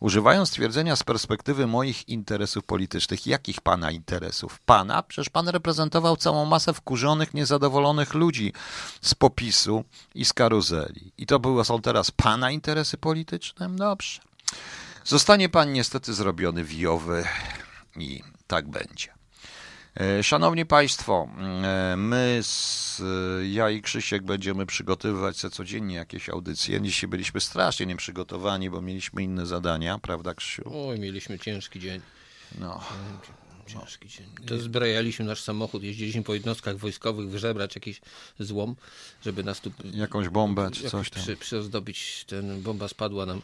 używając 0.00 0.48
stwierdzenia 0.48 0.96
z 0.96 1.02
perspektywy 1.02 1.66
moich 1.66 2.08
interesów 2.08 2.64
politycznych. 2.64 3.26
Jakich 3.26 3.60
pana 3.60 3.90
interesów? 3.90 4.60
Pana? 4.60 5.02
Przecież 5.02 5.30
pan 5.30 5.48
reprezentował 5.48 6.16
całą 6.16 6.44
masę 6.44 6.74
wkurzonych, 6.74 7.34
niezadowolonych 7.34 8.14
ludzi 8.14 8.52
z 9.02 9.14
popisu 9.14 9.84
i 10.14 10.24
z 10.24 10.32
karuzeli. 10.32 11.12
I 11.18 11.26
to 11.26 11.38
były, 11.38 11.64
są 11.64 11.82
teraz 11.82 12.10
pana 12.10 12.50
interesy 12.50 12.98
polityczne? 12.98 13.68
Dobrze. 13.76 14.20
Zostanie 15.04 15.48
pan 15.48 15.72
niestety 15.72 16.14
zrobiony 16.14 16.64
wijowy 16.64 17.24
i 17.96 18.22
tak 18.46 18.68
będzie. 18.68 19.17
E, 19.94 20.22
szanowni 20.22 20.66
Państwo, 20.66 21.28
e, 21.62 21.96
my, 21.96 22.38
z, 22.42 23.02
ja 23.52 23.70
i 23.70 23.82
Krzysiek 23.82 24.22
będziemy 24.22 24.66
przygotowywać 24.66 25.36
co 25.36 25.50
codziennie 25.50 25.94
jakieś 25.94 26.28
audycje. 26.28 26.80
Dzisiaj 26.80 27.10
byliśmy 27.10 27.40
strasznie 27.40 27.86
nieprzygotowani, 27.86 28.70
bo 28.70 28.80
mieliśmy 28.80 29.22
inne 29.22 29.46
zadania, 29.46 29.98
prawda 29.98 30.34
Krzysiu? 30.34 30.88
Oj, 30.88 30.98
mieliśmy 30.98 31.38
ciężki 31.38 31.80
dzień. 31.80 32.00
No. 32.58 32.80
Ciężki 33.66 34.08
dzień. 34.08 34.26
To 34.46 34.58
zbrajaliśmy 34.58 35.24
nasz 35.24 35.40
samochód, 35.40 35.82
jeździliśmy 35.82 36.22
po 36.22 36.34
jednostkach 36.34 36.76
wojskowych, 36.76 37.28
wyżebrać 37.28 37.74
jakiś 37.74 38.00
złom, 38.38 38.76
żeby 39.24 39.44
nas 39.44 39.60
tu... 39.60 39.72
Jakąś 39.84 40.28
bombę 40.28 40.70
czy 40.70 40.90
coś 40.90 41.10
tam. 41.10 41.22
Przy, 41.22 41.36
przyozdobić, 41.36 42.24
ten 42.24 42.62
bomba 42.62 42.88
spadła 42.88 43.26
nam 43.26 43.42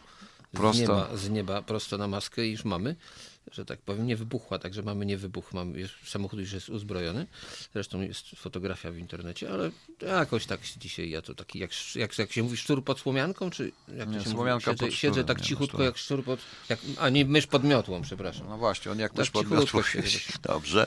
Prosto. 0.53 0.77
z 0.77 0.81
nieba, 0.81 1.17
z 1.17 1.31
nieba 1.31 1.63
prosto 1.63 1.99
na 1.99 2.09
maskę 2.09 2.47
i 2.47 2.51
już 2.51 2.65
mamy, 2.65 2.97
że 3.55 3.65
tak 3.65 3.79
powiem, 3.81 4.07
nie 4.07 4.17
wybuchła, 4.17 4.59
także 4.59 4.83
mamy 4.83 5.07
nie 5.07 5.17
wybuch, 5.17 5.53
mamy, 5.53 5.79
jest, 5.79 5.95
samochód 6.07 6.41
już 6.41 6.53
jest 6.53 6.69
uzbrojony, 6.69 7.27
zresztą 7.75 8.01
jest 8.01 8.27
fotografia 8.37 8.91
w 8.91 8.97
internecie, 8.97 9.51
ale 9.53 9.71
jakoś 10.03 10.47
tak 10.47 10.61
dzisiaj 10.77 11.11
ja 11.11 11.23
to 11.23 11.35
taki, 11.35 11.59
jak, 11.59 11.71
jak, 11.95 12.19
jak 12.19 12.33
się 12.33 12.43
mówi, 12.43 12.57
szczur 12.57 12.85
pod 12.85 13.01
słomianką, 13.01 13.51
czy 13.51 13.73
jak 13.97 14.09
to 14.09 14.15
Nie, 14.15 14.25
się 14.25 14.31
słomianka 14.31 14.71
mówi? 14.71 14.79
Siedzę, 14.81 14.87
pod 14.87 14.95
siedzę 14.99 15.25
tak 15.25 15.39
nie, 15.39 15.45
cichutko 15.45 15.83
jak 15.83 15.99
szczur 15.99 16.25
pod, 16.25 16.41
jak, 16.69 16.79
a 16.99 17.09
nie 17.09 17.25
mysz 17.25 17.47
pod 17.47 17.65
miotłą, 17.65 18.03
przepraszam. 18.03 18.49
No 18.49 18.59
właśnie, 18.59 18.93
on 18.93 18.99
jak 18.99 19.11
Tak 19.13 19.17
też 19.17 19.27
cichutko 19.29 19.51
podmiotło. 19.51 19.83
siedzę. 19.83 20.19
Dobrze. 20.53 20.87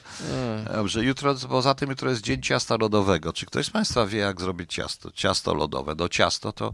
Dobrze. 0.74 1.04
Jutro, 1.04 1.36
poza 1.50 1.76
tym 1.76 1.90
jutro 1.90 2.10
jest 2.10 2.22
dzień 2.22 2.42
ciasta 2.42 2.78
lodowego. 2.78 3.34
Czy 3.34 3.46
ktoś 3.46 3.66
z 3.66 3.70
Państwa 3.70 4.06
wie, 4.06 4.20
jak 4.20 4.42
zrobić 4.42 4.74
ciasto? 4.74 5.12
Ciasto 5.12 5.54
lodowe. 5.54 5.96
Do 5.96 6.10
ciasto 6.10 6.54
to 6.54 6.74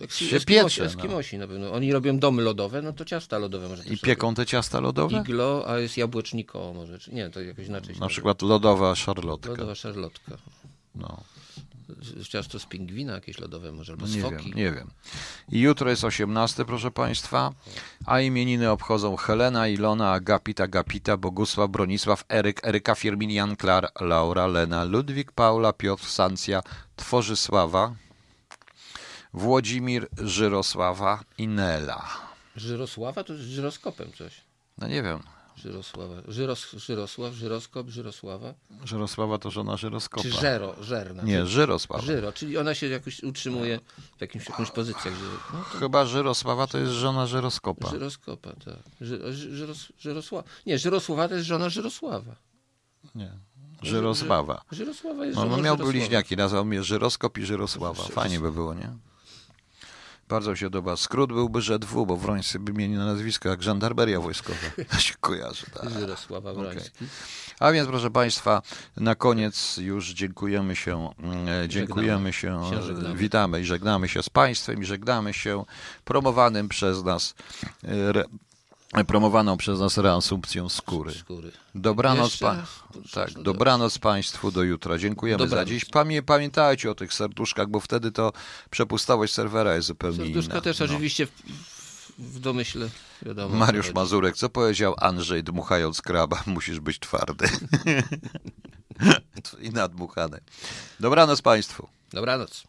Eskimosi, 0.00 0.46
piecze, 0.46 0.82
no. 0.82 0.86
Eskimosi 0.86 1.38
na 1.38 1.46
pewno. 1.46 1.72
Oni 1.72 1.92
robią 1.92 2.18
domy 2.18 2.42
lodowe, 2.42 2.82
no 2.82 2.92
to 2.92 3.04
ciasta 3.04 3.38
lodowe 3.38 3.68
może 3.68 3.84
i 3.84 3.98
pieką 3.98 4.34
te 4.34 4.46
ciasta 4.46 4.80
lodowe? 4.80 5.18
Iglo, 5.18 5.64
a 5.66 5.78
jest 5.78 5.96
jabłeczniko 5.96 6.72
może. 6.74 6.98
Czy, 6.98 7.14
nie, 7.14 7.30
to 7.30 7.40
jakoś 7.40 7.66
inaczej 7.66 7.96
Na 8.00 8.08
przykład 8.08 8.42
lodowa 8.42 8.94
szarlotka. 8.94 9.50
Lodowa 9.50 9.74
szarlotka. 9.74 10.36
No, 10.94 11.24
Ciasto 12.28 12.58
z 12.58 12.66
pingwina 12.66 13.12
jakieś 13.12 13.38
lodowe 13.38 13.72
może, 13.72 13.92
albo 13.92 14.06
z 14.06 14.16
nie 14.16 14.22
foki. 14.22 14.36
wiem, 14.36 14.52
nie 14.54 14.72
wiem. 14.72 14.90
I 15.48 15.60
jutro 15.60 15.90
jest 15.90 16.04
18, 16.04 16.64
proszę 16.64 16.90
Państwa, 16.90 17.52
a 18.06 18.20
imieniny 18.20 18.70
obchodzą 18.70 19.16
Helena, 19.16 19.68
Ilona, 19.68 20.12
Agapit, 20.12 20.60
Agapita, 20.60 21.16
Bogusław, 21.16 21.70
Bronisław, 21.70 22.24
Eryk, 22.28 22.66
Eryka, 22.66 22.94
Firminian, 22.94 23.56
Klar, 23.56 23.88
Laura, 24.00 24.46
Lena, 24.46 24.84
Ludwik, 24.84 25.32
Paula, 25.32 25.72
Piotr, 25.72 26.04
Sancja, 26.06 26.62
Tworzysława, 26.96 27.94
Włodzimir, 29.32 30.08
Żyrosława 30.18 31.20
i 31.38 31.48
Nela. 31.48 32.08
Żyrosława 32.56 33.24
to 33.24 33.36
z 33.36 33.40
żyroskopem 33.40 34.12
coś. 34.12 34.40
No 34.78 34.88
nie 34.88 35.02
wiem, 35.02 35.18
Żyrosława. 35.56 36.14
Żyros, 36.28 36.66
Żyrosław, 36.72 37.34
żyroskop, 37.34 37.88
Żyrosława. 37.88 38.54
Żyrosława 38.84 39.38
to 39.38 39.50
żona 39.50 39.76
Żyroskopa. 39.76 40.22
Czy 40.22 40.30
żero, 40.30 40.74
żerna. 40.82 41.22
Nie, 41.22 41.46
Żyrosława. 41.46 42.02
Żyro, 42.02 42.32
czyli 42.32 42.58
ona 42.58 42.74
się 42.74 42.88
jakoś 42.88 43.22
utrzymuje 43.22 43.80
w 44.18 44.20
jakimś, 44.20 44.48
jakąś 44.48 44.70
pozycjach. 44.70 45.14
No 45.52 45.58
to 45.72 45.78
Chyba 45.78 46.04
Żyrosława 46.06 46.66
to 46.66 46.78
jest 46.78 46.92
żona 46.92 47.26
Żyroskopa. 47.26 47.90
żyroskopa, 47.90 48.50
tak. 48.52 48.74
Ży, 49.00 49.32
ży, 49.34 49.56
żyros, 49.56 49.78
Żyrosława. 49.98 50.48
Nie, 50.66 50.78
Żyrosława 50.78 51.28
to 51.28 51.34
jest 51.34 51.46
żona 51.46 51.68
Żyrosława. 51.68 52.34
Nie. 53.14 53.30
Żyrosława. 53.82 54.62
Żyrosława 54.72 55.26
jest 55.26 55.38
On 55.38 55.44
żoną 55.50 55.62
miał 55.62 55.74
Żyrosława. 55.76 55.92
bliźniaki, 55.92 56.36
nazwał 56.36 56.64
mnie 56.64 56.82
Żyroskop 56.82 57.38
i 57.38 57.46
Żyrosława. 57.46 58.02
Fajnie 58.02 58.40
by 58.40 58.52
było, 58.52 58.74
nie? 58.74 58.90
Bardzo 60.30 60.50
mi 60.50 60.58
się 60.58 60.66
podoba. 60.66 60.96
Skrót 60.96 61.32
byłby 61.32 61.60
ŻW, 61.60 62.06
bo 62.06 62.16
Wrońscy 62.16 62.58
by 62.58 62.72
mieli 62.72 62.94
na 62.94 63.04
nazwisko 63.04 63.48
jak 63.48 63.62
żandarmeria 63.62 64.20
wojskowa. 64.20 64.58
To 64.90 64.98
się 64.98 65.14
kojarzy. 65.20 65.66
Tak. 65.74 65.90
Wroński. 66.54 67.04
A 67.60 67.72
więc, 67.72 67.88
proszę 67.88 68.10
Państwa, 68.10 68.62
na 68.96 69.14
koniec 69.14 69.76
już 69.76 70.10
dziękujemy 70.12 70.76
się, 70.76 71.10
mm, 71.18 71.68
dziękujemy 71.68 72.32
się, 72.32 72.70
Się 72.70 72.82
żegnamy. 72.82 73.14
witamy 73.16 73.60
i 73.60 73.64
żegnamy 73.64 74.08
się 74.08 74.22
z 74.22 74.30
Państwem 74.30 74.82
i 74.82 74.84
żegnamy 74.84 75.34
się 75.34 75.64
promowanym 76.04 76.68
przez 76.68 77.04
nas, 77.04 77.34
e, 77.84 78.24
promowaną 79.06 79.56
przez 79.56 79.80
nas 79.80 79.98
reasumpcją 79.98 80.68
skóry. 80.68 81.12
Skóry. 81.14 81.52
Dobranoc, 81.74 82.30
Jeszcze 82.30 82.44
pa, 82.44 82.56
tak, 83.12 83.32
Dobranoc. 83.42 83.98
Państwu 83.98 84.50
do 84.52 84.62
jutra. 84.62 84.98
Dziękujemy 84.98 85.38
Dobranoc. 85.38 85.68
za 85.68 85.74
dziś. 85.74 85.84
Pamię, 85.84 86.22
pamiętajcie 86.22 86.90
o 86.90 86.94
tych 86.94 87.14
serduszkach, 87.14 87.68
bo 87.68 87.80
wtedy 87.80 88.12
to 88.12 88.32
przepustowość 88.70 89.32
serwera 89.34 89.74
jest 89.74 89.86
zupełnie 89.88 90.16
Serduszka 90.16 90.52
inna. 90.52 90.60
też 90.60 90.78
No. 90.78 90.84
oczywiście 90.84 91.26
w, 91.26 91.30
w, 92.18 92.38
domyśle, 92.40 92.88
wiadomo. 93.22 93.56
Mariusz. 93.56 93.94
Mazurek, 93.94 94.36
co 94.36 94.48
powiedział 94.48 94.94
Andrzej 94.98 95.44
dmuchając 95.44 96.02
kraba? 96.02 96.42
Musisz 96.46 96.80
być 96.80 96.98
twardy. 96.98 97.48
I 99.62 99.70
nadmuchany. 99.70 100.40
Dobranoc 101.00 101.42
Państwu. 101.42 101.88
Dobranoc. 102.12 102.64